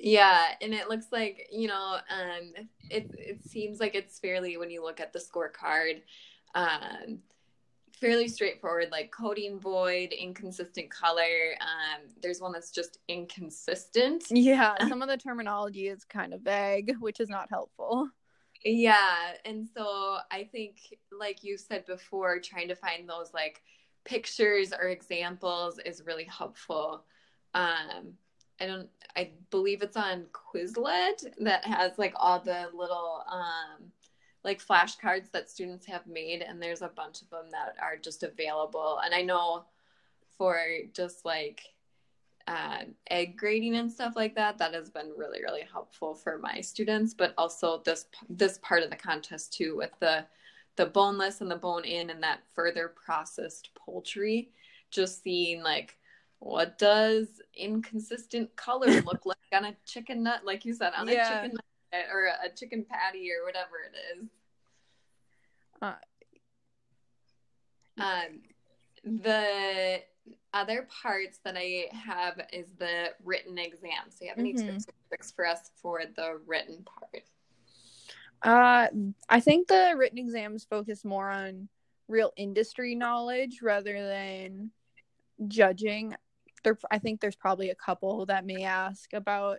Yeah, 0.00 0.42
and 0.60 0.72
it 0.74 0.88
looks 0.88 1.06
like, 1.12 1.48
you 1.52 1.68
know, 1.68 1.98
um 2.10 2.52
it 2.90 3.10
it 3.18 3.44
seems 3.44 3.80
like 3.80 3.94
it's 3.94 4.18
fairly 4.18 4.56
when 4.56 4.70
you 4.70 4.82
look 4.82 5.00
at 5.00 5.12
the 5.12 5.18
scorecard, 5.18 6.02
um 6.54 7.18
fairly 8.00 8.28
straightforward, 8.28 8.88
like 8.92 9.10
coating 9.10 9.58
void, 9.58 10.12
inconsistent 10.12 10.90
color. 10.90 11.54
Um 11.60 12.08
there's 12.22 12.40
one 12.40 12.52
that's 12.52 12.70
just 12.70 12.98
inconsistent. 13.08 14.24
Yeah, 14.30 14.76
some 14.88 15.02
of 15.02 15.08
the 15.08 15.16
terminology 15.16 15.88
is 15.88 16.04
kind 16.04 16.32
of 16.32 16.42
vague, 16.42 16.94
which 17.00 17.20
is 17.20 17.28
not 17.28 17.48
helpful. 17.50 18.08
Yeah, 18.64 19.34
and 19.44 19.68
so 19.76 20.18
I 20.30 20.44
think 20.44 20.78
like 21.12 21.44
you 21.44 21.56
said 21.56 21.86
before, 21.86 22.40
trying 22.40 22.68
to 22.68 22.74
find 22.76 23.08
those 23.08 23.32
like 23.34 23.62
pictures 24.04 24.72
or 24.72 24.88
examples 24.88 25.78
is 25.84 26.02
really 26.06 26.24
helpful. 26.24 27.04
Um 27.54 28.14
I 28.60 28.66
don't 28.66 28.88
I 29.16 29.30
believe 29.50 29.82
it's 29.82 29.96
on 29.96 30.26
Quizlet 30.32 31.24
that 31.40 31.64
has 31.64 31.98
like 31.98 32.14
all 32.16 32.40
the 32.40 32.68
little 32.74 33.24
um 33.30 33.92
like 34.44 34.64
flashcards 34.64 35.30
that 35.32 35.50
students 35.50 35.86
have 35.86 36.06
made 36.06 36.42
and 36.42 36.62
there's 36.62 36.82
a 36.82 36.88
bunch 36.88 37.22
of 37.22 37.30
them 37.30 37.46
that 37.50 37.76
are 37.82 37.96
just 37.96 38.22
available. 38.22 39.00
And 39.04 39.14
I 39.14 39.22
know 39.22 39.64
for 40.36 40.60
just 40.92 41.24
like 41.24 41.62
uh, 42.46 42.84
egg 43.10 43.36
grading 43.36 43.76
and 43.76 43.92
stuff 43.92 44.14
like 44.16 44.34
that 44.34 44.56
that 44.56 44.72
has 44.72 44.88
been 44.88 45.12
really 45.18 45.42
really 45.42 45.66
helpful 45.70 46.14
for 46.14 46.38
my 46.38 46.62
students 46.62 47.12
but 47.12 47.34
also 47.36 47.82
this 47.84 48.06
this 48.30 48.58
part 48.62 48.82
of 48.82 48.88
the 48.88 48.96
contest 48.96 49.52
too 49.52 49.76
with 49.76 49.90
the 50.00 50.24
the 50.78 50.86
boneless 50.86 51.40
and 51.42 51.50
the 51.50 51.56
bone 51.56 51.84
in 51.84 52.08
and 52.08 52.22
that 52.22 52.40
further 52.54 52.88
processed 52.88 53.70
poultry. 53.74 54.50
Just 54.90 55.22
seeing 55.22 55.62
like 55.62 55.96
what 56.38 56.78
does 56.78 57.42
inconsistent 57.58 58.54
color 58.56 58.86
look 59.04 59.24
like 59.26 59.36
on 59.52 59.64
a 59.66 59.76
chicken 59.84 60.22
nut 60.22 60.44
like 60.44 60.64
you 60.64 60.72
said 60.72 60.92
on 60.96 61.08
Yeah. 61.08 61.24
a 61.24 61.34
chicken 61.42 61.56
nut 61.56 62.04
or 62.12 62.26
a 62.44 62.48
chicken 62.54 62.84
patty 62.88 63.30
or 63.32 63.44
whatever 63.44 63.76
it 63.86 64.18
is 64.18 64.28
Uh, 65.80 65.94
um 67.98 68.40
the 69.04 70.02
other 70.52 70.86
parts 71.02 71.38
that 71.44 71.56
i 71.56 71.86
have 71.92 72.40
is 72.52 72.66
the 72.78 73.08
written 73.24 73.56
exam 73.58 74.10
so 74.10 74.24
you 74.24 74.28
have 74.28 74.38
any 74.38 74.52
Mhm. 74.52 74.66
tips 74.66 74.86
or 74.88 74.92
tricks 75.08 75.32
for 75.32 75.46
us 75.46 75.70
for 75.76 76.02
the 76.16 76.40
written 76.46 76.84
part 76.84 77.24
Uh, 78.42 78.86
I 79.28 79.40
think 79.40 79.66
the 79.66 79.94
written 79.96 80.18
exams 80.18 80.64
focus 80.64 81.04
more 81.04 81.28
on 81.28 81.68
real 82.06 82.32
industry 82.36 82.94
knowledge 82.94 83.62
rather 83.62 84.00
than 84.06 84.70
judging. 85.48 86.14
There, 86.64 86.78
I 86.90 86.98
think 86.98 87.20
there's 87.20 87.36
probably 87.36 87.70
a 87.70 87.74
couple 87.74 88.26
that 88.26 88.46
may 88.46 88.64
ask 88.64 89.12
about 89.12 89.58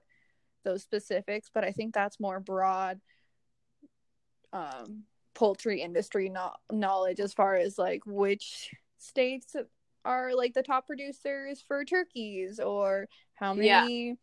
those 0.63 0.83
specifics, 0.83 1.49
but 1.53 1.63
I 1.63 1.71
think 1.71 1.93
that's 1.93 2.19
more 2.19 2.39
broad 2.39 2.99
um, 4.51 5.03
poultry 5.33 5.81
industry 5.81 6.29
no- 6.29 6.55
knowledge 6.71 7.19
as 7.19 7.33
far 7.33 7.55
as 7.55 7.77
like 7.77 8.01
which 8.05 8.71
states 8.97 9.55
are 10.03 10.33
like 10.33 10.53
the 10.53 10.63
top 10.63 10.87
producers 10.87 11.63
for 11.65 11.85
turkeys 11.85 12.59
or 12.59 13.07
how 13.35 13.53
Yeah. 13.53 13.81
many 13.81 14.17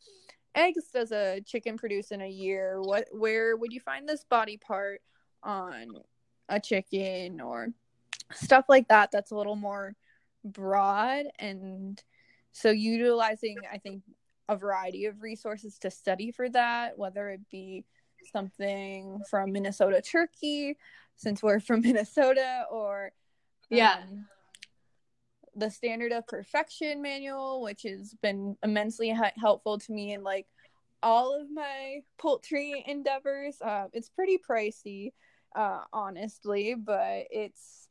eggs 0.55 0.91
does 0.93 1.13
a 1.13 1.41
chicken 1.43 1.77
produce 1.77 2.11
in 2.11 2.23
a 2.23 2.29
year 2.29 2.81
what 2.81 3.07
where 3.13 3.57
would 3.57 3.73
you 3.73 3.81
find 3.81 4.09
this 4.09 4.25
body 4.25 4.57
part 4.57 5.03
on 5.43 5.93
a 6.49 6.59
chicken 6.59 7.41
or 7.41 7.69
stuff 8.33 8.65
like 8.69 8.89
that 8.89 9.11
that's 9.13 9.31
a 9.31 9.37
little 9.37 9.55
more 9.55 9.95
broad 10.45 11.27
and 11.39 12.03
so 12.57 12.71
utilizing 12.71 13.57
i 13.71 13.77
think 13.77 14.03
a 14.49 14.57
variety 14.57 15.05
of 15.05 15.21
resources 15.21 15.79
to 15.79 15.91
study 15.91 16.31
for 16.31 16.49
that 16.49 16.97
whether 16.97 17.29
it 17.29 17.41
be 17.51 17.85
something 18.33 19.21
from 19.31 19.53
minnesota 19.53 20.01
turkey 20.01 20.77
since 21.17 21.43
we're 21.43 21.61
from 21.61 21.81
minnesota 21.89 22.65
or 22.71 23.13
Yeah. 23.69 23.99
um, 24.03 24.27
the 25.55 25.71
standard 25.71 26.13
of 26.13 26.27
perfection 26.27 27.03
manual 27.03 27.61
which 27.63 27.83
has 27.83 28.15
been 28.23 28.57
immensely 28.63 29.09
he- 29.11 29.41
helpful 29.41 29.79
to 29.79 29.93
me 29.93 30.13
in 30.15 30.23
like 30.23 30.47
all 31.03 31.39
of 31.39 31.47
my 31.53 32.01
poultry 32.19 32.83
endeavors. 32.87 33.61
Uh, 33.63 33.87
it's 33.93 34.09
pretty 34.09 34.39
pricey 34.39 35.13
uh, 35.55 35.83
honestly 35.93 36.75
but 36.75 37.25
it's 37.31 37.89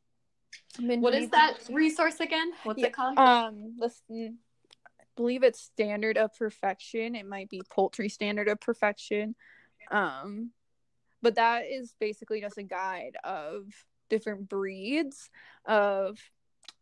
been 0.78 1.00
what 1.00 1.14
that 1.30 1.54
resource 1.70 2.20
again? 2.20 2.52
What's 2.64 2.80
Yeah, 2.80 2.88
it 2.88 2.92
called? 2.92 3.18
um 3.18 3.76
I 3.80 4.34
believe 5.16 5.42
it's 5.42 5.60
standard 5.60 6.18
of 6.18 6.34
perfection. 6.34 7.14
It 7.14 7.26
might 7.26 7.48
be 7.48 7.62
poultry 7.70 8.08
standard 8.08 8.48
of 8.48 8.60
perfection. 8.60 9.34
Um 9.90 10.50
but 11.22 11.36
that 11.36 11.62
is 11.68 11.94
basically 11.98 12.40
just 12.40 12.58
a 12.58 12.62
guide 12.62 13.16
of 13.24 13.64
different 14.08 14.48
breeds 14.48 15.30
of 15.64 16.18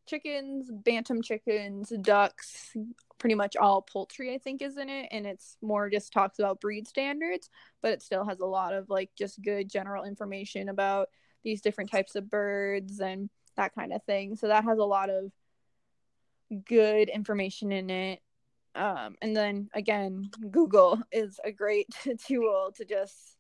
chickens 0.07 0.70
bantam 0.70 1.23
chickens 1.23 1.90
ducks 2.03 2.77
pretty 3.16 3.35
much 3.35 3.57
all 3.57 3.81
poultry 3.81 4.35
i 4.35 4.38
think 4.38 4.61
is 4.61 4.77
in 4.77 4.90
it. 4.90 5.09
And 5.11 5.25
it's 5.27 5.57
more 5.62 5.88
just 5.88 6.12
talks 6.12 6.38
about 6.38 6.61
breed 6.61 6.87
standards 6.87 7.49
but 7.81 7.92
it 7.92 8.03
still 8.03 8.27
has 8.27 8.40
a 8.40 8.47
lot 8.47 8.75
of 8.75 8.90
like 8.90 9.11
just 9.16 9.40
good 9.40 9.70
general 9.70 10.05
information 10.05 10.68
about 10.68 11.09
these 11.42 11.61
different 11.61 11.90
types 11.90 12.16
of 12.16 12.29
birds 12.29 13.01
and 13.01 13.31
that 13.57 13.75
kind 13.75 13.92
of 13.92 14.03
thing. 14.05 14.35
So 14.37 14.49
that 14.49 14.64
has 14.64 14.79
a 14.79 14.85
lot 14.85 15.11
of 15.11 15.31
good 16.66 17.09
information 17.09 17.73
in 17.73 17.90
it 17.90 18.20
um, 18.75 19.17
and 19.23 19.37
then 19.37 19.69
again 19.75 20.31
google 20.51 21.01
is 21.13 21.39
a 21.45 21.53
great 21.53 21.89
tool 22.27 22.73
to 22.77 22.85
just 22.85 23.37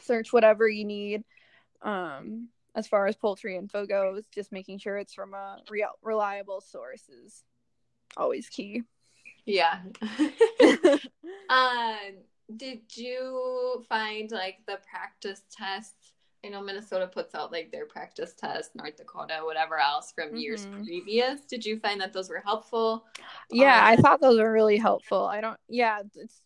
search 0.00 0.32
whatever 0.32 0.68
you 0.68 0.84
need 0.84 1.22
um, 1.82 2.48
as 2.74 2.86
far 2.86 3.06
as 3.06 3.16
poultry 3.16 3.56
info 3.56 3.86
goes 3.86 4.22
just 4.32 4.52
making 4.52 4.78
sure 4.78 4.96
it's 4.96 5.14
from 5.14 5.34
a 5.34 5.58
real 5.70 5.90
reliable 6.02 6.60
source 6.60 7.08
is 7.08 7.42
always 8.16 8.48
key. 8.48 8.82
Yeah. 9.46 9.80
Um 11.48 11.96
did 12.56 12.96
you 12.96 13.84
find 13.88 14.30
like 14.30 14.58
the 14.66 14.78
practice 14.88 15.42
tests 15.50 16.12
i 16.44 16.48
know 16.48 16.62
minnesota 16.62 17.06
puts 17.06 17.34
out 17.34 17.52
like 17.52 17.70
their 17.70 17.86
practice 17.86 18.34
test 18.34 18.74
north 18.74 18.96
dakota 18.96 19.40
whatever 19.44 19.78
else 19.78 20.12
from 20.12 20.34
years 20.36 20.66
Mhm. 20.66 20.84
previous. 20.84 21.42
Did 21.46 21.64
you 21.64 21.78
find 21.78 22.00
that 22.00 22.12
those 22.12 22.30
were 22.30 22.40
helpful? 22.44 23.06
Yeah 23.50 23.80
i 23.84 23.94
Um, 23.94 24.02
thought 24.02 24.20
those 24.20 24.38
were 24.40 24.52
really 24.52 24.76
helpful. 24.78 25.24
I 25.26 25.40
don't 25.40 25.58
yeah 25.68 26.02
it's 26.14 26.42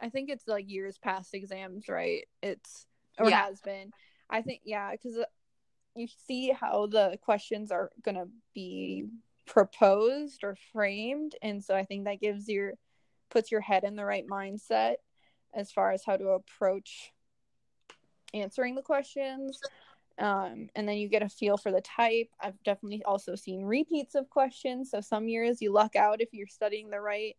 i 0.00 0.08
think 0.08 0.30
it's 0.30 0.46
like 0.46 0.70
years 0.70 0.96
past 0.98 1.34
exams 1.34 1.88
right? 1.88 2.24
It's 2.42 2.86
or 3.18 3.28
Yeah. 3.28 3.44
has 3.46 3.60
been. 3.60 3.90
I 4.30 4.42
think 4.42 4.60
yeah 4.64 4.92
because 4.92 5.18
you 5.96 6.06
see 6.26 6.50
how 6.52 6.86
the 6.86 7.18
questions 7.22 7.72
are 7.72 7.90
gonna 8.02 8.26
be 8.54 9.04
proposed 9.46 10.44
or 10.44 10.54
framed 10.72 11.34
and 11.42 11.64
so 11.64 11.74
i 11.74 11.82
think 11.84 12.04
that 12.04 12.20
gives 12.20 12.48
your 12.48 12.74
puts 13.30 13.50
your 13.50 13.62
head 13.62 13.82
in 13.82 13.96
the 13.96 14.04
right 14.04 14.26
mindset 14.26 14.96
as 15.54 15.72
far 15.72 15.90
as 15.92 16.04
how 16.04 16.16
to 16.16 16.28
approach 16.28 17.10
answering 18.34 18.74
the 18.74 18.82
questions 18.82 19.60
um, 20.18 20.68
and 20.74 20.88
then 20.88 20.96
you 20.96 21.08
get 21.08 21.22
a 21.22 21.28
feel 21.28 21.56
for 21.56 21.72
the 21.72 21.80
type 21.80 22.28
i've 22.40 22.62
definitely 22.62 23.02
also 23.04 23.34
seen 23.34 23.62
repeats 23.64 24.14
of 24.14 24.28
questions 24.30 24.90
so 24.90 25.00
some 25.00 25.28
years 25.28 25.62
you 25.62 25.72
luck 25.72 25.96
out 25.96 26.20
if 26.20 26.28
you're 26.32 26.46
studying 26.46 26.90
the 26.90 27.00
right 27.00 27.36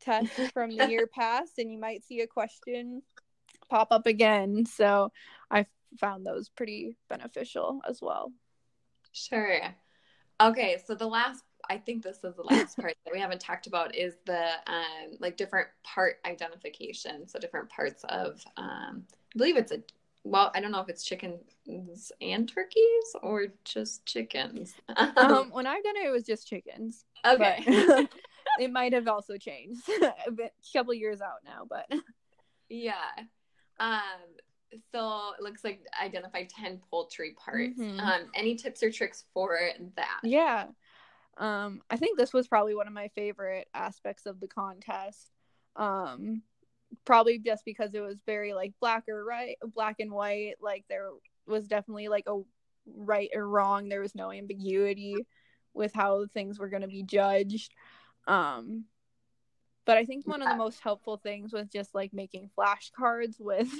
test 0.00 0.30
from 0.54 0.76
the 0.76 0.88
year 0.88 1.06
past 1.06 1.58
and 1.58 1.70
you 1.70 1.78
might 1.78 2.04
see 2.04 2.20
a 2.20 2.26
question 2.26 3.02
pop 3.68 3.88
up 3.90 4.06
again 4.06 4.64
so 4.66 5.10
i 5.50 5.64
found 5.98 6.24
those 6.24 6.48
pretty 6.48 6.96
beneficial 7.08 7.80
as 7.88 8.00
well 8.00 8.32
Sure. 9.12 9.60
Okay, 10.40 10.78
so 10.84 10.94
the 10.94 11.06
last 11.06 11.44
I 11.70 11.76
think 11.76 12.02
this 12.02 12.24
is 12.24 12.34
the 12.34 12.42
last 12.42 12.76
part 12.76 12.94
that 13.04 13.12
we 13.12 13.20
haven't 13.20 13.40
talked 13.40 13.66
about 13.68 13.94
is 13.94 14.14
the 14.26 14.48
um 14.66 15.16
like 15.20 15.36
different 15.36 15.68
part 15.84 16.16
identification. 16.24 17.28
So 17.28 17.38
different 17.38 17.68
parts 17.68 18.04
of 18.08 18.42
um 18.56 19.04
I 19.34 19.38
believe 19.38 19.56
it's 19.56 19.72
a 19.72 19.82
well, 20.24 20.52
I 20.54 20.60
don't 20.60 20.70
know 20.70 20.80
if 20.80 20.88
it's 20.88 21.04
chickens 21.04 22.12
and 22.20 22.48
turkeys 22.48 23.16
or 23.22 23.46
just 23.64 24.06
chickens. 24.06 24.74
um 25.16 25.50
when 25.52 25.66
i've 25.66 25.82
done 25.82 25.96
it 25.96 26.06
it 26.06 26.10
was 26.10 26.24
just 26.24 26.46
chickens 26.46 27.04
okay. 27.26 27.62
it 28.60 28.70
might 28.70 28.92
have 28.92 29.08
also 29.08 29.36
changed 29.36 29.82
a 30.26 30.30
bit, 30.30 30.52
couple 30.72 30.94
years 30.94 31.20
out 31.20 31.40
now 31.44 31.66
but 31.68 31.86
yeah. 32.68 33.10
Um 33.80 34.00
so 34.90 35.32
it 35.38 35.42
looks 35.42 35.64
like 35.64 35.80
identify 36.02 36.44
10 36.44 36.80
poultry 36.90 37.34
parts. 37.36 37.78
Mhm. 37.78 38.00
Um 38.00 38.30
any 38.34 38.54
tips 38.54 38.82
or 38.82 38.90
tricks 38.90 39.24
for 39.34 39.58
that? 39.96 40.20
Yeah. 40.22 40.66
Um, 41.38 41.80
I 41.90 41.96
think 41.96 42.18
this 42.18 42.32
was 42.32 42.46
probably 42.48 42.74
one 42.74 42.86
of 42.86 42.92
my 42.92 43.08
favorite 43.08 43.66
aspects 43.74 44.26
of 44.26 44.40
the 44.40 44.48
contest. 44.48 45.30
Um, 45.76 46.42
probably 47.04 47.38
just 47.38 47.64
because 47.64 47.94
it 47.94 48.00
was 48.00 48.18
very 48.26 48.54
like 48.54 48.72
black 48.80 49.04
or 49.08 49.24
right, 49.24 49.56
black 49.74 49.96
and 49.98 50.12
white. 50.12 50.54
Like 50.60 50.84
there 50.88 51.08
was 51.46 51.66
definitely 51.66 52.08
like 52.08 52.24
a 52.26 52.40
right 52.86 53.30
or 53.34 53.48
wrong. 53.48 53.88
There 53.88 54.00
was 54.00 54.14
no 54.14 54.30
ambiguity 54.30 55.16
with 55.74 55.92
how 55.94 56.26
things 56.26 56.58
were 56.58 56.68
going 56.68 56.82
to 56.82 56.88
be 56.88 57.02
judged. 57.02 57.72
Um, 58.26 58.84
but 59.84 59.96
I 59.96 60.04
think 60.04 60.26
one 60.26 60.40
yeah. 60.40 60.46
of 60.46 60.52
the 60.52 60.62
most 60.62 60.80
helpful 60.80 61.16
things 61.16 61.52
was 61.52 61.68
just 61.68 61.94
like 61.94 62.12
making 62.12 62.50
flashcards 62.56 63.40
with 63.40 63.70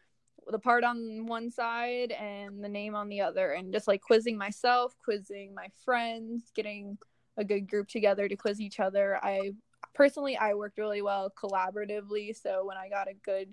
the 0.48 0.58
part 0.58 0.84
on 0.84 1.26
one 1.26 1.50
side 1.50 2.12
and 2.12 2.62
the 2.62 2.68
name 2.68 2.94
on 2.94 3.08
the 3.08 3.20
other, 3.20 3.52
and 3.52 3.72
just 3.72 3.88
like 3.88 4.00
quizzing 4.00 4.36
myself, 4.36 4.94
quizzing 5.04 5.54
my 5.54 5.68
friends, 5.84 6.50
getting 6.54 6.98
a 7.36 7.44
good 7.44 7.68
group 7.68 7.88
together 7.88 8.28
to 8.28 8.36
quiz 8.36 8.60
each 8.60 8.80
other. 8.80 9.18
I 9.22 9.52
personally 9.94 10.36
I 10.36 10.54
worked 10.54 10.78
really 10.78 11.02
well 11.02 11.30
collaboratively, 11.30 12.40
so 12.40 12.64
when 12.64 12.76
I 12.76 12.88
got 12.88 13.08
a 13.08 13.14
good 13.14 13.52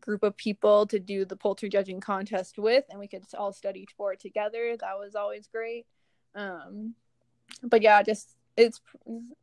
group 0.00 0.22
of 0.22 0.36
people 0.36 0.86
to 0.86 0.98
do 0.98 1.24
the 1.24 1.36
poultry 1.36 1.68
judging 1.68 2.00
contest 2.00 2.58
with 2.58 2.84
and 2.88 2.98
we 2.98 3.08
could 3.08 3.24
all 3.36 3.52
study 3.52 3.86
for 3.96 4.12
it 4.12 4.20
together 4.20 4.76
that 4.80 4.98
was 4.98 5.14
always 5.14 5.48
great. 5.48 5.86
Um 6.34 6.94
but 7.62 7.82
yeah 7.82 8.02
just 8.02 8.36
it's 8.56 8.80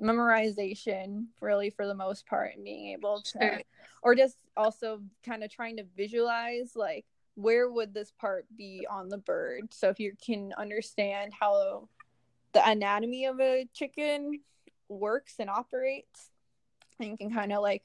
memorization 0.01 1.25
really 1.41 1.69
for 1.69 1.85
the 1.87 1.93
most 1.93 2.25
part 2.25 2.55
and 2.55 2.63
being 2.63 2.93
able 2.93 3.21
to 3.21 3.39
sure. 3.39 3.61
or 4.01 4.15
just 4.15 4.37
also 4.55 5.01
kind 5.25 5.43
of 5.43 5.51
trying 5.51 5.77
to 5.77 5.83
visualize 5.95 6.71
like 6.75 7.05
where 7.35 7.69
would 7.69 7.93
this 7.93 8.11
part 8.19 8.45
be 8.57 8.85
on 8.89 9.07
the 9.07 9.17
bird? 9.17 9.73
So 9.73 9.89
if 9.89 9.99
you 9.99 10.13
can 10.23 10.53
understand 10.57 11.31
how 11.39 11.87
the 12.51 12.67
anatomy 12.67 13.25
of 13.25 13.39
a 13.39 13.67
chicken 13.73 14.41
works 14.89 15.35
and 15.39 15.49
operates 15.49 16.31
and 16.99 17.09
you 17.11 17.17
can 17.17 17.31
kind 17.31 17.53
of 17.53 17.61
like 17.61 17.83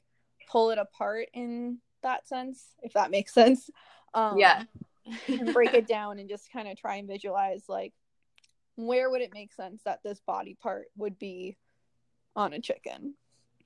pull 0.49 0.71
it 0.71 0.77
apart 0.77 1.27
in 1.33 1.79
that 2.03 2.27
sense, 2.27 2.65
if 2.83 2.93
that 2.93 3.11
makes 3.11 3.33
sense. 3.33 3.69
Um, 4.13 4.37
yeah. 4.37 4.63
break 5.53 5.73
it 5.73 5.87
down 5.87 6.19
and 6.19 6.27
just 6.27 6.51
kind 6.51 6.67
of 6.67 6.77
try 6.77 6.95
and 6.95 7.07
visualize 7.07 7.63
like 7.67 7.93
where 8.75 9.09
would 9.09 9.21
it 9.21 9.33
make 9.33 9.53
sense 9.53 9.81
that 9.85 10.01
this 10.03 10.19
body 10.25 10.57
part 10.61 10.87
would 10.97 11.17
be 11.17 11.57
on 12.35 12.53
a 12.53 12.59
chicken. 12.59 13.13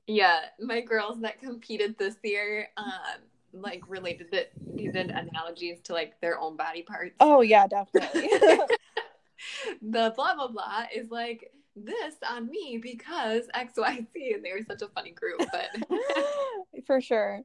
Yeah, 0.07 0.39
my 0.59 0.81
girls 0.81 1.21
that 1.21 1.39
competed 1.39 1.97
this 1.97 2.15
year, 2.23 2.67
um, 2.77 3.21
like 3.53 3.81
related 3.87 4.33
it, 4.33 4.51
did 4.75 4.95
analogies 5.11 5.79
to 5.83 5.93
like 5.93 6.19
their 6.21 6.39
own 6.39 6.55
body 6.55 6.83
parts. 6.83 7.15
Oh 7.19 7.41
yeah, 7.41 7.67
definitely. 7.67 8.27
the 9.81 10.13
blah 10.15 10.35
blah 10.35 10.47
blah 10.47 10.85
is 10.93 11.09
like 11.09 11.51
this 11.85 12.15
on 12.27 12.49
me 12.49 12.79
because 12.81 13.43
X 13.53 13.73
Y 13.77 14.05
Z, 14.13 14.33
and 14.33 14.43
they 14.43 14.51
were 14.51 14.63
such 14.67 14.81
a 14.81 14.87
funny 14.89 15.11
group. 15.11 15.41
But 15.51 15.99
for 16.85 17.01
sure, 17.01 17.41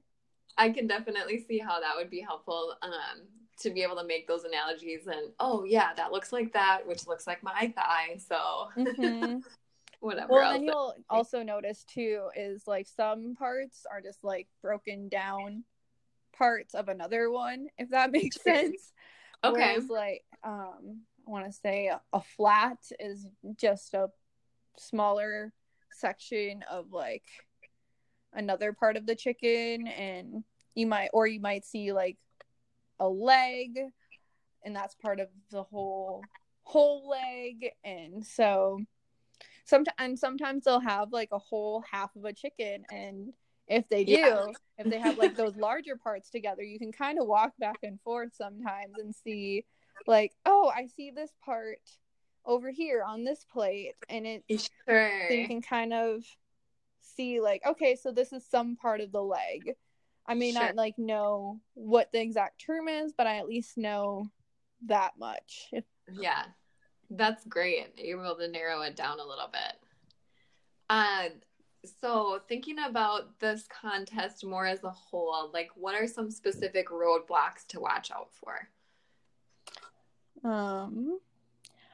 I 0.56 0.70
can 0.70 0.86
definitely 0.86 1.44
see 1.46 1.58
how 1.58 1.80
that 1.80 1.96
would 1.96 2.10
be 2.10 2.20
helpful 2.20 2.74
um, 2.82 3.22
to 3.60 3.70
be 3.70 3.82
able 3.82 3.96
to 3.96 4.04
make 4.04 4.26
those 4.26 4.44
analogies 4.44 5.06
and 5.06 5.32
oh 5.40 5.64
yeah, 5.64 5.94
that 5.94 6.12
looks 6.12 6.32
like 6.32 6.52
that, 6.52 6.86
which 6.86 7.06
looks 7.06 7.26
like 7.26 7.42
my 7.42 7.72
thigh. 7.74 8.18
So 8.18 8.68
mm-hmm. 8.76 9.38
whatever. 10.00 10.32
Well, 10.32 10.52
then 10.52 10.64
you'll 10.64 10.94
also 11.08 11.42
notice 11.42 11.84
too 11.84 12.28
is 12.36 12.66
like 12.66 12.86
some 12.86 13.34
parts 13.34 13.86
are 13.90 14.00
just 14.00 14.22
like 14.24 14.48
broken 14.62 15.08
down 15.08 15.64
parts 16.36 16.74
of 16.74 16.88
another 16.88 17.30
one, 17.30 17.68
if 17.78 17.90
that 17.90 18.12
makes 18.12 18.40
sense. 18.42 18.92
okay. 19.42 19.76
Whereas, 19.76 19.88
like 19.88 20.24
um, 20.42 21.00
I 21.26 21.30
want 21.30 21.46
to 21.46 21.52
say 21.52 21.86
a, 21.86 22.00
a 22.12 22.20
flat 22.20 22.78
is 23.00 23.26
just 23.56 23.94
a 23.94 24.08
smaller 24.78 25.52
section 25.92 26.64
of 26.70 26.92
like 26.92 27.24
another 28.32 28.72
part 28.72 28.96
of 28.96 29.06
the 29.06 29.14
chicken 29.14 29.86
and 29.86 30.44
you 30.74 30.86
might 30.86 31.10
or 31.12 31.26
you 31.26 31.40
might 31.40 31.64
see 31.64 31.92
like 31.92 32.16
a 33.00 33.08
leg 33.08 33.78
and 34.64 34.74
that's 34.74 34.94
part 34.94 35.20
of 35.20 35.28
the 35.50 35.62
whole 35.62 36.22
whole 36.62 37.08
leg 37.08 37.70
and 37.84 38.24
so 38.24 38.80
sometimes 39.64 39.94
and 39.98 40.18
sometimes 40.18 40.64
they'll 40.64 40.80
have 40.80 41.12
like 41.12 41.28
a 41.32 41.38
whole 41.38 41.82
half 41.90 42.14
of 42.16 42.24
a 42.24 42.32
chicken 42.32 42.84
and 42.90 43.32
if 43.68 43.88
they 43.88 44.04
do 44.04 44.12
yeah. 44.12 44.46
if 44.78 44.90
they 44.90 44.98
have 44.98 45.16
like 45.16 45.36
those 45.36 45.56
larger 45.56 45.96
parts 45.96 46.30
together 46.30 46.62
you 46.62 46.78
can 46.78 46.92
kind 46.92 47.18
of 47.18 47.26
walk 47.26 47.52
back 47.58 47.78
and 47.82 48.00
forth 48.00 48.30
sometimes 48.34 48.92
and 48.98 49.14
see 49.14 49.64
like 50.06 50.32
oh 50.44 50.70
i 50.74 50.86
see 50.86 51.10
this 51.10 51.30
part 51.44 51.78
over 52.46 52.70
here 52.70 53.02
on 53.06 53.24
this 53.24 53.44
plate 53.44 53.94
and 54.08 54.26
it 54.26 54.44
sure. 54.48 55.28
so 55.28 55.34
you 55.34 55.46
can 55.46 55.62
kind 55.62 55.92
of 55.92 56.22
see 57.00 57.40
like 57.40 57.62
okay 57.66 57.96
so 57.96 58.10
this 58.10 58.32
is 58.32 58.44
some 58.46 58.76
part 58.76 59.00
of 59.00 59.12
the 59.12 59.22
leg. 59.22 59.74
I 60.26 60.34
may 60.34 60.52
sure. 60.52 60.62
not 60.62 60.76
like 60.76 60.98
know 60.98 61.60
what 61.74 62.10
the 62.12 62.20
exact 62.20 62.60
term 62.64 62.88
is 62.88 63.12
but 63.16 63.26
i 63.26 63.38
at 63.38 63.48
least 63.48 63.76
know 63.76 64.28
that 64.86 65.12
much. 65.18 65.70
Yeah. 66.12 66.44
That's 67.10 67.44
great. 67.46 67.92
You're 67.96 68.22
able 68.22 68.36
to 68.36 68.48
narrow 68.48 68.82
it 68.82 68.96
down 68.96 69.20
a 69.20 69.26
little 69.26 69.48
bit. 69.50 69.78
Uh 70.90 71.28
so 72.00 72.40
thinking 72.48 72.78
about 72.78 73.38
this 73.40 73.66
contest 73.68 74.44
more 74.44 74.66
as 74.66 74.84
a 74.84 74.90
whole 74.90 75.50
like 75.52 75.68
what 75.74 75.94
are 75.94 76.06
some 76.06 76.30
specific 76.30 76.88
roadblocks 76.88 77.66
to 77.68 77.80
watch 77.80 78.10
out 78.10 78.28
for? 78.32 78.68
Um 80.48 81.18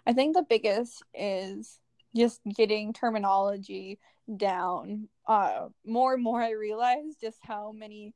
i 0.06 0.12
think 0.12 0.34
the 0.34 0.44
biggest 0.48 1.02
is 1.14 1.78
just 2.14 2.40
getting 2.56 2.92
terminology 2.92 3.98
down 4.36 5.08
uh 5.26 5.66
more 5.84 6.14
and 6.14 6.22
more 6.22 6.40
i 6.42 6.50
realize 6.50 7.16
just 7.20 7.38
how 7.42 7.72
many 7.72 8.14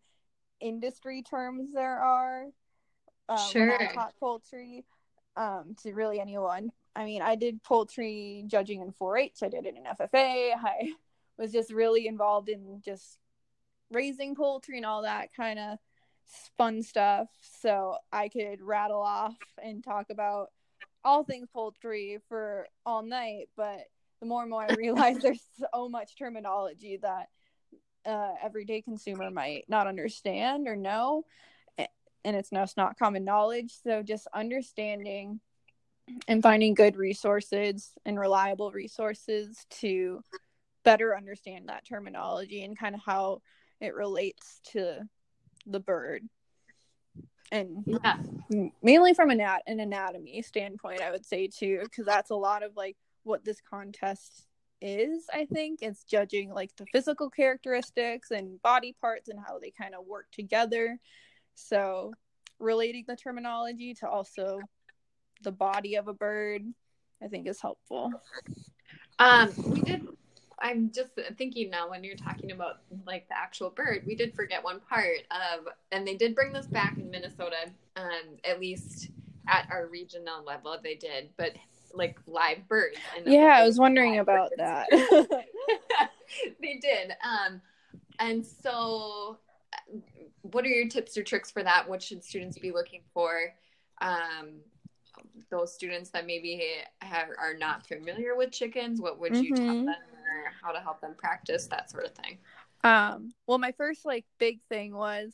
industry 0.60 1.22
terms 1.22 1.72
there 1.72 1.98
are 1.98 2.46
um, 3.28 3.38
sure. 3.50 3.90
taught 3.94 4.14
poultry 4.20 4.84
um 5.36 5.74
to 5.82 5.92
really 5.92 6.20
anyone 6.20 6.70
i 6.94 7.04
mean 7.04 7.22
i 7.22 7.34
did 7.34 7.62
poultry 7.62 8.44
judging 8.46 8.80
in 8.80 8.92
4-h 8.92 9.42
i 9.42 9.48
did 9.48 9.66
it 9.66 9.74
in 9.76 9.84
ffa 9.84 10.52
i 10.56 10.92
was 11.38 11.52
just 11.52 11.72
really 11.72 12.06
involved 12.06 12.48
in 12.48 12.80
just 12.84 13.18
raising 13.90 14.34
poultry 14.34 14.76
and 14.76 14.86
all 14.86 15.02
that 15.02 15.32
kind 15.36 15.58
of 15.58 15.78
fun 16.56 16.82
stuff 16.82 17.28
so 17.60 17.96
i 18.12 18.28
could 18.28 18.62
rattle 18.62 19.02
off 19.02 19.36
and 19.62 19.84
talk 19.84 20.06
about 20.10 20.48
all 21.04 21.24
things 21.24 21.48
poultry 21.52 22.18
for 22.28 22.66
all 22.86 23.02
night 23.02 23.48
but 23.56 23.80
the 24.20 24.26
more 24.26 24.42
and 24.42 24.50
more 24.50 24.62
I 24.62 24.74
realize 24.78 25.18
there's 25.18 25.44
so 25.72 25.88
much 25.88 26.16
terminology 26.16 26.98
that 27.02 27.28
uh, 28.06 28.32
everyday 28.42 28.82
consumer 28.82 29.30
might 29.30 29.64
not 29.68 29.86
understand 29.86 30.68
or 30.68 30.76
know, 30.76 31.24
and 31.78 32.36
it's 32.36 32.50
just 32.50 32.76
not 32.76 32.98
common 32.98 33.24
knowledge. 33.24 33.72
So 33.82 34.02
just 34.02 34.26
understanding 34.34 35.40
and 36.28 36.42
finding 36.42 36.74
good 36.74 36.96
resources 36.96 37.92
and 38.04 38.18
reliable 38.18 38.70
resources 38.70 39.64
to 39.80 40.22
better 40.84 41.16
understand 41.16 41.68
that 41.68 41.86
terminology 41.86 42.62
and 42.62 42.78
kind 42.78 42.94
of 42.94 43.00
how 43.04 43.40
it 43.80 43.94
relates 43.94 44.60
to 44.72 45.00
the 45.66 45.80
bird 45.80 46.22
and 47.52 47.84
yeah. 47.86 48.16
mainly 48.82 49.14
from 49.14 49.30
an, 49.30 49.40
an 49.40 49.80
anatomy 49.80 50.42
standpoint 50.42 51.00
i 51.00 51.10
would 51.10 51.26
say 51.26 51.46
too 51.46 51.80
because 51.82 52.06
that's 52.06 52.30
a 52.30 52.34
lot 52.34 52.62
of 52.62 52.76
like 52.76 52.96
what 53.22 53.44
this 53.44 53.60
contest 53.60 54.46
is 54.84 55.26
i 55.32 55.46
think. 55.46 55.80
It's 55.82 56.04
judging 56.04 56.52
like 56.52 56.76
the 56.76 56.86
physical 56.92 57.30
characteristics 57.30 58.30
and 58.30 58.60
body 58.62 58.94
parts 59.00 59.28
and 59.28 59.38
how 59.44 59.58
they 59.58 59.70
kind 59.70 59.94
of 59.94 60.06
work 60.06 60.26
together. 60.30 60.98
So 61.54 62.12
relating 62.58 63.04
the 63.08 63.16
terminology 63.16 63.94
to 63.94 64.08
also 64.08 64.60
the 65.42 65.52
body 65.52 65.96
of 65.96 66.08
a 66.08 66.14
bird 66.14 66.62
i 67.22 67.28
think 67.28 67.48
is 67.48 67.60
helpful. 67.60 68.12
Um 69.18 69.52
we 69.66 69.80
did 69.80 70.06
i'm 70.64 70.90
just 70.92 71.10
thinking 71.38 71.70
now 71.70 71.88
when 71.88 72.02
you're 72.02 72.16
talking 72.16 72.50
about 72.50 72.78
like 73.06 73.28
the 73.28 73.38
actual 73.38 73.70
bird 73.70 74.02
we 74.06 74.16
did 74.16 74.34
forget 74.34 74.64
one 74.64 74.80
part 74.80 75.22
of 75.30 75.68
and 75.92 76.06
they 76.06 76.16
did 76.16 76.34
bring 76.34 76.52
this 76.52 76.66
back 76.66 76.98
in 76.98 77.08
minnesota 77.10 77.70
um 77.96 78.36
at 78.44 78.58
least 78.58 79.10
at 79.48 79.68
our 79.70 79.86
regional 79.86 80.42
level 80.44 80.76
they 80.82 80.96
did 80.96 81.28
but 81.36 81.52
like 81.96 82.18
live 82.26 82.66
birds. 82.68 82.96
yeah, 83.24 83.56
I 83.56 83.64
was 83.64 83.78
wondering 83.78 84.18
about 84.18 84.50
that. 84.56 84.88
they 86.60 86.78
did. 86.80 87.12
Um, 87.22 87.60
and 88.18 88.44
so, 88.44 89.38
what 90.42 90.64
are 90.64 90.68
your 90.68 90.88
tips 90.88 91.16
or 91.16 91.22
tricks 91.22 91.50
for 91.50 91.62
that? 91.62 91.88
What 91.88 92.02
should 92.02 92.24
students 92.24 92.58
be 92.58 92.72
looking 92.72 93.02
for? 93.12 93.52
Um, 94.00 94.60
those 95.50 95.74
students 95.74 96.10
that 96.10 96.26
maybe 96.26 96.62
have, 97.00 97.28
are 97.38 97.54
not 97.56 97.86
familiar 97.86 98.36
with 98.36 98.50
chickens, 98.50 99.00
what 99.00 99.20
would 99.20 99.36
you 99.36 99.54
mm-hmm. 99.54 99.64
tell 99.64 99.84
them, 99.84 99.94
or 100.34 100.52
how 100.62 100.72
to 100.72 100.80
help 100.80 101.00
them 101.00 101.14
practice 101.16 101.66
that 101.66 101.90
sort 101.90 102.04
of 102.04 102.12
thing? 102.12 102.38
Um, 102.82 103.32
well, 103.46 103.58
my 103.58 103.72
first 103.72 104.04
like 104.04 104.24
big 104.38 104.60
thing 104.68 104.94
was 104.94 105.32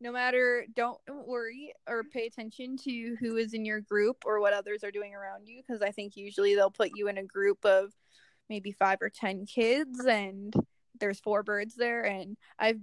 no 0.00 0.12
matter 0.12 0.66
don't 0.74 0.98
worry 1.08 1.72
or 1.88 2.04
pay 2.04 2.26
attention 2.26 2.76
to 2.76 3.16
who 3.20 3.36
is 3.36 3.54
in 3.54 3.64
your 3.64 3.80
group 3.80 4.24
or 4.26 4.40
what 4.40 4.52
others 4.52 4.84
are 4.84 4.90
doing 4.90 5.14
around 5.14 5.46
you 5.46 5.62
because 5.64 5.80
i 5.82 5.90
think 5.90 6.16
usually 6.16 6.54
they'll 6.54 6.68
put 6.68 6.90
you 6.96 7.06
in 7.06 7.16
a 7.16 7.22
group 7.22 7.64
of 7.64 7.92
maybe 8.50 8.72
five 8.72 8.98
or 9.00 9.08
ten 9.08 9.46
kids 9.46 10.04
and 10.04 10.52
there's 10.98 11.20
four 11.20 11.44
birds 11.44 11.76
there 11.76 12.02
and 12.02 12.36
i've 12.58 12.80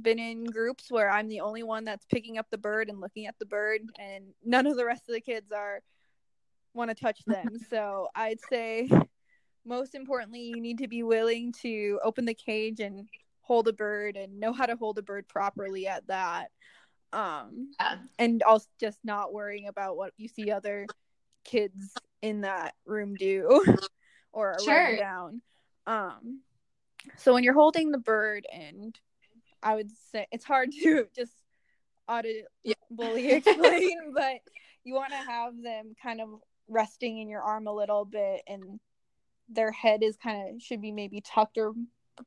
been 0.00 0.18
in 0.18 0.44
groups 0.44 0.90
where 0.90 1.10
i'm 1.10 1.28
the 1.28 1.40
only 1.40 1.62
one 1.62 1.82
that's 1.82 2.04
picking 2.04 2.36
up 2.36 2.46
the 2.50 2.58
bird 2.58 2.90
and 2.90 3.00
looking 3.00 3.26
at 3.26 3.38
the 3.40 3.46
bird 3.46 3.80
and 3.98 4.26
none 4.44 4.66
of 4.66 4.76
the 4.76 4.84
rest 4.84 5.08
of 5.08 5.14
the 5.14 5.20
kids 5.20 5.50
are 5.50 5.80
want 6.74 6.90
to 6.90 6.94
touch 6.94 7.24
them. 7.26 7.58
so 7.70 8.08
I'd 8.14 8.40
say 8.48 8.88
most 9.64 9.94
importantly, 9.94 10.40
you 10.42 10.60
need 10.60 10.78
to 10.78 10.88
be 10.88 11.02
willing 11.02 11.52
to 11.62 11.98
open 12.04 12.24
the 12.24 12.34
cage 12.34 12.80
and 12.80 13.08
hold 13.42 13.68
a 13.68 13.72
bird 13.72 14.16
and 14.16 14.38
know 14.38 14.52
how 14.52 14.66
to 14.66 14.76
hold 14.76 14.98
a 14.98 15.02
bird 15.02 15.28
properly 15.28 15.86
at 15.86 16.06
that. 16.06 16.50
Um, 17.12 17.72
Yeah. 17.80 17.98
and 18.18 18.42
also 18.42 18.68
just 18.78 18.98
not 19.04 19.32
worrying 19.32 19.66
about 19.68 19.96
what 19.96 20.12
you 20.16 20.28
see 20.28 20.50
other 20.50 20.86
kids 21.44 21.94
in 22.22 22.42
that 22.42 22.74
room 22.84 23.14
do 23.14 23.64
or 24.32 24.56
Sure. 24.64 24.96
down. 24.96 25.42
Um, 25.86 26.40
so 27.16 27.34
when 27.34 27.42
you're 27.44 27.54
holding 27.54 27.90
the 27.90 27.98
bird, 27.98 28.46
and 28.52 28.98
I 29.62 29.74
would 29.74 29.90
say 30.12 30.26
it's 30.30 30.44
hard 30.44 30.70
to 30.82 31.06
just 31.16 31.32
audibly 32.08 32.44
explain, 33.30 34.12
but 34.14 34.40
you 34.84 34.94
want 34.94 35.10
to 35.12 35.30
have 35.30 35.60
them 35.62 35.94
kind 36.00 36.20
of 36.20 36.28
resting 36.68 37.18
in 37.18 37.28
your 37.28 37.42
arm 37.42 37.66
a 37.66 37.74
little 37.74 38.04
bit, 38.04 38.42
and 38.46 38.78
their 39.50 39.72
head 39.72 40.02
is 40.02 40.16
kind 40.16 40.54
of 40.54 40.62
should 40.62 40.80
be 40.80 40.92
maybe 40.92 41.20
tucked 41.20 41.58
or 41.58 41.72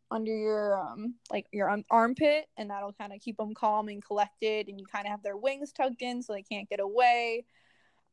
under 0.09 0.35
your 0.35 0.79
um 0.79 1.15
like 1.31 1.45
your 1.51 1.75
armpit 1.89 2.45
and 2.57 2.69
that'll 2.69 2.93
kind 2.93 3.13
of 3.13 3.19
keep 3.21 3.37
them 3.37 3.53
calm 3.53 3.87
and 3.87 4.03
collected 4.03 4.67
and 4.67 4.79
you 4.79 4.85
kind 4.85 5.05
of 5.05 5.11
have 5.11 5.23
their 5.23 5.37
wings 5.37 5.71
tucked 5.71 6.01
in 6.01 6.21
so 6.21 6.33
they 6.33 6.41
can't 6.41 6.69
get 6.69 6.79
away 6.79 7.45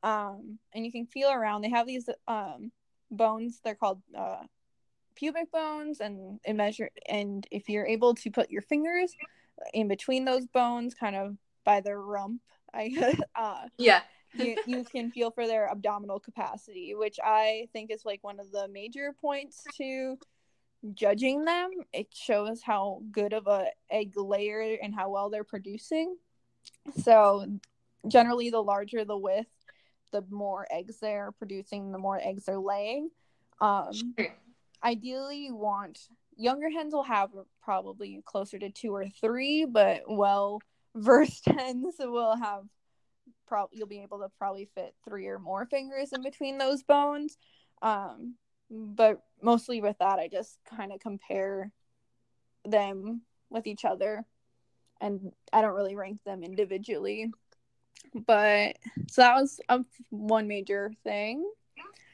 um 0.03 0.59
and 0.75 0.85
you 0.85 0.93
can 0.93 1.07
feel 1.07 1.31
around 1.31 1.63
they 1.63 1.71
have 1.71 1.87
these 1.87 2.09
um 2.29 2.71
bones 3.11 3.61
they're 3.65 3.75
called 3.75 4.01
uh 4.17 4.43
pubic 5.17 5.51
bones 5.51 6.01
and 6.01 6.39
it 6.45 6.55
measure 6.55 6.91
and 7.09 7.47
if 7.51 7.69
you're 7.69 7.87
able 7.87 8.15
to 8.15 8.31
put 8.31 8.51
your 8.51 8.63
fingers 8.63 9.15
in 9.75 9.89
between 9.89 10.25
those 10.25 10.47
bones 10.47 10.95
kind 10.95 11.17
of 11.17 11.37
by 11.65 11.81
their 11.81 12.01
rump 12.01 12.41
i 12.75 13.15
uh 13.35 13.67
Yeah. 13.79 14.03
You, 14.35 14.57
you 14.67 14.85
can 14.85 15.11
feel 15.11 15.31
for 15.31 15.47
their 15.47 15.71
abdominal 15.71 16.21
capacity, 16.21 16.95
which 16.95 17.19
I 17.23 17.69
think 17.73 17.91
is 17.91 18.05
like 18.05 18.23
one 18.23 18.41
of 18.41 18.51
the 18.53 18.69
major 18.69 19.15
points 19.21 19.65
to 19.77 20.19
judging 20.95 21.45
them. 21.45 21.71
It 21.93 22.09
shows 22.13 22.63
how 22.63 23.03
good 23.11 23.33
of 23.33 23.47
a 23.47 23.67
egg 23.91 24.15
layer 24.17 24.77
and 24.83 24.95
how 24.95 25.11
well 25.11 25.31
they're 25.31 25.45
producing. 25.45 26.17
So 27.03 27.47
generally 28.09 28.51
the 28.51 28.63
larger 28.63 29.05
the 29.05 29.17
width, 29.17 29.51
the 30.13 30.25
more 30.31 30.67
eggs 30.71 30.99
they're 31.01 31.33
producing, 31.33 31.93
the 31.93 31.99
more 31.99 32.21
eggs 32.23 32.45
they're 32.45 32.59
laying. 32.59 33.11
Um, 33.61 33.93
Sure. 34.19 34.35
ideally 34.83 35.39
you 35.47 35.55
want 35.55 36.09
younger 36.37 36.71
hens 36.71 36.95
will 36.95 37.03
have 37.03 37.31
probably 37.63 38.23
closer 38.25 38.59
to 38.59 38.71
two 38.71 38.95
or 38.95 39.07
three, 39.09 39.67
but 39.67 40.03
well 40.09 40.61
versed 40.95 41.45
hens 41.47 41.97
will 41.99 42.37
have 42.37 42.65
probably 43.51 43.77
you'll 43.77 43.89
be 43.89 44.01
able 44.01 44.21
to 44.21 44.31
probably 44.39 44.71
fit 44.77 44.95
three 45.05 45.27
or 45.27 45.41
more 45.41 45.67
fingers 45.67 46.13
in 46.13 46.23
between 46.23 46.57
those 46.57 46.85
bones. 46.85 47.37
Um, 47.83 48.37
but 48.71 49.21
mostly 49.43 49.83
with 49.83 49.99
that, 49.99 50.21
I 50.21 50.29
just 50.29 50.59
kind 50.77 50.93
of 50.93 51.01
compare 51.01 51.73
them 52.65 53.23
with 53.51 53.67
each 53.67 53.85
other, 53.85 54.25
and 55.01 55.33
I 55.53 55.61
don't 55.61 55.75
really 55.75 55.97
rank 55.97 56.21
them 56.25 56.45
individually. 56.45 57.33
But 58.15 58.77
so 59.09 59.23
that 59.23 59.35
was 59.35 59.61
um, 59.69 59.85
one 60.11 60.47
major 60.47 60.93
thing. 61.03 61.45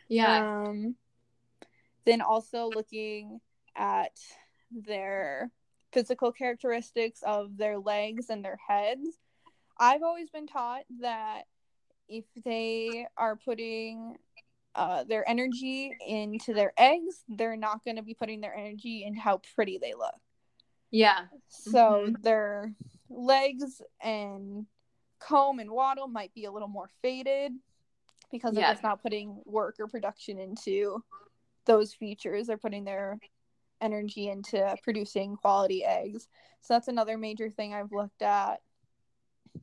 Yeah. 0.08 0.64
Um, 0.64 0.96
then 2.06 2.22
also 2.22 2.70
looking 2.74 3.40
at 3.76 4.18
their 4.70 5.50
physical 5.92 6.32
characteristics 6.32 7.22
of 7.22 7.56
their 7.58 7.78
legs 7.78 8.30
and 8.30 8.44
their 8.44 8.58
heads. 8.66 9.06
I've 9.78 10.02
always 10.02 10.30
been 10.30 10.46
taught 10.46 10.84
that 11.00 11.42
if 12.08 12.24
they 12.44 13.06
are 13.16 13.36
putting 13.36 14.16
uh, 14.74 15.04
their 15.04 15.28
energy 15.28 15.92
into 16.06 16.54
their 16.54 16.72
eggs, 16.78 17.24
they're 17.28 17.56
not 17.56 17.84
going 17.84 17.96
to 17.96 18.02
be 18.02 18.14
putting 18.14 18.40
their 18.40 18.54
energy 18.54 19.04
into 19.04 19.20
how 19.20 19.40
pretty 19.54 19.78
they 19.78 19.94
look. 19.94 20.14
yeah. 20.90 21.26
So 21.48 22.10
Mhm. 22.12 22.22
their 22.22 22.72
legs 23.08 23.80
and 24.02 24.66
comb 25.18 25.58
and 25.58 25.70
wattle 25.70 26.08
might 26.08 26.32
be 26.34 26.44
a 26.44 26.52
little 26.52 26.68
more 26.68 26.88
faded 27.02 27.52
because 28.30 28.56
Yeah. 28.56 28.70
just 28.72 28.82
not 28.82 29.02
putting 29.02 29.40
work 29.44 29.76
or 29.78 29.86
production 29.88 30.38
into 30.38 31.02
those 31.64 31.94
features. 31.94 32.46
They're 32.46 32.58
putting 32.58 32.84
their 32.84 33.18
energy 33.80 34.28
into 34.28 34.76
producing 34.82 35.36
quality 35.36 35.84
eggs. 35.84 36.28
So 36.60 36.74
that's 36.74 36.88
another 36.88 37.16
major 37.18 37.50
thing 37.50 37.74
I've 37.74 37.92
looked 37.92 38.22
at. 38.22 38.60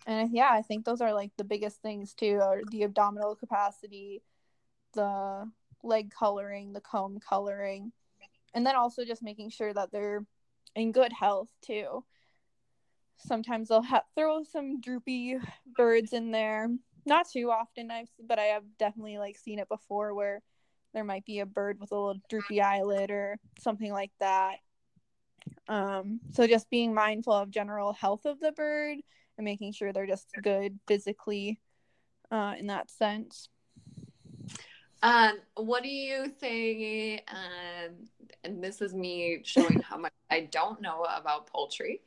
And 0.05 0.29
yeah, 0.33 0.49
I 0.51 0.61
think 0.61 0.85
those 0.85 1.01
are 1.01 1.13
like 1.13 1.31
the 1.37 1.43
biggest 1.43 1.81
things 1.81 2.13
too 2.13 2.39
are 2.41 2.61
the 2.71 2.83
abdominal 2.83 3.35
capacity, 3.35 4.21
the 4.93 5.49
leg 5.83 6.11
coloring, 6.11 6.73
the 6.73 6.81
comb 6.81 7.19
coloring, 7.19 7.91
and 8.53 8.65
then 8.65 8.75
also 8.75 9.05
just 9.05 9.23
making 9.23 9.49
sure 9.49 9.73
that 9.73 9.91
they're 9.91 10.25
in 10.75 10.91
good 10.91 11.13
health 11.13 11.49
too. 11.61 12.03
Sometimes 13.17 13.69
they'll 13.69 13.81
ha- 13.81 14.03
throw 14.15 14.43
some 14.43 14.81
droopy 14.81 15.37
birds 15.75 16.13
in 16.13 16.31
there. 16.31 16.69
Not 17.05 17.29
too 17.29 17.51
often, 17.51 17.91
I've 17.91 18.09
but 18.25 18.39
I 18.39 18.43
have 18.45 18.63
definitely 18.77 19.17
like 19.17 19.37
seen 19.37 19.59
it 19.59 19.69
before 19.69 20.13
where 20.13 20.41
there 20.93 21.03
might 21.03 21.25
be 21.25 21.39
a 21.39 21.45
bird 21.45 21.79
with 21.79 21.91
a 21.91 21.95
little 21.95 22.21
droopy 22.29 22.61
eyelid 22.61 23.11
or 23.11 23.37
something 23.59 23.91
like 23.91 24.11
that. 24.19 24.57
Um, 25.67 26.19
so 26.31 26.45
just 26.45 26.69
being 26.69 26.93
mindful 26.93 27.33
of 27.33 27.49
general 27.49 27.93
health 27.93 28.25
of 28.25 28.39
the 28.39 28.51
bird 28.51 28.99
and 29.38 29.45
making 29.45 29.73
sure 29.73 29.91
they're 29.91 30.05
just 30.05 30.27
good 30.41 30.79
physically 30.88 31.59
uh, 32.31 32.55
in 32.57 32.67
that 32.67 32.89
sense. 32.89 33.49
Um, 35.01 35.39
what 35.55 35.84
do 35.84 35.89
you 35.89 36.29
think? 36.29 37.21
Um, 37.29 38.07
and 38.43 38.63
this 38.63 38.81
is 38.81 38.93
me 38.93 39.41
showing 39.43 39.81
how 39.81 39.97
much 39.97 40.13
I 40.31 40.41
don't 40.51 40.81
know 40.81 41.03
about 41.03 41.47
poultry, 41.47 42.01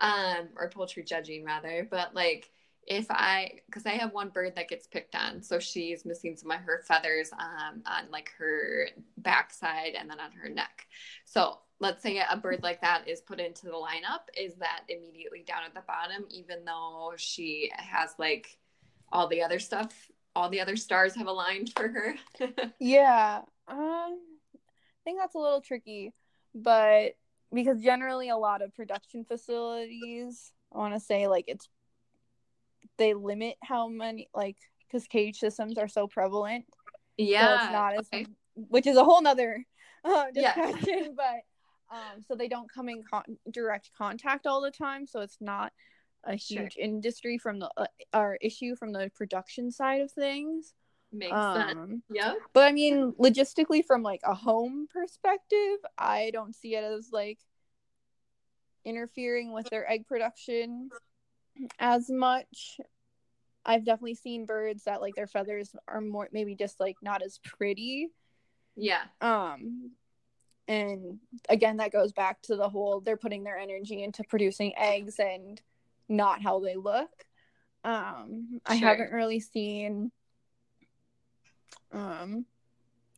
um, 0.00 0.48
or 0.56 0.70
poultry 0.70 1.02
judging 1.02 1.44
rather. 1.44 1.86
But 1.90 2.14
like, 2.14 2.50
if 2.86 3.06
I, 3.10 3.60
because 3.66 3.84
I 3.84 3.90
have 3.90 4.14
one 4.14 4.30
bird 4.30 4.56
that 4.56 4.68
gets 4.68 4.86
picked 4.86 5.14
on, 5.14 5.42
so 5.42 5.58
she's 5.58 6.06
missing 6.06 6.36
some 6.36 6.50
of 6.50 6.60
her 6.60 6.82
feathers 6.88 7.30
um, 7.38 7.82
on 7.84 8.10
like 8.10 8.32
her 8.38 8.88
backside 9.18 9.94
and 9.98 10.08
then 10.08 10.18
on 10.18 10.32
her 10.32 10.48
neck. 10.48 10.86
So 11.26 11.58
let's 11.80 12.02
say 12.02 12.20
a 12.28 12.36
bird 12.36 12.62
like 12.62 12.80
that 12.80 13.06
is 13.08 13.20
put 13.20 13.38
into 13.40 13.66
the 13.66 13.72
lineup, 13.72 14.22
is 14.36 14.54
that 14.56 14.82
immediately 14.88 15.44
down 15.46 15.62
at 15.64 15.74
the 15.74 15.82
bottom, 15.86 16.24
even 16.30 16.64
though 16.64 17.12
she 17.16 17.70
has 17.76 18.14
like 18.18 18.58
all 19.12 19.28
the 19.28 19.42
other 19.42 19.58
stuff 19.58 20.10
all 20.36 20.48
the 20.50 20.60
other 20.60 20.76
stars 20.76 21.16
have 21.16 21.26
aligned 21.26 21.72
for 21.74 21.88
her. 21.88 22.14
Yeah, 22.78 23.40
um, 23.66 23.76
I 23.76 25.02
think 25.04 25.18
that's 25.18 25.34
a 25.34 25.38
little 25.38 25.60
tricky, 25.60 26.12
but 26.54 27.14
because 27.52 27.82
generally 27.82 28.28
a 28.28 28.36
lot 28.36 28.62
of 28.62 28.72
production 28.74 29.24
facilities, 29.24 30.52
I 30.72 30.78
want 30.78 30.94
to 30.94 31.00
say 31.00 31.26
like 31.26 31.46
it's 31.48 31.68
they 32.98 33.14
limit 33.14 33.56
how 33.64 33.88
many 33.88 34.28
like 34.34 34.56
because 34.86 35.06
cage 35.08 35.38
systems 35.38 35.76
are 35.78 35.88
so 35.88 36.06
prevalent. 36.06 36.66
yeah. 37.16 37.46
so 37.46 37.54
it's 37.64 37.72
not 37.72 37.94
as 37.94 38.06
okay. 38.12 38.26
which 38.54 38.86
is 38.86 38.96
a 38.96 39.04
whole 39.04 39.22
nother 39.22 39.64
uh, 40.04 40.26
Yeah. 40.34 40.54
discussion 40.54 41.14
but 41.16 41.40
um 41.90 42.22
so 42.26 42.34
they 42.34 42.48
don't 42.48 42.70
come 42.72 42.88
in 42.88 43.02
con- 43.02 43.38
direct 43.50 43.90
contact 43.96 44.46
all 44.46 44.60
the 44.60 44.70
time 44.70 45.06
so 45.06 45.20
it's 45.20 45.38
not 45.40 45.72
a 46.24 46.36
Sure. 46.36 46.62
huge 46.62 46.76
industry 46.76 47.38
from 47.38 47.58
the 47.60 47.70
uh, 47.76 47.86
or 48.12 48.36
issue 48.40 48.74
from 48.76 48.92
the 48.92 49.10
production 49.14 49.70
side 49.70 50.00
of 50.00 50.10
things 50.10 50.74
Makes 51.10 51.36
sense. 51.54 52.02
Yeah. 52.10 52.34
But 52.52 52.66
i 52.68 52.72
mean 52.72 53.12
logistically 53.18 53.82
from 53.84 54.02
like 54.02 54.20
a 54.24 54.34
home 54.34 54.86
perspective 54.92 55.78
i 55.96 56.30
don't 56.32 56.54
see 56.54 56.74
it 56.74 56.84
as 56.84 57.08
like 57.12 57.38
interfering 58.84 59.52
with 59.52 59.68
their 59.70 59.90
egg 59.90 60.06
production 60.06 60.90
as 61.78 62.08
much 62.10 62.78
i've 63.64 63.84
definitely 63.84 64.14
seen 64.14 64.46
birds 64.46 64.84
that 64.84 65.00
like 65.00 65.14
their 65.14 65.26
feathers 65.26 65.74
are 65.86 66.00
more 66.00 66.28
maybe 66.32 66.54
just 66.54 66.78
like 66.80 66.96
not 67.02 67.22
as 67.22 67.38
pretty 67.44 68.08
Yeah. 68.76 69.02
um 69.20 69.90
and 70.68 71.18
again 71.48 71.78
that 71.78 71.90
goes 71.92 72.12
back 72.12 72.40
to 72.42 72.54
the 72.54 72.68
whole 72.68 73.00
they're 73.00 73.16
putting 73.16 73.42
their 73.42 73.58
energy 73.58 74.02
into 74.02 74.22
producing 74.24 74.72
eggs 74.76 75.18
and 75.18 75.60
not 76.08 76.42
how 76.42 76.60
they 76.60 76.76
look 76.76 77.26
um 77.84 78.60
i 78.66 78.76
Sure. 78.76 78.88
haven't 78.88 79.12
really 79.12 79.40
seen 79.40 80.12
um 81.92 82.44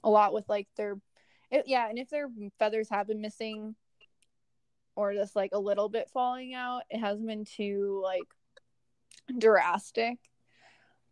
a 0.04 0.10
lot 0.10 0.32
with 0.32 0.48
like 0.48 0.68
their 0.76 0.96
it, 1.50 1.64
yeah 1.66 1.88
and 1.88 1.98
if 1.98 2.08
their 2.08 2.28
feathers 2.58 2.88
have 2.88 3.08
been 3.08 3.20
missing 3.20 3.74
or 4.94 5.12
just 5.14 5.34
like 5.34 5.50
a 5.52 5.58
little 5.58 5.88
bit 5.88 6.08
falling 6.10 6.54
out 6.54 6.82
it 6.88 6.98
hasn't 6.98 7.26
been 7.26 7.44
too 7.44 8.00
like 8.02 8.22
drastic 9.38 10.18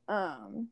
um 0.09 0.68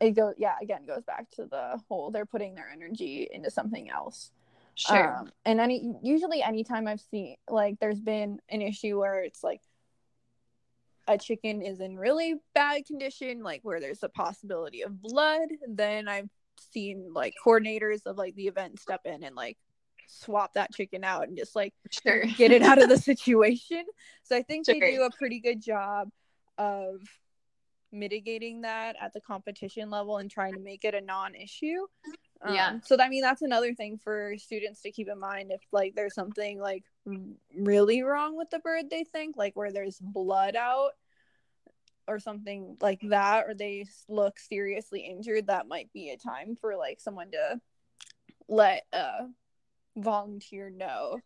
it 0.00 0.12
goes 0.12 0.34
yeah 0.38 0.54
again 0.60 0.84
goes 0.86 1.04
back 1.04 1.30
to 1.30 1.46
the 1.46 1.80
whole 1.88 2.10
they're 2.10 2.26
putting 2.26 2.54
their 2.54 2.68
energy 2.70 3.28
into 3.30 3.50
something 3.50 3.90
else 3.90 4.30
Sure. 4.74 5.16
um, 5.16 5.30
and 5.46 5.58
any 5.58 5.94
usually 6.02 6.42
anytime 6.42 6.86
i've 6.86 7.00
seen 7.00 7.36
like 7.48 7.78
there's 7.80 8.00
been 8.00 8.38
an 8.50 8.60
issue 8.60 8.98
where 8.98 9.22
it's 9.22 9.42
like 9.42 9.62
a 11.08 11.16
chicken 11.16 11.62
is 11.62 11.80
in 11.80 11.96
really 11.96 12.34
bad 12.54 12.84
condition, 12.84 13.42
like 13.42 13.60
where 13.62 13.80
there's 13.80 14.02
a 14.02 14.08
possibility 14.08 14.82
of 14.82 15.00
blood, 15.00 15.48
then 15.68 16.08
I've 16.08 16.30
seen 16.72 17.12
like 17.12 17.34
coordinators 17.44 18.06
of 18.06 18.16
like 18.16 18.34
the 18.34 18.48
event 18.48 18.80
step 18.80 19.02
in 19.04 19.22
and 19.22 19.36
like 19.36 19.56
swap 20.08 20.54
that 20.54 20.72
chicken 20.74 21.04
out 21.04 21.28
and 21.28 21.36
just 21.36 21.54
like 21.54 21.74
Sure. 21.90 22.24
get 22.24 22.50
it 22.50 22.62
out 22.62 22.82
of 22.82 22.88
the 22.88 22.98
situation. 23.12 23.84
So 24.24 24.36
I 24.36 24.42
think 24.42 24.66
they 24.66 24.80
do 24.80 25.02
a 25.02 25.10
pretty 25.16 25.40
good 25.40 25.62
job 25.62 26.10
of 26.58 27.00
mitigating 27.92 28.62
that 28.62 28.96
at 29.00 29.12
the 29.12 29.20
competition 29.20 29.90
level 29.90 30.18
and 30.18 30.30
trying 30.30 30.54
to 30.54 30.60
make 30.60 30.84
it 30.84 30.94
a 30.94 31.00
non-issue. 31.00 31.86
Yeah. 32.48 32.68
Um, 32.68 32.82
so 32.84 32.96
I 33.00 33.08
mean 33.08 33.22
that's 33.22 33.42
another 33.42 33.74
thing 33.74 33.98
for 33.98 34.34
students 34.36 34.82
to 34.82 34.92
keep 34.92 35.08
in 35.08 35.18
mind 35.18 35.50
if 35.52 35.62
like 35.72 35.94
there's 35.94 36.14
something 36.14 36.60
like 36.60 36.84
really 37.56 38.02
wrong 38.02 38.36
with 38.36 38.50
the 38.50 38.58
bird 38.58 38.90
they 38.90 39.04
think 39.04 39.36
like 39.36 39.56
where 39.56 39.72
there's 39.72 39.98
blood 39.98 40.54
out 40.54 40.90
or 42.06 42.18
something 42.18 42.76
like 42.80 43.00
that 43.08 43.46
or 43.46 43.54
they 43.54 43.86
look 44.08 44.38
seriously 44.38 45.00
injured 45.00 45.46
that 45.46 45.66
might 45.66 45.92
be 45.92 46.10
a 46.10 46.16
time 46.16 46.56
for 46.60 46.76
like 46.76 47.00
someone 47.00 47.30
to 47.30 47.60
let 48.48 48.84
a 48.92 49.26
volunteer 49.96 50.70
know 50.70 51.18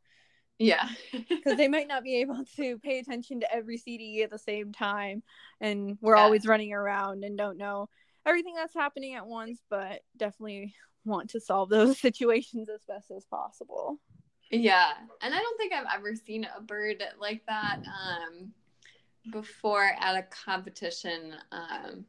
Yeah. 0.60 0.88
because 1.28 1.56
they 1.56 1.68
might 1.68 1.88
not 1.88 2.04
be 2.04 2.16
able 2.20 2.44
to 2.56 2.78
pay 2.78 2.98
attention 2.98 3.40
to 3.40 3.52
every 3.52 3.78
CDE 3.78 4.22
at 4.22 4.30
the 4.30 4.38
same 4.38 4.72
time, 4.72 5.22
and 5.60 5.96
we're 6.00 6.16
Yeah. 6.16 6.22
always 6.24 6.46
running 6.46 6.72
around 6.72 7.24
and 7.24 7.36
don't 7.36 7.56
know 7.56 7.88
everything 8.26 8.54
that's 8.54 8.74
happening 8.74 9.14
at 9.14 9.26
once, 9.26 9.62
but 9.70 10.02
definitely 10.16 10.74
want 11.04 11.30
to 11.30 11.40
solve 11.40 11.70
those 11.70 11.98
situations 11.98 12.68
as 12.68 12.82
best 12.86 13.10
as 13.10 13.24
possible. 13.24 13.98
Yeah, 14.50 14.92
and 15.22 15.34
I 15.34 15.38
don't 15.38 15.56
think 15.56 15.72
I've 15.72 15.86
ever 15.94 16.14
seen 16.14 16.46
a 16.56 16.60
bird 16.60 17.02
like 17.18 17.46
that 17.46 17.78
um, 17.86 18.52
before 19.32 19.92
at 19.98 20.16
a 20.16 20.22
competition. 20.24 21.36
Um, 21.52 22.04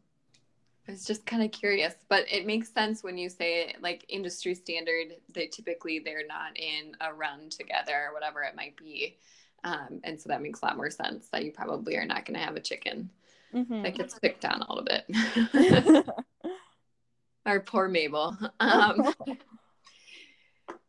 I 0.88 0.92
was 0.92 1.06
just 1.06 1.26
kind 1.26 1.44
of 1.44 1.52
curious, 1.52 1.94
but 2.10 2.26
it 2.32 2.46
makes 2.46 2.74
sense 2.74 3.04
when 3.04 3.18
you 3.18 3.30
say 3.30 3.76
like 3.82 4.06
industry 4.10 4.56
standard. 4.56 5.16
They 5.34 5.48
typically 5.48 6.00
they're 6.00 6.26
not 6.28 6.58
in 6.58 6.96
a 7.00 7.14
run 7.14 7.50
together 7.50 8.08
or 8.08 8.14
whatever 8.14 8.42
it 8.44 8.56
might 8.56 8.76
be, 8.78 9.18
um, 9.64 10.02
and 10.04 10.20
so 10.20 10.30
that 10.30 10.42
makes 10.42 10.62
a 10.62 10.66
lot 10.66 10.78
more 10.78 10.90
sense 10.90 11.28
that 11.30 11.46
you 11.46 11.52
probably 11.52 11.98
are 11.98 12.06
not 12.06 12.26
going 12.26 12.40
to 12.40 12.46
have 12.46 12.56
a 12.56 12.62
chicken 12.62 13.10
that 13.84 13.96
gets 13.96 14.18
picked 14.20 14.46
on 14.46 14.62
a 14.62 14.74
little 14.74 14.84
bit. 14.84 15.06
Our 17.46 17.60
poor 17.60 17.88
Mabel. 17.88 18.38
Um, 18.60 19.14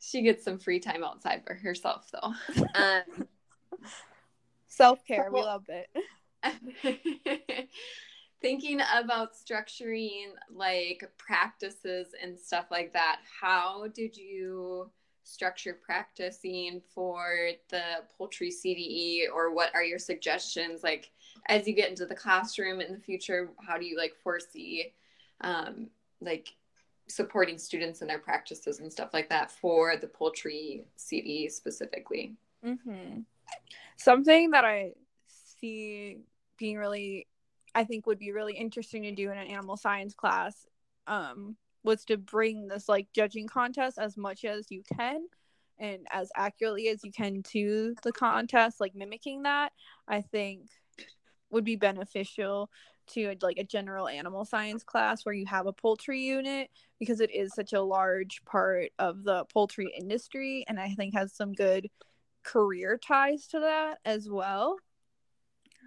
she 0.01 0.23
gets 0.23 0.45
some 0.45 0.59
free 0.59 0.81
time 0.81 1.05
outside 1.05 1.43
for 1.47 1.55
herself, 1.55 2.11
though. 2.13 2.35
Um, 2.75 3.27
Self 4.69 5.05
care, 5.07 5.31
we 5.31 5.41
love 5.41 5.65
it. 5.69 5.89
thinking 8.43 8.81
about 8.95 9.35
structuring 9.35 10.33
like 10.53 11.11
practices 11.17 12.09
and 12.21 12.39
stuff 12.39 12.67
like 12.71 12.93
that, 12.93 13.21
how 13.41 13.87
did 13.95 14.17
you 14.17 14.91
structure 15.25 15.79
practicing 15.85 16.83
for 16.95 17.51
the 17.71 17.83
poultry 18.17 18.51
CDE, 18.51 19.23
or 19.33 19.55
what 19.55 19.75
are 19.75 19.85
your 19.85 19.99
suggestions? 19.99 20.83
Like, 20.83 21.11
as 21.47 21.67
you 21.67 21.75
get 21.75 21.89
into 21.89 22.07
the 22.07 22.15
classroom 22.15 22.81
in 22.81 22.93
the 22.93 23.01
future, 23.01 23.51
how 23.67 23.79
do 23.79 23.87
you 23.87 23.97
like 23.97 24.15
foresee, 24.23 24.93
um, 25.43 25.89
like 26.21 26.49
supporting 27.09 27.59
students 27.59 28.03
in 28.03 28.09
their 28.09 28.19
practices 28.19 28.81
and 28.81 28.93
stuff 28.93 29.11
like 29.13 29.29
that 29.29 29.51
for 29.51 29.97
the 29.97 30.09
poultry 30.09 30.85
CDE 30.99 31.51
specifically? 31.51 32.35
hmm 32.63 33.21
Something 33.97 34.51
that 34.51 34.65
I 34.65 34.93
see 35.29 36.19
being 36.59 36.77
really, 36.77 37.27
I 37.75 37.85
think 37.85 38.07
would 38.07 38.19
be 38.19 38.33
really 38.33 38.55
interesting 38.55 39.03
to 39.03 39.13
do 39.13 39.31
in 39.31 39.39
an 39.39 39.47
animal 39.47 39.77
science 39.77 40.15
class, 40.15 40.67
um, 41.07 41.57
was 41.85 42.05
to 42.07 42.17
bring 42.17 42.69
this 42.69 42.89
like 42.89 43.09
judging 43.13 43.49
contest 43.49 43.99
as 43.99 44.17
much 44.17 44.45
as 44.45 44.71
you 44.71 44.83
can 44.97 45.27
and 45.79 46.07
as 46.11 46.31
accurately 46.37 46.89
as 46.89 47.03
you 47.03 47.11
can 47.11 47.43
to 47.43 47.95
the 48.03 48.13
contest, 48.13 48.81
like 48.81 48.95
mimicking 48.95 49.43
that. 49.43 49.73
I 50.07 50.21
think 50.21 50.69
would 51.51 51.65
be 51.65 51.77
beneficial 51.77 52.71
to 53.09 53.35
like 53.43 53.59
a 53.59 53.65
general 53.65 54.09
animal 54.09 54.45
science 54.45 54.85
class 54.85 55.25
where 55.25 55.35
you 55.35 55.47
have 55.47 55.67
a 55.67 55.73
poultry 55.73 56.21
unit 56.21 56.71
because 56.99 57.21
it 57.21 57.35
is 57.35 57.53
such 57.55 57.73
a 57.73 57.83
large 57.83 58.43
part 58.45 58.91
of 58.99 59.25
the 59.25 59.45
poultry 59.53 59.93
industry 59.99 60.65
and 60.69 60.81
I 60.81 60.91
think 60.91 61.15
has 61.15 61.33
some 61.33 61.53
good 61.53 61.91
career 62.43 62.99
ties 62.99 63.47
to 63.49 63.61
that 63.61 63.99
as 64.05 64.29
well. 64.31 64.77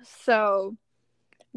So 0.04 0.76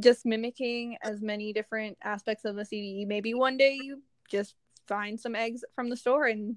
just 0.00 0.24
mimicking 0.24 0.96
as 1.02 1.20
many 1.20 1.52
different 1.52 1.98
aspects 2.02 2.44
of 2.44 2.56
the 2.56 2.62
CDE. 2.62 3.06
Maybe 3.06 3.34
one 3.34 3.56
day 3.56 3.78
you 3.80 4.02
just 4.30 4.54
find 4.86 5.18
some 5.18 5.34
eggs 5.34 5.64
from 5.74 5.90
the 5.90 5.96
store 5.96 6.26
and 6.26 6.56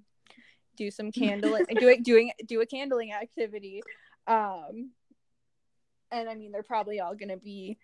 do 0.77 0.89
some 0.89 1.11
candling 1.11 1.65
do 1.79 1.89
it 1.89 2.03
doing 2.03 2.31
do 2.45 2.61
a 2.61 2.65
candling 2.65 3.13
activity. 3.13 3.81
Um 4.27 4.91
and 6.11 6.29
I 6.29 6.35
mean 6.35 6.51
they're 6.51 6.63
probably 6.63 6.99
all 6.99 7.15
gonna 7.15 7.37
be 7.37 7.77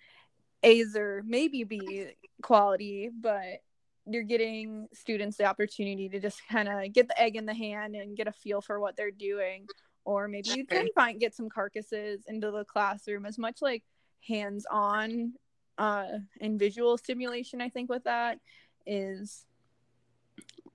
A's 0.64 0.96
or 0.96 1.24
maybe 1.26 1.64
B 1.64 2.08
quality, 2.42 3.10
but 3.14 3.62
you're 4.06 4.24
getting 4.24 4.88
students 4.94 5.38
the 5.38 5.46
opportunity 5.46 6.08
to 6.10 6.20
just 6.20 6.42
kind 6.50 6.70
of 6.70 6.94
get 6.94 7.08
the 7.08 7.20
egg 7.20 7.36
in 7.36 7.46
the 7.46 7.54
hand 7.54 7.96
and 7.96 8.16
get 8.16 8.28
a 8.28 8.32
feel 8.32 8.62
for 8.62 8.80
what 8.80 8.96
they're 8.96 9.12
doing 9.12 9.68
or 10.06 10.30
maybe 10.30 10.52
you 10.52 10.66
can 10.66 10.88
find 10.96 11.20
get 11.20 11.36
some 11.36 11.50
carcasses 11.50 12.24
into 12.28 12.50
the 12.50 12.64
classroom 12.64 13.26
as 13.26 13.38
much 13.38 13.62
like 13.62 13.84
hands-on 14.26 15.34
uh 15.78 16.06
and 16.42 16.60
visual 16.60 16.98
stimulation 16.98 17.62
i 17.62 17.70
think 17.70 17.90
with 17.90 18.04
that 18.04 18.40
is 18.86 19.46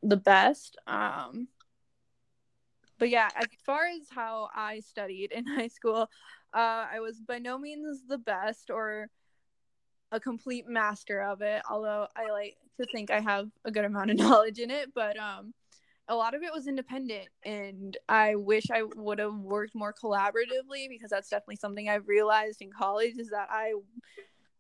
the 0.02 0.16
best. 0.16 0.76
Um 0.86 1.48
but 2.98 3.08
yeah 3.08 3.28
as 3.34 3.48
far 3.66 3.86
as 3.86 4.08
how 4.10 4.48
i 4.54 4.78
studied 4.78 5.32
in 5.32 5.44
high 5.58 5.66
school 5.66 6.08
uh 6.54 6.86
i 6.92 7.00
was 7.00 7.20
by 7.20 7.38
no 7.38 7.58
means 7.58 8.02
the 8.06 8.18
best 8.18 8.70
or 8.70 9.08
a 10.12 10.20
complete 10.20 10.68
master 10.68 11.20
of 11.20 11.42
it 11.42 11.62
although 11.68 12.06
i 12.14 12.30
like 12.30 12.56
to 12.78 12.86
think 12.92 13.10
i 13.10 13.18
have 13.18 13.48
a 13.64 13.72
good 13.72 13.84
amount 13.84 14.10
of 14.10 14.16
knowledge 14.18 14.60
in 14.60 14.70
it 14.70 14.94
but 14.94 15.18
um 15.18 15.52
a 16.06 16.14
lot 16.14 16.34
of 16.34 16.42
it 16.42 16.52
was 16.52 16.68
independent 16.68 17.28
and 17.44 17.96
i 18.08 18.36
wish 18.36 18.70
i 18.72 18.82
would 18.94 19.18
have 19.18 19.34
worked 19.34 19.74
more 19.74 19.92
collaboratively 19.92 20.88
because 20.88 21.10
that's 21.10 21.28
definitely 21.28 21.56
something 21.56 21.88
i've 21.88 22.06
realized 22.06 22.62
in 22.62 22.70
college 22.70 23.14
is 23.18 23.30
that 23.30 23.48
i 23.50 23.72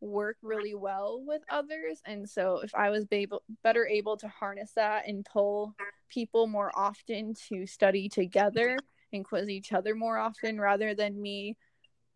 work 0.02 0.36
really 0.42 0.74
well 0.74 1.22
with 1.24 1.42
others 1.48 2.00
and 2.06 2.28
so 2.28 2.58
if 2.62 2.74
i 2.74 2.90
was 2.90 3.06
able, 3.12 3.42
better 3.62 3.86
able 3.86 4.16
to 4.16 4.26
harness 4.28 4.72
that 4.74 5.06
and 5.06 5.24
pull 5.24 5.74
people 6.08 6.46
more 6.46 6.70
often 6.74 7.32
to 7.48 7.64
study 7.66 8.08
together 8.08 8.76
and 9.12 9.24
quiz 9.24 9.48
each 9.48 9.72
other 9.72 9.94
more 9.94 10.18
often 10.18 10.60
rather 10.60 10.94
than 10.94 11.20
me 11.22 11.56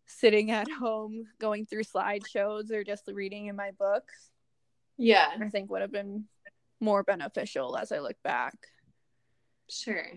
sitting 0.05 0.51
at 0.51 0.69
home 0.69 1.23
going 1.39 1.65
through 1.65 1.83
slideshows 1.83 2.71
or 2.71 2.83
just 2.83 3.03
reading 3.07 3.47
in 3.47 3.55
my 3.55 3.71
books 3.71 4.31
Yeah. 4.97 5.29
i 5.39 5.47
think 5.49 5.69
would 5.71 5.81
have 5.81 5.91
been 5.91 6.25
more 6.81 7.03
beneficial 7.03 7.77
as 7.77 7.91
i 7.91 7.99
look 7.99 8.21
back 8.23 8.53
Sure. 9.69 10.07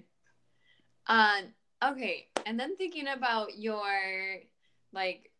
Um, 1.07 1.53
okay. 1.83 2.29
And 2.47 2.59
then 2.59 2.77
thinking 2.77 3.09
about 3.09 3.59
your 3.59 3.85
like 4.93 5.31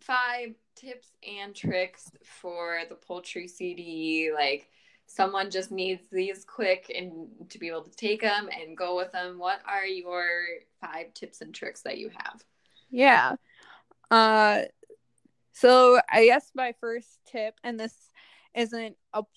five 0.00 0.54
tips 0.76 1.08
and 1.26 1.54
tricks 1.54 2.10
for 2.22 2.80
the 2.88 2.94
poultry 2.94 3.48
CD, 3.48 4.30
like 4.32 4.68
someone 5.06 5.50
just 5.50 5.70
needs 5.70 6.02
these 6.10 6.44
quick 6.44 6.92
and 6.94 7.28
to 7.48 7.58
be 7.58 7.68
able 7.68 7.82
to 7.82 7.96
take 7.96 8.20
them 8.20 8.48
and 8.52 8.76
go 8.76 8.96
with 8.96 9.12
them. 9.12 9.38
What 9.38 9.60
are 9.66 9.86
your 9.86 10.24
five 10.80 11.14
tips 11.14 11.40
and 11.40 11.54
tricks 11.54 11.82
that 11.82 11.98
you 11.98 12.10
have? 12.10 12.44
Yeah. 12.90 13.36
Uh 14.10 14.62
so 15.52 16.00
I 16.10 16.26
guess 16.26 16.50
my 16.54 16.74
first 16.80 17.20
tip 17.26 17.54
and 17.64 17.80
this 17.80 17.94
isn't 18.54 18.96
a 19.12 19.22
p- 19.22 19.28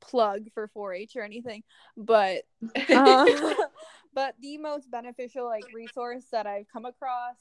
plug 0.00 0.46
for 0.54 0.68
4-H 0.76 1.16
or 1.16 1.22
anything, 1.22 1.62
but 1.96 2.42
uh, 2.90 3.26
but 4.14 4.34
the 4.40 4.58
most 4.58 4.90
beneficial 4.90 5.44
like 5.44 5.64
resource 5.72 6.24
that 6.32 6.46
I've 6.46 6.66
come 6.72 6.86
across 6.86 7.36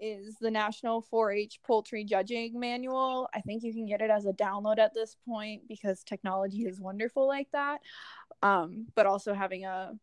is 0.00 0.36
the 0.40 0.50
National 0.50 1.04
4-H 1.12 1.60
Poultry 1.66 2.04
Judging 2.04 2.58
Manual. 2.58 3.28
I 3.34 3.40
think 3.40 3.62
you 3.62 3.72
can 3.72 3.86
get 3.86 4.00
it 4.00 4.10
as 4.10 4.26
a 4.26 4.32
download 4.32 4.78
at 4.78 4.94
this 4.94 5.16
point 5.26 5.62
because 5.68 6.02
technology 6.02 6.66
is 6.66 6.80
wonderful 6.80 7.26
like 7.26 7.48
that. 7.52 7.80
Um, 8.42 8.86
but 8.94 9.06
also 9.06 9.34
having 9.34 9.64
a 9.64 9.94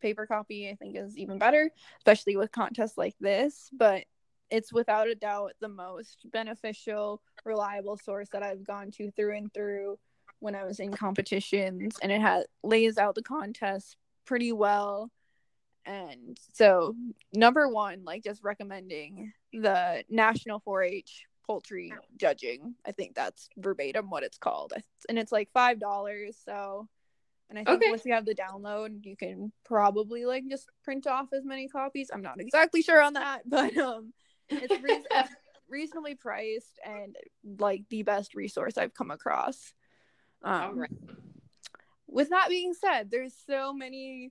paper 0.00 0.26
copy 0.26 0.70
I 0.70 0.74
think 0.76 0.96
is 0.96 1.18
even 1.18 1.38
better, 1.38 1.70
especially 1.98 2.36
with 2.36 2.52
contests 2.52 2.96
like 2.96 3.14
this. 3.20 3.68
But 3.72 4.04
it's 4.50 4.72
without 4.72 5.08
a 5.08 5.14
doubt 5.14 5.52
the 5.60 5.68
most 5.68 6.26
beneficial, 6.32 7.22
reliable 7.44 7.96
source 7.96 8.28
that 8.32 8.42
I've 8.42 8.66
gone 8.66 8.90
to 8.92 9.10
through 9.12 9.36
and 9.36 9.52
through 9.52 9.98
when 10.40 10.54
I 10.54 10.64
was 10.64 10.80
in 10.80 10.92
competitions, 10.92 11.96
and 12.02 12.10
it 12.10 12.20
has 12.20 12.46
lays 12.62 12.98
out 12.98 13.14
the 13.14 13.22
contest 13.22 13.96
pretty 14.24 14.52
well. 14.52 15.10
And 15.90 16.38
so, 16.52 16.94
number 17.32 17.68
one, 17.68 18.04
like 18.04 18.22
just 18.22 18.44
recommending 18.44 19.32
the 19.52 20.04
National 20.08 20.60
4-H 20.60 21.24
poultry 21.44 21.92
judging. 22.16 22.76
I 22.86 22.92
think 22.92 23.16
that's 23.16 23.48
verbatim 23.56 24.08
what 24.08 24.22
it's 24.22 24.38
called, 24.38 24.72
and 25.08 25.18
it's 25.18 25.32
like 25.32 25.50
five 25.52 25.80
dollars. 25.80 26.38
So, 26.44 26.86
and 27.48 27.58
I 27.58 27.64
think 27.64 27.80
Okay. 27.80 27.90
once 27.90 28.04
you 28.04 28.12
have 28.12 28.24
the 28.24 28.36
download, 28.36 29.04
you 29.04 29.16
can 29.16 29.50
probably 29.64 30.26
like 30.26 30.44
just 30.48 30.68
print 30.84 31.08
off 31.08 31.32
as 31.32 31.44
many 31.44 31.66
copies. 31.66 32.08
I'm 32.14 32.22
not 32.22 32.38
exactly 32.40 32.82
sure 32.82 33.02
on 33.02 33.14
that, 33.14 33.42
but 33.50 33.76
um, 33.76 34.12
it's 34.48 34.76
it's 35.10 35.34
reasonably 35.68 36.14
priced 36.14 36.78
and 36.84 37.16
like 37.58 37.82
the 37.90 38.04
best 38.04 38.36
resource 38.36 38.78
I've 38.78 38.94
come 38.94 39.10
across. 39.10 39.72
Um, 40.44 40.62
All 40.62 40.72
right. 40.74 40.90
with 42.06 42.28
that 42.30 42.48
being 42.48 42.74
said, 42.74 43.10
there's 43.10 43.34
so 43.44 43.72
many 43.72 44.30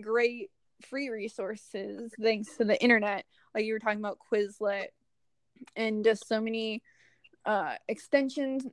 great 0.00 0.52
free 0.84 1.08
resources 1.08 2.12
thanks 2.20 2.56
to 2.56 2.64
the 2.64 2.80
internet. 2.82 3.24
Like 3.54 3.64
you 3.64 3.72
were 3.72 3.78
talking 3.78 3.98
about 3.98 4.18
Quizlet 4.30 4.88
and 5.76 6.04
just 6.04 6.26
so 6.26 6.40
many 6.40 6.82
uh 7.44 7.74
extensions 7.88 8.66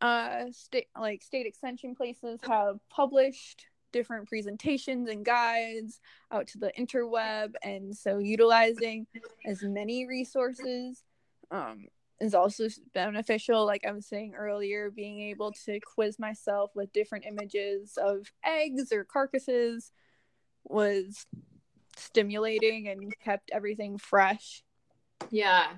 uh 0.00 0.44
state 0.50 0.88
like 0.98 1.22
state 1.22 1.46
extension 1.46 1.94
places 1.94 2.40
have 2.46 2.78
published 2.90 3.66
different 3.92 4.28
presentations 4.28 5.08
and 5.08 5.24
guides 5.24 6.00
out 6.32 6.48
to 6.48 6.58
the 6.58 6.72
interweb 6.78 7.54
and 7.62 7.96
so 7.96 8.18
utilizing 8.18 9.06
as 9.46 9.62
many 9.62 10.06
resources 10.06 11.04
um 11.52 11.86
is 12.20 12.34
also 12.34 12.66
beneficial 12.92 13.64
like 13.64 13.84
i 13.86 13.92
was 13.92 14.06
saying 14.06 14.34
earlier 14.34 14.90
being 14.90 15.20
able 15.20 15.52
to 15.52 15.78
quiz 15.80 16.18
myself 16.18 16.72
with 16.74 16.92
different 16.92 17.24
images 17.24 17.96
of 17.96 18.30
eggs 18.44 18.92
or 18.92 19.04
carcasses 19.04 19.92
was 20.64 21.26
stimulating 21.96 22.88
and 22.88 23.12
kept 23.20 23.50
everything 23.52 23.98
fresh 23.98 24.62
Yeah. 25.30 25.74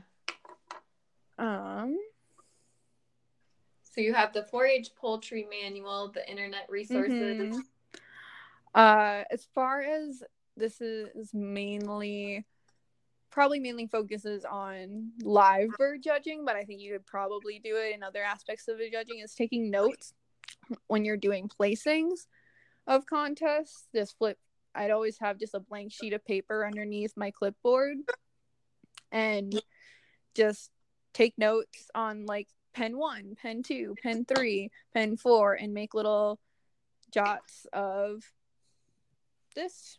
um 1.38 1.96
So 3.82 4.00
you 4.02 4.12
have 4.12 4.34
the 4.34 4.42
4-H 4.42 4.94
poultry 4.94 5.46
manual, 5.48 6.10
the 6.12 6.28
internet 6.28 6.68
resources. 6.68 7.56
Mhm. 7.56 7.62
Uh, 8.74 9.24
as 9.30 9.46
far 9.54 9.80
as 9.80 10.22
this 10.54 10.82
is 10.82 11.32
mainly, 11.32 12.44
probably 13.30 13.58
mainly 13.58 13.86
focuses 13.86 14.44
on 14.44 15.12
live 15.22 15.70
bird 15.78 16.02
judging, 16.02 16.44
but 16.44 16.56
I 16.56 16.64
think 16.64 16.82
you 16.82 16.92
could 16.92 17.06
probably 17.06 17.58
do 17.58 17.76
it 17.76 17.94
in 17.94 18.02
other 18.02 18.22
aspects 18.22 18.68
of 18.68 18.76
the 18.76 18.90
judging. 18.90 19.20
Is 19.20 19.34
taking 19.34 19.70
notes 19.70 20.12
when 20.88 21.06
you're 21.06 21.16
doing 21.16 21.48
placings 21.48 22.26
of 22.86 23.06
contests. 23.06 23.88
Just 23.94 24.18
flip. 24.18 24.38
I'd 24.76 24.90
always 24.90 25.18
have 25.18 25.38
just 25.38 25.54
a 25.54 25.60
blank 25.60 25.92
sheet 25.92 26.12
of 26.12 26.24
paper 26.24 26.66
underneath 26.66 27.12
my 27.16 27.30
clipboard, 27.30 27.98
and 29.10 29.60
just 30.34 30.70
take 31.14 31.38
notes 31.38 31.90
on 31.94 32.26
like 32.26 32.48
pen 32.74 32.98
one, 32.98 33.36
pen 33.40 33.62
two, 33.62 33.94
pen 34.02 34.24
three, 34.24 34.70
pen 34.94 35.16
four, 35.16 35.54
and 35.54 35.72
make 35.72 35.94
little 35.94 36.38
jots 37.10 37.66
of 37.72 38.22
this 39.56 39.96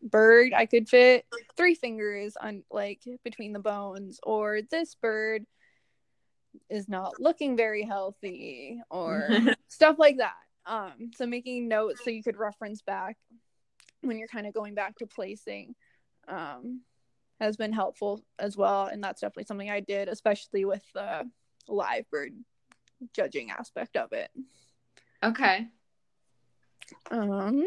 bird 0.00 0.52
I 0.54 0.64
could 0.64 0.88
fit 0.88 1.26
three 1.56 1.74
fingers 1.74 2.36
on 2.40 2.62
like 2.70 3.02
between 3.24 3.52
the 3.52 3.58
bones 3.58 4.20
or 4.22 4.60
this 4.70 4.94
bird 4.94 5.44
is 6.70 6.88
not 6.88 7.20
looking 7.20 7.56
very 7.56 7.82
healthy 7.82 8.80
or 8.88 9.28
stuff 9.68 9.96
like 9.98 10.18
that. 10.18 10.36
Um 10.64 11.10
so 11.16 11.26
making 11.26 11.68
notes 11.68 12.02
so 12.04 12.10
you 12.10 12.22
could 12.22 12.36
reference 12.36 12.80
back 12.80 13.16
when 14.02 14.18
you're 14.18 14.28
kind 14.28 14.46
of 14.46 14.54
going 14.54 14.74
back 14.74 14.96
to 14.96 15.06
placing 15.06 15.74
um 16.28 16.82
has 17.40 17.56
been 17.56 17.72
helpful 17.72 18.20
as 18.38 18.56
well 18.56 18.86
and 18.86 19.02
that's 19.02 19.20
definitely 19.20 19.44
something 19.44 19.70
I 19.70 19.80
did 19.80 20.08
especially 20.08 20.64
with 20.64 20.82
the 20.94 21.28
live 21.68 22.08
bird 22.10 22.32
judging 23.14 23.50
aspect 23.50 23.96
of 23.96 24.12
it. 24.12 24.30
Okay. 25.22 25.66
Um 27.10 27.64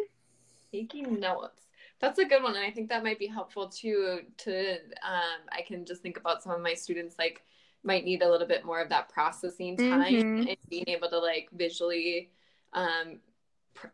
Taking 0.72 1.20
notes. 1.20 1.68
That's 2.00 2.20
a 2.20 2.26
good 2.26 2.42
one. 2.44 2.56
And 2.56 2.66
I 2.66 2.72
think 2.72 2.90
that 2.90 3.04
might 3.04 3.20
be 3.20 3.28
helpful 3.28 3.70
too 3.70 4.22
to 4.38 4.74
um 5.04 5.42
I 5.52 5.62
can 5.66 5.86
just 5.86 6.02
think 6.02 6.18
about 6.18 6.44
some 6.44 6.54
of 6.54 6.62
my 6.62 6.74
students 6.74 7.16
like 7.18 7.44
might 7.84 8.06
need 8.06 8.22
a 8.22 8.30
little 8.30 8.48
bit 8.48 8.64
more 8.66 8.80
of 8.82 8.90
that 8.90 9.10
processing 9.10 9.76
time 9.78 10.14
Mhm. 10.14 10.48
and 10.50 10.58
being 10.70 10.86
able 10.88 11.10
to 11.10 11.18
like 11.20 11.50
visually 11.52 12.32
um 12.74 13.20
pr- 13.24 13.31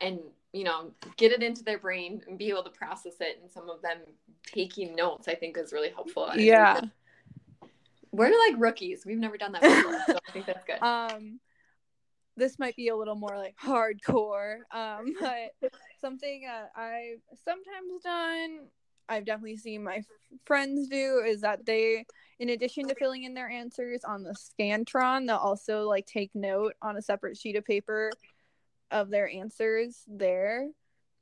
and 0.00 0.20
you 0.52 0.64
know 0.64 0.92
get 1.16 1.32
it 1.32 1.42
into 1.42 1.62
their 1.62 1.78
brain 1.78 2.22
and 2.26 2.38
be 2.38 2.48
able 2.48 2.62
to 2.62 2.70
process 2.70 3.14
it 3.20 3.38
and 3.40 3.50
some 3.50 3.68
of 3.68 3.82
them 3.82 3.98
taking 4.46 4.94
notes 4.94 5.28
I 5.28 5.34
think 5.34 5.56
is 5.58 5.72
really 5.72 5.90
helpful. 5.90 6.30
Yeah. 6.34 6.80
We're 8.10 8.30
like 8.30 8.58
rookies. 8.58 9.04
We've 9.04 9.18
never 9.18 9.36
done 9.36 9.52
that 9.52 9.62
before. 9.62 9.98
so 10.06 10.18
I 10.28 10.32
think 10.32 10.46
that's 10.46 10.64
good. 10.64 10.82
um 10.82 11.40
this 12.38 12.58
might 12.58 12.76
be 12.76 12.88
a 12.88 12.96
little 12.96 13.16
more 13.16 13.36
like 13.36 13.56
hardcore 13.62 14.58
um 14.70 15.12
but 15.20 15.72
something 16.00 16.48
uh, 16.48 16.66
i've 16.80 17.20
sometimes 17.44 18.02
done 18.02 18.60
i've 19.08 19.26
definitely 19.26 19.56
seen 19.56 19.82
my 19.82 20.00
friends 20.44 20.88
do 20.88 21.22
is 21.26 21.40
that 21.40 21.66
they 21.66 22.04
in 22.38 22.50
addition 22.50 22.86
to 22.86 22.94
filling 22.94 23.24
in 23.24 23.34
their 23.34 23.50
answers 23.50 24.04
on 24.04 24.22
the 24.22 24.34
scantron 24.34 25.26
they'll 25.26 25.36
also 25.36 25.82
like 25.88 26.06
take 26.06 26.30
note 26.34 26.74
on 26.80 26.96
a 26.96 27.02
separate 27.02 27.36
sheet 27.36 27.56
of 27.56 27.64
paper 27.64 28.10
of 28.90 29.10
their 29.10 29.28
answers 29.28 30.02
there 30.06 30.68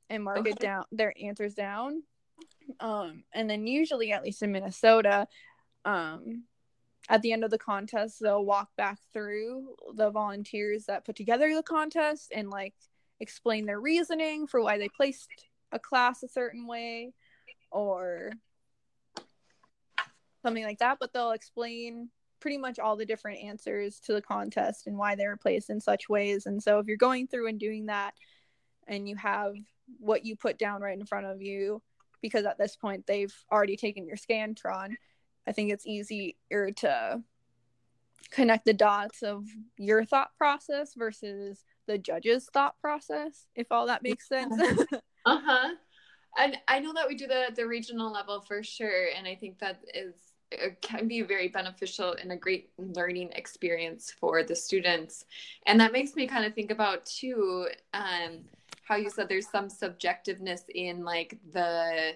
and 0.09 0.23
mark 0.23 0.47
it 0.47 0.59
down 0.59 0.85
their 0.91 1.13
answers 1.21 1.53
down. 1.53 2.03
Um 2.79 3.23
and 3.33 3.49
then 3.49 3.67
usually 3.67 4.11
at 4.11 4.23
least 4.23 4.41
in 4.41 4.51
minnesota 4.51 5.27
um 5.85 6.43
at 7.09 7.21
the 7.21 7.31
end 7.31 7.43
of 7.43 7.51
the 7.51 7.57
contest 7.57 8.17
they'll 8.19 8.43
walk 8.43 8.69
back 8.75 8.99
through 9.13 9.75
the 9.95 10.09
volunteers 10.09 10.85
that 10.85 11.05
put 11.05 11.15
together 11.15 11.53
the 11.55 11.63
contest 11.63 12.31
and 12.35 12.49
like 12.49 12.73
explain 13.19 13.65
their 13.65 13.79
reasoning 13.79 14.47
for 14.47 14.61
why 14.61 14.77
they 14.77 14.89
placed 14.89 15.29
a 15.71 15.79
class 15.79 16.23
a 16.23 16.27
certain 16.27 16.67
way 16.67 17.13
or 17.71 18.31
something 20.43 20.63
like 20.63 20.79
that. 20.79 20.97
But 20.99 21.13
they'll 21.13 21.31
explain 21.31 22.09
pretty 22.39 22.57
much 22.57 22.79
all 22.79 22.95
the 22.95 23.05
different 23.05 23.39
answers 23.39 23.99
to 23.99 24.13
the 24.13 24.21
contest 24.21 24.87
and 24.87 24.97
why 24.97 25.15
they 25.15 25.27
were 25.27 25.37
placed 25.37 25.69
in 25.69 25.79
such 25.79 26.09
ways 26.09 26.45
and 26.45 26.61
so 26.61 26.79
if 26.79 26.87
you're 26.87 26.97
going 26.97 27.27
through 27.27 27.47
and 27.47 27.59
doing 27.59 27.87
that 27.87 28.13
and 28.87 29.07
you 29.07 29.15
have 29.15 29.53
what 29.99 30.25
you 30.25 30.35
put 30.35 30.57
down 30.57 30.81
right 30.81 30.97
in 30.97 31.05
front 31.05 31.25
of 31.25 31.41
you 31.41 31.81
because 32.21 32.45
at 32.45 32.57
this 32.57 32.75
point 32.75 33.05
they've 33.07 33.33
already 33.51 33.77
taken 33.77 34.05
your 34.05 34.17
scantron 34.17 34.95
I 35.47 35.53
think 35.53 35.71
it's 35.71 35.87
easier 35.87 36.71
to 36.77 37.23
connect 38.31 38.65
the 38.65 38.73
dots 38.73 39.23
of 39.23 39.45
your 39.77 40.03
thought 40.03 40.31
process 40.37 40.93
versus 40.93 41.63
the 41.87 41.97
judge's 41.97 42.49
thought 42.53 42.75
process, 42.81 43.47
if 43.55 43.71
all 43.71 43.87
that 43.87 44.03
makes 44.03 44.27
sense. 44.27 44.55
Uh-huh. 45.25 45.75
And 46.37 46.57
I 46.69 46.79
know 46.79 46.93
that 46.93 47.09
we 47.09 47.15
do 47.15 47.27
that 47.27 47.49
at 47.49 47.55
the 47.57 47.67
regional 47.67 48.09
level 48.13 48.39
for 48.39 48.63
sure. 48.63 49.07
And 49.13 49.27
I 49.27 49.35
think 49.35 49.59
that 49.59 49.81
is 49.93 50.13
it 50.51 50.81
can 50.81 51.07
be 51.07 51.21
very 51.21 51.47
beneficial 51.49 52.13
and 52.21 52.31
a 52.31 52.35
great 52.35 52.69
learning 52.77 53.31
experience 53.33 54.11
for 54.11 54.43
the 54.43 54.55
students. 54.55 55.25
And 55.65 55.79
that 55.79 55.91
makes 55.91 56.15
me 56.15 56.27
kind 56.27 56.45
of 56.45 56.53
think 56.53 56.71
about 56.71 57.05
too, 57.05 57.67
um, 57.93 58.45
how 58.83 58.95
you 58.95 59.09
said 59.09 59.27
there's 59.27 59.49
some 59.49 59.67
subjectiveness 59.67 60.61
in 60.73 61.03
like 61.03 61.37
the 61.51 62.15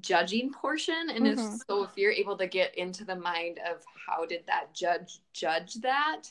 judging 0.00 0.52
portion. 0.52 1.10
And 1.10 1.26
if 1.26 1.38
Mhm. 1.38 1.60
so 1.68 1.84
if 1.84 1.96
you're 1.96 2.12
able 2.12 2.36
to 2.38 2.46
get 2.46 2.74
into 2.76 3.04
the 3.04 3.16
mind 3.16 3.58
of 3.68 3.84
how 4.06 4.24
did 4.24 4.46
that 4.46 4.72
judge 4.74 5.20
judge 5.32 5.74
that, 5.76 6.22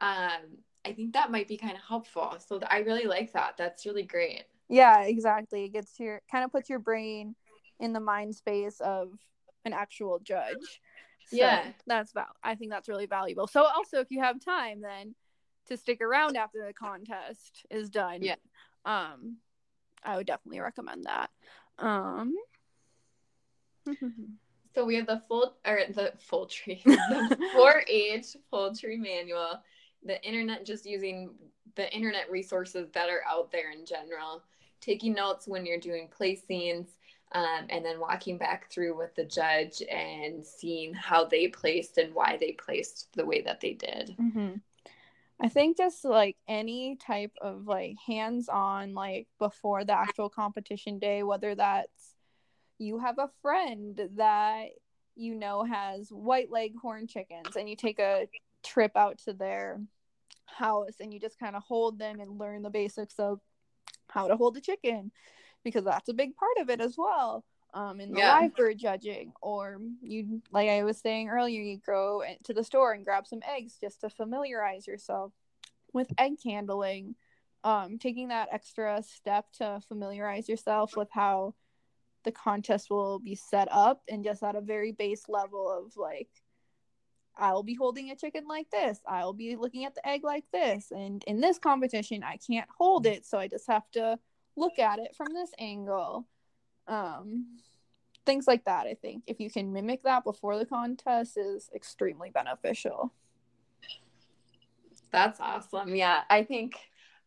um, 0.00 0.58
I 0.84 0.92
think 0.94 1.12
that 1.12 1.30
might 1.30 1.48
be 1.48 1.56
kind 1.58 1.76
of 1.76 1.82
helpful. 1.82 2.38
So 2.40 2.60
I 2.68 2.78
really 2.80 3.04
like 3.06 3.32
that. 3.32 3.56
That's 3.56 3.84
really 3.86 4.02
great. 4.04 4.44
yeah, 4.68 5.02
exactly. 5.02 5.64
It 5.64 5.70
gets 5.70 5.98
your 5.98 6.22
kind 6.30 6.44
of 6.44 6.52
puts 6.52 6.70
your 6.70 6.78
brain 6.78 7.34
in 7.80 7.92
the 7.92 8.00
mind 8.00 8.34
space 8.36 8.80
of 8.80 9.12
an 9.64 9.72
actual 9.72 10.18
judge. 10.20 10.80
So 11.26 11.36
Yeah. 11.36 11.72
that's 11.86 12.12
val. 12.12 12.26
I 12.42 12.54
think 12.54 12.70
that's 12.70 12.88
really 12.88 13.06
valuable. 13.06 13.46
So 13.46 13.64
also, 13.64 14.00
if 14.00 14.10
you 14.10 14.20
have 14.20 14.40
time, 14.44 14.80
then 14.80 15.14
to 15.66 15.76
stick 15.76 16.00
around 16.00 16.36
after 16.36 16.64
the 16.66 16.72
contest 16.72 17.66
is 17.70 17.90
done. 17.90 18.22
Yeah. 18.22 18.36
Um, 18.84 19.36
I 20.02 20.16
would 20.16 20.26
definitely 20.26 20.60
recommend 20.60 21.04
that. 21.04 21.30
Um. 21.78 22.34
So 24.72 24.84
we 24.84 24.94
have 24.94 25.06
the 25.08 25.20
full 25.26 25.56
or 25.66 25.80
the 25.90 26.12
full 26.20 26.46
tree, 26.46 26.80
the 26.86 27.36
4-H 27.56 28.36
poultry 28.52 28.96
manual, 28.96 29.60
the 30.04 30.22
internet 30.24 30.64
just 30.64 30.86
using 30.86 31.34
the 31.74 31.92
internet 31.92 32.30
resources 32.30 32.88
that 32.92 33.10
are 33.10 33.22
out 33.28 33.50
there 33.50 33.72
in 33.72 33.84
general, 33.84 34.44
taking 34.80 35.12
notes 35.12 35.48
when 35.48 35.66
you're 35.66 35.80
doing 35.80 36.08
placings, 36.08 36.98
um, 37.32 37.66
and 37.68 37.84
then 37.84 38.00
walking 38.00 38.38
back 38.38 38.70
through 38.70 38.96
with 38.96 39.14
the 39.14 39.24
judge 39.24 39.82
and 39.90 40.44
seeing 40.44 40.92
how 40.94 41.24
they 41.24 41.48
placed 41.48 41.98
and 41.98 42.14
why 42.14 42.36
they 42.40 42.52
placed 42.52 43.08
the 43.14 43.24
way 43.24 43.40
that 43.42 43.60
they 43.60 43.74
did. 43.74 44.14
hmm 44.18 44.54
I 45.42 45.48
think 45.48 45.78
just 45.78 46.04
like 46.04 46.36
any 46.46 46.96
type 46.96 47.32
of 47.40 47.66
like 47.66 47.96
hands 48.06 48.50
on, 48.50 48.92
like 48.94 49.26
before 49.38 49.84
the 49.84 49.98
actual 49.98 50.28
competition 50.28 50.98
day, 50.98 51.22
whether 51.22 51.54
that's 51.54 52.14
you 52.78 52.98
have 52.98 53.18
a 53.18 53.30
friend 53.40 54.00
that 54.16 54.66
you 55.16 55.34
know 55.34 55.64
has 55.64 56.10
white 56.10 56.50
leghorn 56.50 57.06
chickens 57.06 57.56
and 57.56 57.70
you 57.70 57.76
take 57.76 57.98
a 57.98 58.28
trip 58.62 58.92
out 58.96 59.18
to 59.18 59.32
their 59.32 59.80
house 60.44 60.96
and 61.00 61.12
you 61.12 61.18
just 61.18 61.38
kind 61.38 61.56
of 61.56 61.62
hold 61.62 61.98
them 61.98 62.20
and 62.20 62.38
learn 62.38 62.62
the 62.62 62.70
basics 62.70 63.14
of 63.18 63.40
how 64.08 64.28
to 64.28 64.36
hold 64.36 64.56
a 64.56 64.60
chicken 64.60 65.10
because 65.64 65.84
that's 65.84 66.08
a 66.08 66.14
big 66.14 66.34
part 66.36 66.56
of 66.60 66.70
it 66.70 66.80
as 66.80 66.96
well 66.96 67.44
um 67.74 68.00
in 68.00 68.10
the 68.12 68.18
Yeah. 68.18 68.40
live 68.40 68.54
bird 68.54 68.78
judging 68.78 69.32
or 69.40 69.78
you 70.02 70.42
like 70.50 70.68
i 70.68 70.82
was 70.82 70.98
saying 70.98 71.28
earlier 71.28 71.60
you 71.60 71.78
go 71.84 72.22
to 72.44 72.52
the 72.52 72.64
store 72.64 72.92
and 72.92 73.04
grab 73.04 73.26
some 73.26 73.40
eggs 73.48 73.76
just 73.80 74.00
to 74.00 74.10
familiarize 74.10 74.86
yourself 74.86 75.32
with 75.92 76.12
egg 76.18 76.34
handling 76.44 77.14
um 77.64 77.98
taking 77.98 78.28
that 78.28 78.48
extra 78.52 79.02
step 79.02 79.46
to 79.52 79.80
familiarize 79.88 80.48
yourself 80.48 80.96
with 80.96 81.08
how 81.12 81.54
the 82.24 82.32
contest 82.32 82.90
will 82.90 83.18
be 83.18 83.34
set 83.34 83.68
up 83.70 84.02
and 84.08 84.24
just 84.24 84.42
at 84.42 84.56
a 84.56 84.60
very 84.60 84.92
base 84.92 85.24
level 85.28 85.70
of 85.70 85.96
like 85.96 86.28
I'll 87.38 87.62
be 87.62 87.74
holding 87.74 88.10
a 88.10 88.16
chicken 88.16 88.44
like 88.46 88.68
this. 88.70 88.98
I'll 89.08 89.32
be 89.32 89.56
looking 89.56 89.86
at 89.86 89.94
the 89.94 90.06
egg 90.06 90.24
like 90.24 90.44
this. 90.52 90.90
And 90.90 91.24
in 91.26 91.40
this 91.40 91.58
competition, 91.58 92.22
I 92.22 92.36
can't 92.36 92.68
hold 92.76 93.06
it, 93.06 93.24
so 93.24 93.38
I 93.38 93.48
just 93.48 93.66
have 93.68 93.88
to 93.92 94.18
look 94.56 94.78
at 94.78 94.98
it 94.98 95.14
from 95.16 95.28
this 95.34 95.50
angle. 95.58 96.26
Um, 96.86 97.58
things 98.26 98.46
like 98.46 98.64
that, 98.64 98.86
I 98.86 98.94
think. 98.94 99.24
If 99.26 99.40
you 99.40 99.50
can 99.50 99.72
mimic 99.72 100.02
that 100.02 100.24
before 100.24 100.58
the 100.58 100.66
contest, 100.66 101.36
is 101.36 101.70
extremely 101.74 102.30
beneficial. 102.30 103.12
That's 105.10 105.40
awesome. 105.40 105.94
Yeah, 105.94 106.22
I 106.30 106.44
think 106.44 106.76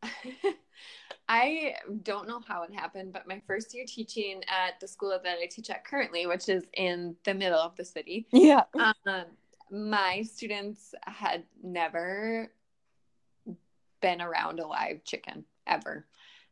I 1.29 1.75
don't 2.03 2.27
know 2.27 2.41
how 2.47 2.63
it 2.63 2.73
happened, 2.73 3.13
but 3.13 3.27
my 3.27 3.41
first 3.47 3.73
year 3.73 3.85
teaching 3.87 4.41
at 4.47 4.79
the 4.79 4.87
school 4.87 5.09
that 5.21 5.37
I 5.41 5.45
teach 5.47 5.69
at 5.69 5.85
currently, 5.85 6.25
which 6.25 6.49
is 6.49 6.63
in 6.73 7.15
the 7.23 7.33
middle 7.33 7.59
of 7.59 7.75
the 7.75 7.85
city, 7.85 8.27
Yeah. 8.31 8.63
um, 8.75 9.25
my 9.71 10.21
students 10.23 10.93
had 11.03 11.43
never 11.61 12.51
been 14.01 14.21
around 14.21 14.59
a 14.59 14.67
live 14.67 15.03
chicken 15.03 15.45
ever, 15.65 16.05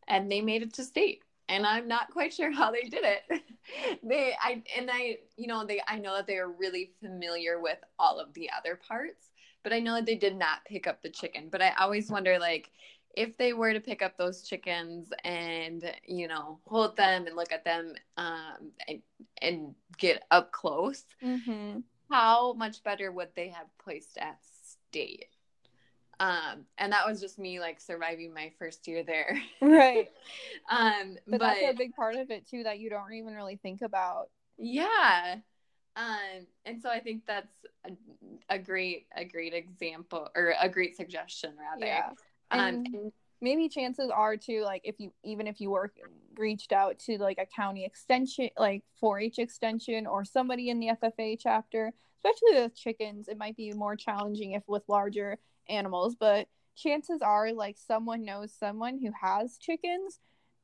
and 0.07 0.31
they 0.31 0.41
made 0.41 0.63
it 0.63 0.73
to 0.75 0.83
state. 0.83 1.23
And 1.49 1.65
I'm 1.65 1.87
not 1.87 2.11
quite 2.11 2.33
sure 2.33 2.51
how 2.51 2.71
they 2.71 2.83
did 2.83 3.03
it. 3.03 3.43
they, 4.03 4.33
I, 4.41 4.63
and 4.77 4.89
I, 4.91 5.17
you 5.37 5.47
know, 5.47 5.65
they, 5.65 5.81
I 5.87 5.97
know 5.99 6.15
that 6.15 6.27
they 6.27 6.37
are 6.37 6.49
really 6.49 6.91
familiar 7.01 7.59
with 7.59 7.79
all 7.99 8.19
of 8.19 8.33
the 8.33 8.49
other 8.57 8.75
parts, 8.87 9.31
but 9.63 9.73
I 9.73 9.79
know 9.79 9.95
that 9.95 10.05
they 10.05 10.15
did 10.15 10.35
not 10.37 10.65
pick 10.65 10.87
up 10.87 11.01
the 11.01 11.09
chicken. 11.09 11.49
But 11.51 11.61
I 11.61 11.73
always 11.79 12.09
wonder, 12.09 12.39
like, 12.39 12.71
if 13.15 13.37
they 13.37 13.53
were 13.53 13.73
to 13.73 13.81
pick 13.81 14.01
up 14.01 14.17
those 14.17 14.43
chickens 14.43 15.11
and 15.25 15.83
you 16.07 16.27
know 16.29 16.59
hold 16.65 16.95
them 16.95 17.27
and 17.27 17.35
look 17.35 17.51
at 17.51 17.65
them 17.65 17.93
um, 18.17 18.71
and, 18.87 19.01
and 19.41 19.75
get 19.97 20.23
up 20.31 20.51
close 20.53 21.03
Mm-hmm. 21.23 21.79
how 22.09 22.53
much 22.53 22.83
better 22.83 23.11
would 23.11 23.29
they 23.35 23.49
have 23.49 23.67
placed 23.77 24.17
at 24.17 24.37
state 24.43 25.25
um 26.21 26.65
and 26.77 26.93
that 26.93 27.07
was 27.07 27.19
just 27.19 27.39
me 27.39 27.59
like 27.59 27.81
surviving 27.81 28.33
my 28.33 28.51
first 28.59 28.87
year 28.87 29.03
there 29.03 29.41
Right. 29.61 30.07
um 30.71 31.17
But, 31.27 31.39
but, 31.39 31.39
that's 31.39 31.75
a 31.75 31.77
big 31.77 31.95
part 31.95 32.15
of 32.15 32.29
it 32.29 32.47
too 32.47 32.63
that 32.63 32.79
you 32.79 32.89
don't 32.89 33.13
even 33.13 33.33
really 33.33 33.57
think 33.57 33.81
about. 33.81 34.29
yeah 34.57 35.35
um 35.95 36.47
and 36.65 36.81
so 36.81 36.89
i 36.89 36.99
think 36.99 37.23
that's 37.27 37.53
a, 37.85 37.91
a 38.49 38.59
great 38.59 39.07
a 39.15 39.25
great 39.25 39.53
example 39.53 40.29
or 40.35 40.53
a 40.61 40.69
great 40.69 40.95
suggestion 40.95 41.51
rather 41.59 41.85
Yeah. 41.85 42.09
um 42.51 42.83
And 42.85 43.11
maybe 43.41 43.67
chances 43.67 44.09
are 44.09 44.37
too 44.37 44.61
like 44.63 44.81
if 44.85 44.95
you 44.99 45.11
even 45.23 45.47
if 45.47 45.59
you 45.59 45.69
work 45.71 45.95
reached 46.37 46.71
out 46.71 46.97
to 46.99 47.17
like 47.17 47.39
a 47.39 47.45
county 47.45 47.83
extension 47.83 48.49
like 48.57 48.83
4-h 49.03 49.39
extension 49.39 50.07
or 50.07 50.23
somebody 50.23 50.69
in 50.69 50.79
the 50.79 50.91
ffa 51.01 51.37
chapter 51.39 51.91
especially 52.19 52.61
with 52.61 52.75
chickens 52.75 53.27
it 53.27 53.37
might 53.37 53.57
be 53.57 53.73
more 53.73 53.95
challenging 53.95 54.51
if 54.51 54.63
with 54.67 54.83
larger 54.87 55.37
animals 55.71 56.15
but 56.19 56.47
chances 56.75 57.21
are 57.21 57.51
like 57.53 57.77
someone 57.77 58.23
knows 58.25 58.53
someone 58.53 58.99
who 58.99 59.11
has 59.19 59.57
chickens 59.57 60.19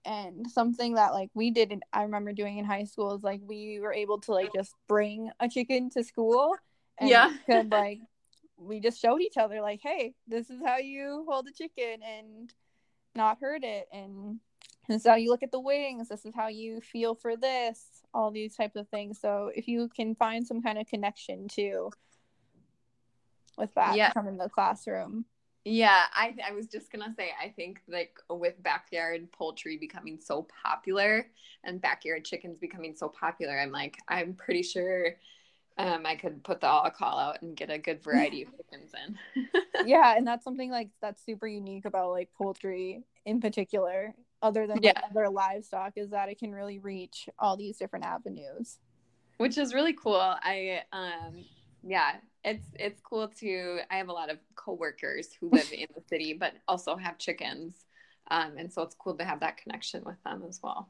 and 0.06 0.50
something 0.50 0.94
that 0.94 1.14
like 1.14 1.30
we 1.34 1.52
did 1.52 1.72
in, 1.72 1.82
i 1.94 2.04
remember 2.04 2.32
doing 2.34 2.58
in 2.58 2.66
high 2.66 2.84
school 2.84 3.16
is 3.16 3.24
like 3.24 3.42
we 3.46 3.80
were 3.80 3.94
able 3.94 4.20
to 4.20 4.32
like 4.32 4.52
just 4.54 4.74
bring 4.88 5.30
a 5.40 5.50
chicken 5.50 5.90
to 5.90 6.04
school 6.04 6.56
and 7.00 7.10
Yeah. 7.10 7.34
could 7.46 7.72
like 7.72 8.00
we 8.58 8.80
just 8.80 9.00
showed 9.00 9.22
each 9.22 9.38
other 9.38 9.62
like 9.62 9.80
hey 9.84 10.14
this 10.28 10.50
is 10.50 10.60
how 10.66 10.78
you 10.78 11.26
hold 11.30 11.48
a 11.48 11.52
chicken 11.52 12.02
and 12.04 12.54
not 13.16 13.38
hurt 13.40 13.64
it 13.64 13.88
and 13.92 14.40
this 14.88 15.02
is 15.02 15.08
how 15.08 15.16
you 15.16 15.30
look 15.30 15.44
at 15.44 15.52
the 15.52 15.60
wings 15.60 16.08
this 16.10 16.26
is 16.26 16.34
how 16.36 16.48
you 16.48 16.80
feel 16.82 17.14
for 17.14 17.36
this 17.36 18.02
all 18.14 18.32
these 18.32 18.56
types 18.56 18.76
of 18.76 18.88
things 18.90 19.20
so 19.20 19.52
if 19.56 19.68
you 19.68 19.90
can 19.96 20.16
find 20.16 20.48
some 20.48 20.62
kind 20.62 20.78
of 20.78 20.88
connection 20.88 21.48
too 21.48 21.92
with 23.58 23.74
that 23.76 23.96
Yeah. 23.96 24.14
in 24.28 24.38
the 24.38 24.50
classroom 24.50 25.26
Yeah, 25.66 26.04
I 26.14 26.34
I 26.48 26.54
was 26.54 26.68
just 26.68 26.92
gonna 26.92 27.14
say 27.18 27.32
I 27.42 27.50
think 27.50 27.82
like 27.90 28.18
with 28.30 28.62
backyard 28.64 29.30
poultry 29.34 29.78
becoming 29.78 30.18
so 30.22 30.48
popular 30.64 31.28
and 31.64 31.82
backyard 31.82 32.24
chickens 32.24 32.58
becoming 32.60 32.96
so 32.96 33.10
popular, 33.10 33.60
I'm 33.60 33.72
like 33.72 33.98
I'm 34.08 34.34
pretty 34.34 34.64
sure 34.64 35.16
um, 35.78 36.06
I 36.06 36.16
could 36.16 36.44
put 36.44 36.62
the 36.62 36.68
all 36.68 36.90
call 36.92 37.20
out 37.20 37.42
and 37.42 37.56
get 37.58 37.70
a 37.72 37.78
good 37.80 38.04
variety 38.04 38.44
of 38.44 38.50
chickens 38.58 38.94
in. 39.36 39.44
yeah 39.80 40.16
and 40.18 40.26
that's 40.26 40.44
something 40.44 40.72
like 40.72 40.90
that's 41.02 41.24
super 41.26 41.48
unique 41.48 41.86
about 41.86 42.12
like 42.12 42.30
poultry 42.38 43.04
in 43.26 43.40
particular 43.42 44.14
other 44.42 44.68
than 44.68 44.78
like, 44.84 44.84
Yeah. 44.84 45.02
other 45.10 45.30
livestock 45.30 45.94
is 45.96 46.12
that 46.12 46.30
it 46.30 46.40
can 46.40 46.54
really 46.54 46.80
reach 46.80 47.30
all 47.40 47.58
these 47.58 47.78
different 47.78 48.06
avenues 48.06 48.80
which 49.38 49.58
is 49.58 49.74
really 49.74 49.94
cool. 49.94 50.16
I 50.20 50.82
um 50.92 51.46
yeah, 51.88 52.16
it's 52.44 52.68
it's 52.76 53.02
cool 53.02 53.28
to 53.40 53.80
I 53.90 53.98
have 53.98 54.10
a 54.10 54.14
lot 54.14 54.30
of 54.30 54.38
coworkers 54.56 55.30
who 55.40 55.50
live 55.50 55.72
in 55.72 55.88
the 55.96 56.02
city 56.08 56.34
but 56.34 56.54
also 56.68 56.96
have 56.96 57.18
chickens. 57.18 57.86
Um 58.30 58.54
and 58.58 58.72
so 58.72 58.82
it's 58.82 58.96
cool 58.96 59.16
to 59.16 59.26
have 59.26 59.40
that 59.40 59.58
connection 59.58 60.04
with 60.06 60.22
them 60.24 60.44
as 60.48 60.60
well. 60.62 60.90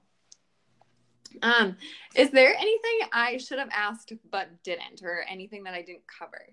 Um 1.41 1.77
is 2.15 2.31
there 2.31 2.53
anything 2.55 3.09
I 3.13 3.37
should 3.37 3.59
have 3.59 3.69
asked 3.71 4.11
but 4.31 4.63
didn't 4.63 5.03
or 5.03 5.23
anything 5.29 5.63
that 5.63 5.73
I 5.73 5.81
didn't 5.81 6.07
cover? 6.07 6.49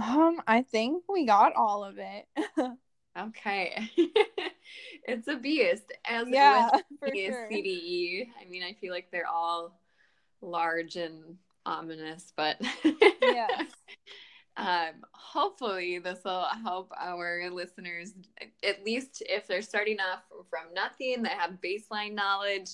um 0.00 0.40
i 0.46 0.62
think 0.62 1.02
we 1.08 1.26
got 1.26 1.56
all 1.56 1.82
of 1.82 1.98
it 1.98 2.28
Okay. 3.18 3.90
it's 5.06 5.28
a 5.28 5.36
beast 5.36 5.92
as 6.08 6.28
yeah 6.28 6.70
with 7.00 7.14
sure 7.16 7.48
CDE. 7.50 8.28
I 8.40 8.48
mean, 8.48 8.62
I 8.62 8.74
feel 8.74 8.92
like 8.92 9.10
they're 9.10 9.26
all 9.26 9.80
large 10.40 10.96
and 10.96 11.36
ominous, 11.68 12.32
but 12.36 12.56
Yes. 13.22 13.70
um, 14.56 15.04
hopefully 15.12 15.98
this 15.98 16.20
will 16.24 16.46
help 16.62 16.92
our 16.98 17.50
listeners, 17.50 18.14
at 18.64 18.84
least 18.84 19.22
if 19.28 19.46
they're 19.46 19.62
starting 19.62 19.98
off 20.00 20.22
from 20.48 20.72
nothing, 20.74 21.22
they 21.22 21.28
have 21.30 21.58
baseline 21.62 22.14
knowledge, 22.14 22.70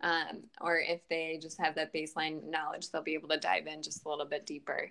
um, 0.00 0.44
or 0.60 0.78
if 0.78 1.00
they 1.08 1.38
just 1.40 1.58
have 1.58 1.74
that 1.74 1.92
baseline 1.92 2.48
knowledge, 2.48 2.90
they'll 2.90 3.02
be 3.02 3.14
able 3.14 3.28
to 3.28 3.38
dive 3.38 3.66
in 3.66 3.82
just 3.82 4.04
a 4.04 4.08
little 4.08 4.26
bit 4.26 4.46
deeper. 4.46 4.90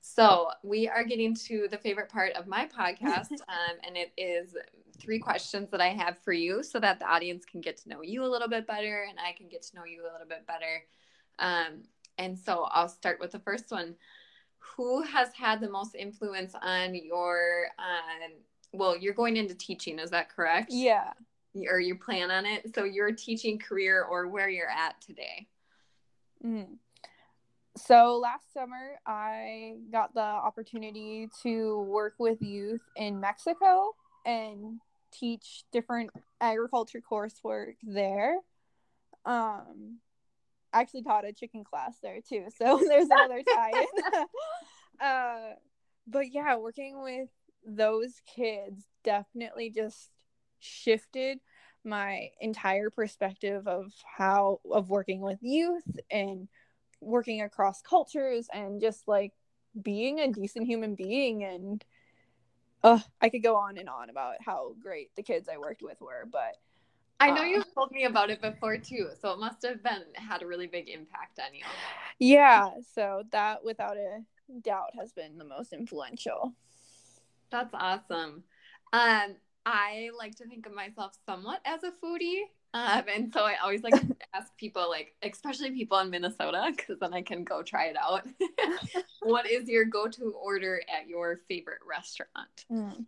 So 0.00 0.50
we 0.62 0.88
are 0.88 1.04
getting 1.04 1.34
to 1.46 1.66
the 1.68 1.78
favorite 1.78 2.08
part 2.08 2.32
of 2.32 2.46
my 2.46 2.66
podcast, 2.66 3.32
um, 3.48 3.76
and 3.84 3.96
it 3.96 4.12
is 4.16 4.56
three 4.98 5.18
questions 5.18 5.68
that 5.70 5.80
I 5.80 5.88
have 5.88 6.18
for 6.18 6.32
you 6.32 6.62
so 6.62 6.78
that 6.80 6.98
the 6.98 7.06
audience 7.06 7.44
can 7.44 7.60
get 7.60 7.76
to 7.78 7.88
know 7.88 8.02
you 8.02 8.24
a 8.24 8.26
little 8.28 8.48
bit 8.48 8.66
better 8.66 9.06
and 9.08 9.18
I 9.18 9.32
can 9.32 9.48
get 9.48 9.62
to 9.62 9.76
know 9.76 9.84
you 9.84 10.02
a 10.02 10.12
little 10.12 10.28
bit 10.28 10.46
better. 10.46 10.84
Um, 11.38 11.82
and 12.18 12.38
so 12.38 12.68
I'll 12.70 12.88
start 12.88 13.20
with 13.20 13.32
the 13.32 13.38
first 13.40 13.70
one. 13.70 13.94
Who 14.76 15.02
has 15.02 15.32
had 15.34 15.60
the 15.60 15.70
most 15.70 15.94
influence 15.94 16.54
on 16.60 16.94
your, 16.94 17.68
um, 17.78 18.32
well, 18.72 18.96
you're 18.96 19.14
going 19.14 19.36
into 19.36 19.54
teaching, 19.54 19.98
is 19.98 20.10
that 20.10 20.28
correct? 20.28 20.72
yeah 20.72 21.12
Or 21.70 21.80
you 21.80 21.94
plan 21.94 22.30
on 22.30 22.44
it? 22.44 22.74
So 22.74 22.84
your 22.84 23.12
teaching 23.12 23.58
career 23.58 24.02
or 24.02 24.28
where 24.28 24.48
you're 24.48 24.70
at 24.70 25.00
today? 25.00 25.48
Mhm. 26.44 26.78
So 27.76 28.16
last 28.16 28.52
summer, 28.52 28.98
I 29.06 29.76
got 29.92 30.14
the 30.14 30.20
opportunity 30.20 31.28
to 31.42 31.80
work 31.82 32.14
with 32.18 32.40
youth 32.40 32.80
in 32.96 33.20
Mexico 33.20 33.94
and 34.24 34.80
teach 35.12 35.64
different 35.72 36.10
agriculture 36.40 37.00
coursework 37.00 37.76
there. 37.82 38.36
Um, 39.24 39.98
actually 40.72 41.02
taught 41.02 41.24
a 41.24 41.32
chicken 41.32 41.64
class 41.64 41.96
there 42.02 42.20
too, 42.26 42.46
so 42.56 42.80
there's 42.88 43.08
another 43.10 43.42
tie-in. 43.42 44.24
uh, 45.00 45.54
but 46.06 46.32
yeah, 46.32 46.56
working 46.56 47.02
with 47.02 47.28
those 47.66 48.20
kids 48.26 48.84
definitely 49.02 49.70
just 49.70 50.10
shifted 50.60 51.38
my 51.84 52.30
entire 52.40 52.90
perspective 52.90 53.66
of 53.68 53.92
how 54.16 54.60
of 54.70 54.90
working 54.90 55.20
with 55.20 55.38
youth 55.40 55.98
and 56.10 56.48
working 57.00 57.42
across 57.42 57.82
cultures 57.82 58.48
and 58.52 58.80
just 58.80 59.06
like 59.06 59.32
being 59.80 60.18
a 60.18 60.32
decent 60.32 60.66
human 60.66 60.94
being 60.94 61.44
and 61.44 61.84
uh, 62.82 62.98
I 63.20 63.28
could 63.28 63.42
go 63.42 63.56
on 63.56 63.78
and 63.78 63.88
on 63.88 64.10
about 64.10 64.36
how 64.44 64.74
great 64.80 65.10
the 65.16 65.22
kids 65.22 65.48
I 65.48 65.58
worked 65.58 65.82
with 65.82 66.00
were, 66.00 66.28
but 66.30 66.56
I 67.18 67.30
know 67.30 67.42
Uh, 67.42 67.44
you've 67.44 67.74
told 67.74 67.90
me 67.92 68.04
about 68.04 68.30
it 68.30 68.42
before 68.42 68.76
too, 68.76 69.08
so 69.20 69.32
it 69.32 69.38
must 69.38 69.62
have 69.62 69.82
been 69.82 70.02
had 70.14 70.42
a 70.42 70.46
really 70.46 70.66
big 70.66 70.88
impact 70.88 71.38
on 71.38 71.54
you. 71.54 71.64
Yeah, 72.18 72.70
so 72.94 73.22
that 73.32 73.64
without 73.64 73.96
a 73.96 74.22
doubt 74.60 74.90
has 74.98 75.12
been 75.12 75.38
the 75.38 75.44
most 75.44 75.72
influential. 75.72 76.54
That's 77.50 77.72
awesome. 77.74 78.44
Um, 78.92 79.36
I 79.64 80.10
like 80.16 80.36
to 80.36 80.46
think 80.46 80.66
of 80.66 80.74
myself 80.74 81.16
somewhat 81.26 81.60
as 81.64 81.82
a 81.84 81.92
foodie. 82.04 82.42
Um, 82.74 83.04
and 83.12 83.32
so 83.32 83.40
I 83.40 83.56
always 83.62 83.82
like 83.82 83.94
to 83.94 84.16
ask 84.34 84.54
people, 84.58 84.88
like, 84.90 85.14
especially 85.22 85.70
people 85.70 85.98
in 86.00 86.10
Minnesota, 86.10 86.70
because 86.76 86.98
then 86.98 87.14
I 87.14 87.22
can 87.22 87.42
go 87.44 87.62
try 87.62 87.86
it 87.86 87.96
out. 87.96 88.26
what 89.22 89.50
is 89.50 89.68
your 89.68 89.84
go 89.86 90.08
to 90.08 90.32
order 90.32 90.82
at 90.94 91.08
your 91.08 91.40
favorite 91.48 91.80
restaurant? 91.88 92.66
Mm. 92.70 93.06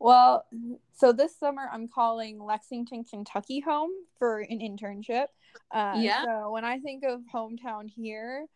Well, 0.00 0.46
so 0.94 1.12
this 1.12 1.38
summer 1.38 1.68
I'm 1.70 1.86
calling 1.86 2.42
Lexington, 2.42 3.04
Kentucky 3.04 3.60
home 3.60 3.90
for 4.18 4.40
an 4.40 4.58
internship. 4.58 5.26
Uh, 5.70 5.94
Yeah. 5.98 6.24
So 6.24 6.50
when 6.50 6.64
I 6.64 6.78
think 6.78 7.04
of 7.04 7.20
hometown 7.32 7.88
here, 7.88 8.46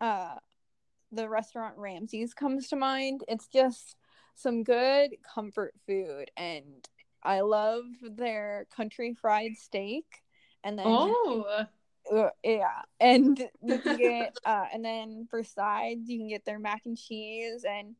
uh, 0.00 0.34
the 1.12 1.28
restaurant 1.28 1.76
Ramsey's 1.78 2.34
comes 2.34 2.68
to 2.68 2.76
mind. 2.76 3.22
It's 3.28 3.46
just 3.46 3.96
some 4.34 4.64
good 4.64 5.12
comfort 5.22 5.74
food, 5.86 6.30
and 6.36 6.86
I 7.22 7.40
love 7.40 7.84
their 8.02 8.66
country 8.74 9.14
fried 9.14 9.56
steak. 9.56 10.04
And 10.64 10.78
then 10.78 10.86
Oh, 10.88 11.66
uh, 12.12 12.30
yeah, 12.42 12.82
and 12.98 13.38
you 13.62 13.78
can 13.78 13.96
get 13.98 14.36
uh, 14.44 14.64
and 14.72 14.84
then 14.84 15.28
for 15.30 15.44
sides 15.44 16.08
you 16.08 16.18
can 16.18 16.28
get 16.28 16.44
their 16.44 16.58
mac 16.58 16.82
and 16.86 16.98
cheese 16.98 17.64
and 17.64 17.94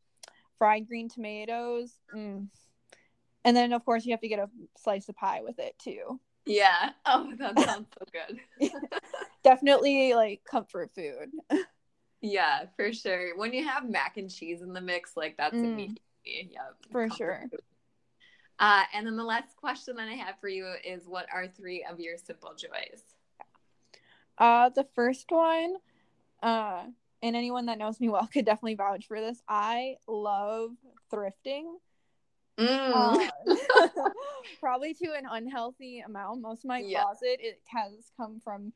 fried 0.59 0.89
green 0.89 1.09
tomatoes. 1.09 1.93
Mm. 2.15 2.49
And 3.45 3.57
then 3.57 3.73
of 3.73 3.85
course 3.85 4.05
you 4.05 4.13
have 4.13 4.21
to 4.21 4.29
get 4.29 4.39
a 4.39 4.51
slice 4.77 5.09
of 5.09 5.17
pie 5.17 5.41
with 5.43 5.59
it 5.59 5.79
too. 5.79 6.21
yeah. 6.47 6.91
Oh, 7.07 7.33
that 7.39 7.59
sounds 7.65 7.87
so 7.99 8.05
good. 8.13 8.71
Definitely 9.45 10.15
like 10.15 10.43
comfort 10.45 10.91
food. 10.95 11.31
yeah, 12.21 12.67
for 12.77 12.93
sure. 12.93 13.37
When 13.37 13.53
you 13.53 13.67
have 13.67 13.89
mac 13.89 14.17
and 14.17 14.31
cheese 14.31 14.63
in 14.63 14.73
the 14.73 14.81
mix, 14.81 15.17
like 15.17 15.37
that's 15.37 15.55
Mm. 15.55 15.65
immediately, 15.65 16.51
yeah. 16.53 16.69
For 16.91 17.09
sure. 17.11 17.47
food. 17.51 17.61
Uh, 18.59 18.83
and 18.93 19.07
then 19.07 19.17
the 19.17 19.25
last 19.25 19.57
question 19.57 19.97
that 19.97 20.09
I 20.09 20.15
have 20.15 20.35
for 20.41 20.49
you 20.49 20.67
is 20.85 21.07
what 21.07 21.27
are 21.33 21.47
three 21.47 21.85
of 21.89 22.01
your 22.01 22.19
simple 22.19 22.55
joys? 22.57 23.03
Uh, 24.37 24.69
the 24.71 24.85
first 24.95 25.31
one, 25.31 25.77
uh, 26.43 26.85
and 27.23 27.37
anyone 27.37 27.67
that 27.67 27.79
knows 27.79 28.01
me 28.01 28.09
well 28.09 28.27
could 28.33 28.45
definitely 28.45 28.75
vouch 28.75 29.07
for 29.07 29.21
this. 29.21 29.41
I 29.49 29.97
love 30.07 30.71
thrifting. 31.13 31.65
Mm. 32.59 33.31
Uh, 33.47 33.57
probably 34.61 34.95
to 34.95 35.13
an 35.13 35.25
unhealthy 35.31 36.01
amount. 36.01 36.41
Most 36.43 36.65
of 36.65 36.69
my 36.69 36.81
Yeah. 36.81 37.03
closet 37.03 37.39
it 37.41 37.61
has 37.67 38.11
come 38.17 38.41
from 38.41 38.73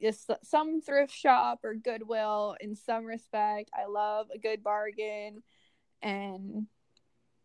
just 0.00 0.30
some 0.42 0.80
thrift 0.80 1.12
shop 1.12 1.60
or 1.64 1.74
Goodwill. 1.74 2.56
In 2.60 2.76
some 2.76 3.04
respect, 3.04 3.70
I 3.74 3.86
love 3.86 4.28
a 4.34 4.38
good 4.38 4.62
bargain, 4.62 5.42
and 6.02 6.66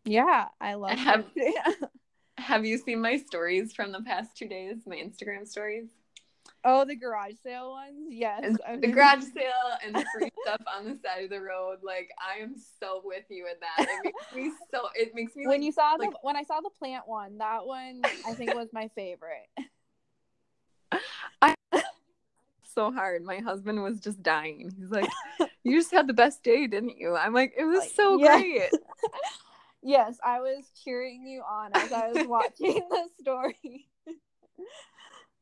yeah, 0.04 0.48
I 0.60 0.74
love. 0.74 0.98
Have- 0.98 1.30
Have 2.38 2.64
you 2.64 2.78
seen 2.78 3.02
my 3.02 3.18
stories 3.18 3.74
from 3.74 3.92
the 3.92 4.00
past 4.00 4.34
two 4.34 4.48
days? 4.48 4.78
My 4.86 4.96
Instagram 4.96 5.46
stories? 5.46 5.90
Oh, 6.64 6.84
the 6.84 6.96
garage 6.96 7.34
sale 7.42 7.70
ones. 7.72 8.08
Yes, 8.10 8.56
the 8.80 8.88
garage 8.88 9.24
sale 9.34 9.78
and 9.84 9.94
the 9.94 10.04
free 10.14 10.30
stuff 10.44 10.60
on 10.76 10.84
the 10.84 10.98
side 11.04 11.24
of 11.24 11.30
the 11.30 11.40
road. 11.40 11.78
Like 11.82 12.10
I 12.18 12.42
am 12.42 12.54
so 12.80 13.00
with 13.04 13.24
you 13.28 13.46
in 13.46 13.54
that. 13.60 13.86
It 13.88 14.04
makes 14.04 14.34
me 14.34 14.52
so 14.74 14.88
it 14.94 15.14
makes 15.14 15.34
me 15.36 15.46
When 15.46 15.58
like, 15.60 15.64
you 15.66 15.72
saw 15.72 15.96
the 15.96 16.04
like- 16.04 16.24
when 16.24 16.36
I 16.36 16.42
saw 16.42 16.60
the 16.60 16.70
plant 16.78 17.06
one, 17.06 17.38
that 17.38 17.66
one 17.66 18.02
I 18.26 18.34
think 18.34 18.54
was 18.54 18.68
my 18.72 18.88
favorite. 18.94 19.48
so 22.74 22.90
hard. 22.92 23.24
My 23.24 23.38
husband 23.38 23.82
was 23.82 23.98
just 24.00 24.22
dying. 24.22 24.72
He's 24.78 24.90
like, 24.90 25.08
You 25.64 25.78
just 25.78 25.90
had 25.92 26.06
the 26.06 26.12
best 26.14 26.42
day, 26.42 26.66
didn't 26.66 26.98
you? 26.98 27.16
I'm 27.16 27.34
like, 27.34 27.52
it 27.56 27.64
was 27.64 27.80
Like, 27.80 27.90
so 27.90 28.18
yeah. 28.18 28.38
great. 28.38 28.70
Yes, 29.82 30.18
I 30.24 30.40
was 30.40 30.64
cheering 30.84 31.26
you 31.26 31.42
on 31.42 31.70
as 31.74 31.90
I 31.92 32.08
was 32.08 32.26
watching 32.26 32.82
the 32.90 33.08
story. 33.20 33.88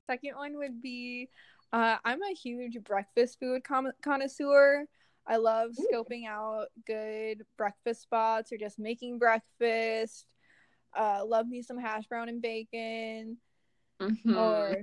Second 0.09 0.36
one 0.36 0.56
would 0.56 0.80
be 0.80 1.28
uh, 1.72 1.96
I'm 2.04 2.22
a 2.22 2.34
huge 2.34 2.82
breakfast 2.82 3.38
food 3.38 3.62
con- 3.62 3.92
connoisseur. 4.02 4.86
I 5.26 5.36
love 5.36 5.72
Ooh. 5.78 5.86
scoping 5.92 6.26
out 6.26 6.68
good 6.86 7.44
breakfast 7.59 8.00
spots 8.00 8.50
or 8.50 8.56
just 8.56 8.78
making 8.78 9.18
breakfast. 9.18 10.24
Uh, 10.96 11.22
love 11.26 11.46
me 11.46 11.61
some 11.61 11.78
hash 11.78 12.06
brown 12.06 12.30
and 12.30 12.40
bacon. 12.40 13.36
Mhm. 14.00 14.36
Or, 14.36 14.82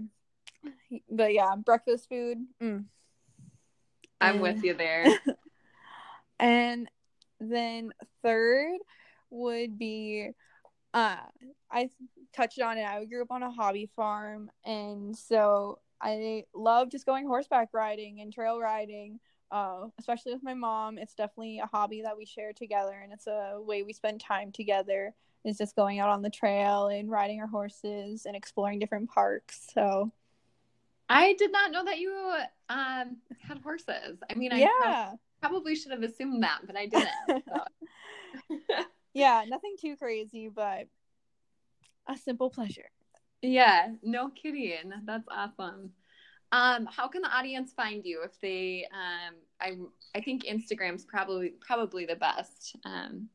but 1.09 1.33
yeah, 1.33 1.55
breakfast 1.55 2.07
food. 2.07 2.45
Mm. 2.61 2.85
I'm 4.21 4.33
and- 4.35 4.41
with 4.41 4.63
you 4.63 4.73
there. 4.75 5.07
And 6.37 6.89
then 7.39 7.91
third 8.21 8.77
would 9.29 9.79
be 9.79 10.31
uh 10.93 11.17
I 11.71 11.89
touched 12.35 12.61
on 12.61 12.77
it. 12.77 12.85
I 12.85 13.03
grew 13.05 13.21
up 13.21 13.31
on 13.31 13.43
a 13.43 13.51
hobby 13.51 13.89
farm 13.95 14.49
and 14.65 15.15
so 15.15 15.79
I 16.01 16.43
love 16.53 16.89
just 16.91 17.05
going 17.05 17.25
horseback 17.25 17.69
riding 17.73 18.21
and 18.21 18.31
trail 18.31 18.59
riding. 18.59 19.19
Uh, 19.51 19.87
especially 19.99 20.33
with 20.33 20.43
my 20.43 20.53
mom, 20.53 20.97
it's 20.97 21.13
definitely 21.13 21.59
a 21.59 21.65
hobby 21.65 22.01
that 22.01 22.17
we 22.17 22.25
share 22.25 22.51
together, 22.51 22.99
and 23.01 23.13
it's 23.13 23.27
a 23.27 23.59
way 23.61 23.83
we 23.83 23.93
spend 23.93 24.19
time 24.19 24.51
together. 24.51 25.13
Is 25.43 25.57
just 25.59 25.75
going 25.75 25.99
out 25.99 26.09
on 26.09 26.23
the 26.23 26.29
trail 26.29 26.87
and 26.87 27.09
riding 27.09 27.39
our 27.39 27.47
horses 27.47 28.25
and 28.25 28.35
exploring 28.35 28.79
different 28.79 29.09
parks. 29.09 29.67
So 29.73 30.11
I 31.07 31.33
did 31.33 31.51
not 31.51 31.71
know 31.71 31.85
that 31.85 31.99
you 31.99 32.11
um 32.69 33.17
had 33.39 33.59
horses. 33.63 34.17
I 34.29 34.33
mean, 34.33 34.51
I 34.51 34.57
yeah, 34.57 35.13
probably 35.39 35.75
should 35.75 35.91
have 35.91 36.03
assumed 36.03 36.43
that, 36.43 36.61
but 36.65 36.75
I 36.75 36.87
didn't. 36.87 37.43
so. 37.47 38.55
yeah, 39.13 39.43
nothing 39.47 39.75
too 39.79 39.95
crazy, 39.95 40.49
but 40.49 40.87
a 42.07 42.17
simple 42.17 42.49
pleasure. 42.49 42.89
Yeah, 43.41 43.93
no 44.03 44.29
kidding. 44.29 44.91
That's 45.05 45.27
awesome. 45.29 45.91
Um, 46.51 46.85
how 46.87 47.07
can 47.07 47.21
the 47.21 47.29
audience 47.29 47.73
find 47.73 48.05
you 48.05 48.21
if 48.23 48.39
they 48.41 48.87
um 48.93 49.35
I 49.61 49.77
I 50.15 50.21
think 50.21 50.43
Instagram's 50.45 51.05
probably 51.05 51.53
probably 51.61 52.05
the 52.05 52.15
best. 52.15 52.75
Um 52.85 53.29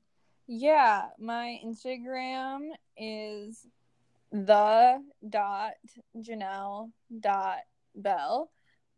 Yeah, 0.46 1.08
my 1.18 1.58
Instagram 1.64 2.70
is 2.96 3.66
the 4.32 5.02
dot 5.28 5.72
Janelle 6.16 6.90
dot 7.20 7.58
Bell, 7.94 8.50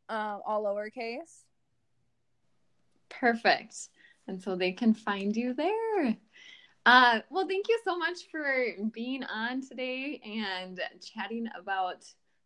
um, 0.09 0.41
all 0.47 0.65
lowercase. 0.65 1.45
perfect. 3.09 3.89
And 4.29 4.41
so 4.43 4.57
they 4.57 4.73
can 4.73 4.95
find 4.95 5.37
you 5.37 5.55
there. 5.55 6.17
Uh 6.85 7.21
well 7.31 7.47
thank 7.47 7.69
you 7.69 7.79
so 7.85 7.97
much 7.97 8.19
for 8.31 8.67
being 8.93 9.23
on 9.25 9.61
today 9.61 10.21
and 10.25 10.81
chatting 11.01 11.49
about 11.59 12.05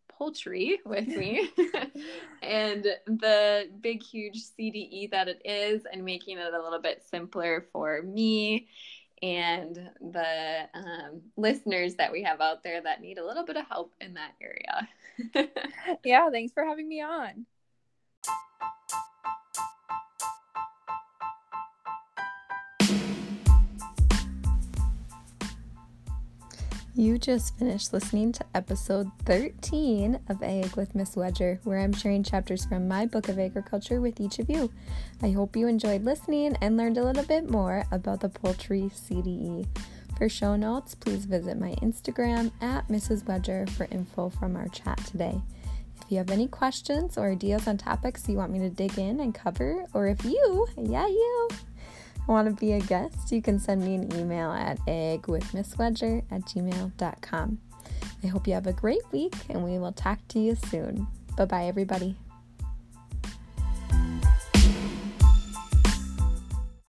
poultry 0.09 0.79
with 0.85 1.07
me 1.17 1.49
and 2.43 2.85
the 3.05 3.69
big 3.81 4.03
huge 4.03 4.43
CDE 4.43 5.09
that 5.11 5.27
it 5.27 5.41
is 5.45 5.83
and 5.91 6.03
making 6.03 6.37
it 6.37 6.53
a 6.53 6.61
little 6.61 6.81
bit 6.81 7.03
simpler 7.09 7.65
for 7.71 8.01
me 8.01 8.67
and 9.21 9.89
the 9.99 10.69
um, 10.73 11.21
listeners 11.35 11.95
that 11.95 12.11
we 12.11 12.23
have 12.23 12.39
out 12.39 12.63
there 12.63 12.81
that 12.81 13.01
need 13.01 13.17
a 13.17 13.25
little 13.25 13.45
bit 13.45 13.57
of 13.57 13.65
help 13.67 13.93
in 13.99 14.13
that 14.15 14.33
area. 14.41 14.87
Yeah, 16.03 16.29
thanks 16.29 16.53
for 16.53 16.63
having 16.63 16.87
me 16.87 17.01
on. 17.01 17.45
You 26.97 27.19
just 27.19 27.55
finished 27.59 27.93
listening 27.93 28.31
to 28.31 28.45
episode 28.55 29.11
13 29.25 30.19
of 30.29 30.41
Ag 30.41 30.75
with 30.75 30.95
Miss 30.95 31.13
Wedger, 31.13 31.59
where 31.63 31.77
I'm 31.77 31.93
sharing 31.93 32.23
chapters 32.23 32.65
from 32.65 32.87
my 32.87 33.05
book 33.05 33.29
of 33.29 33.37
agriculture 33.37 34.01
with 34.01 34.19
each 34.19 34.39
of 34.39 34.49
you. 34.49 34.71
I 35.21 35.29
hope 35.29 35.55
you 35.55 35.67
enjoyed 35.67 36.03
listening 36.03 36.57
and 36.59 36.75
learned 36.75 36.97
a 36.97 37.03
little 37.03 37.23
bit 37.23 37.51
more 37.51 37.85
about 37.91 38.21
the 38.21 38.29
poultry 38.29 38.89
CDE. 38.95 39.67
For 40.17 40.27
show 40.27 40.55
notes, 40.55 40.95
please 40.95 41.25
visit 41.25 41.59
my 41.59 41.75
Instagram 41.83 42.51
at 42.61 42.87
Mrs. 42.87 43.25
Wedger 43.25 43.69
for 43.69 43.87
info 43.91 44.29
from 44.29 44.55
our 44.55 44.67
chat 44.69 44.97
today. 45.05 45.39
If 46.01 46.11
you 46.11 46.17
have 46.17 46.31
any 46.31 46.47
questions 46.47 47.15
or 47.15 47.29
ideas 47.29 47.67
on 47.67 47.77
topics 47.77 48.27
you 48.27 48.37
want 48.37 48.51
me 48.51 48.57
to 48.57 48.71
dig 48.71 48.97
in 48.97 49.19
and 49.19 49.35
cover, 49.35 49.85
or 49.93 50.07
if 50.07 50.25
you, 50.25 50.67
yeah, 50.75 51.05
you, 51.05 51.49
want 52.27 52.47
to 52.47 52.53
be 52.53 52.73
a 52.73 52.79
guest, 52.79 53.31
you 53.31 53.41
can 53.41 53.59
send 53.59 53.83
me 53.83 53.95
an 53.95 54.15
email 54.15 54.51
at 54.51 54.77
eggwithmisswedger 54.87 56.23
at 56.31 56.41
gmail.com. 56.41 57.59
I 58.23 58.27
hope 58.27 58.47
you 58.47 58.53
have 58.53 58.67
a 58.67 58.73
great 58.73 59.01
week 59.11 59.35
and 59.49 59.63
we 59.63 59.77
will 59.79 59.93
talk 59.93 60.19
to 60.29 60.39
you 60.39 60.55
soon. 60.55 61.07
Bye 61.35 61.45
bye, 61.45 61.65
everybody. 61.65 62.17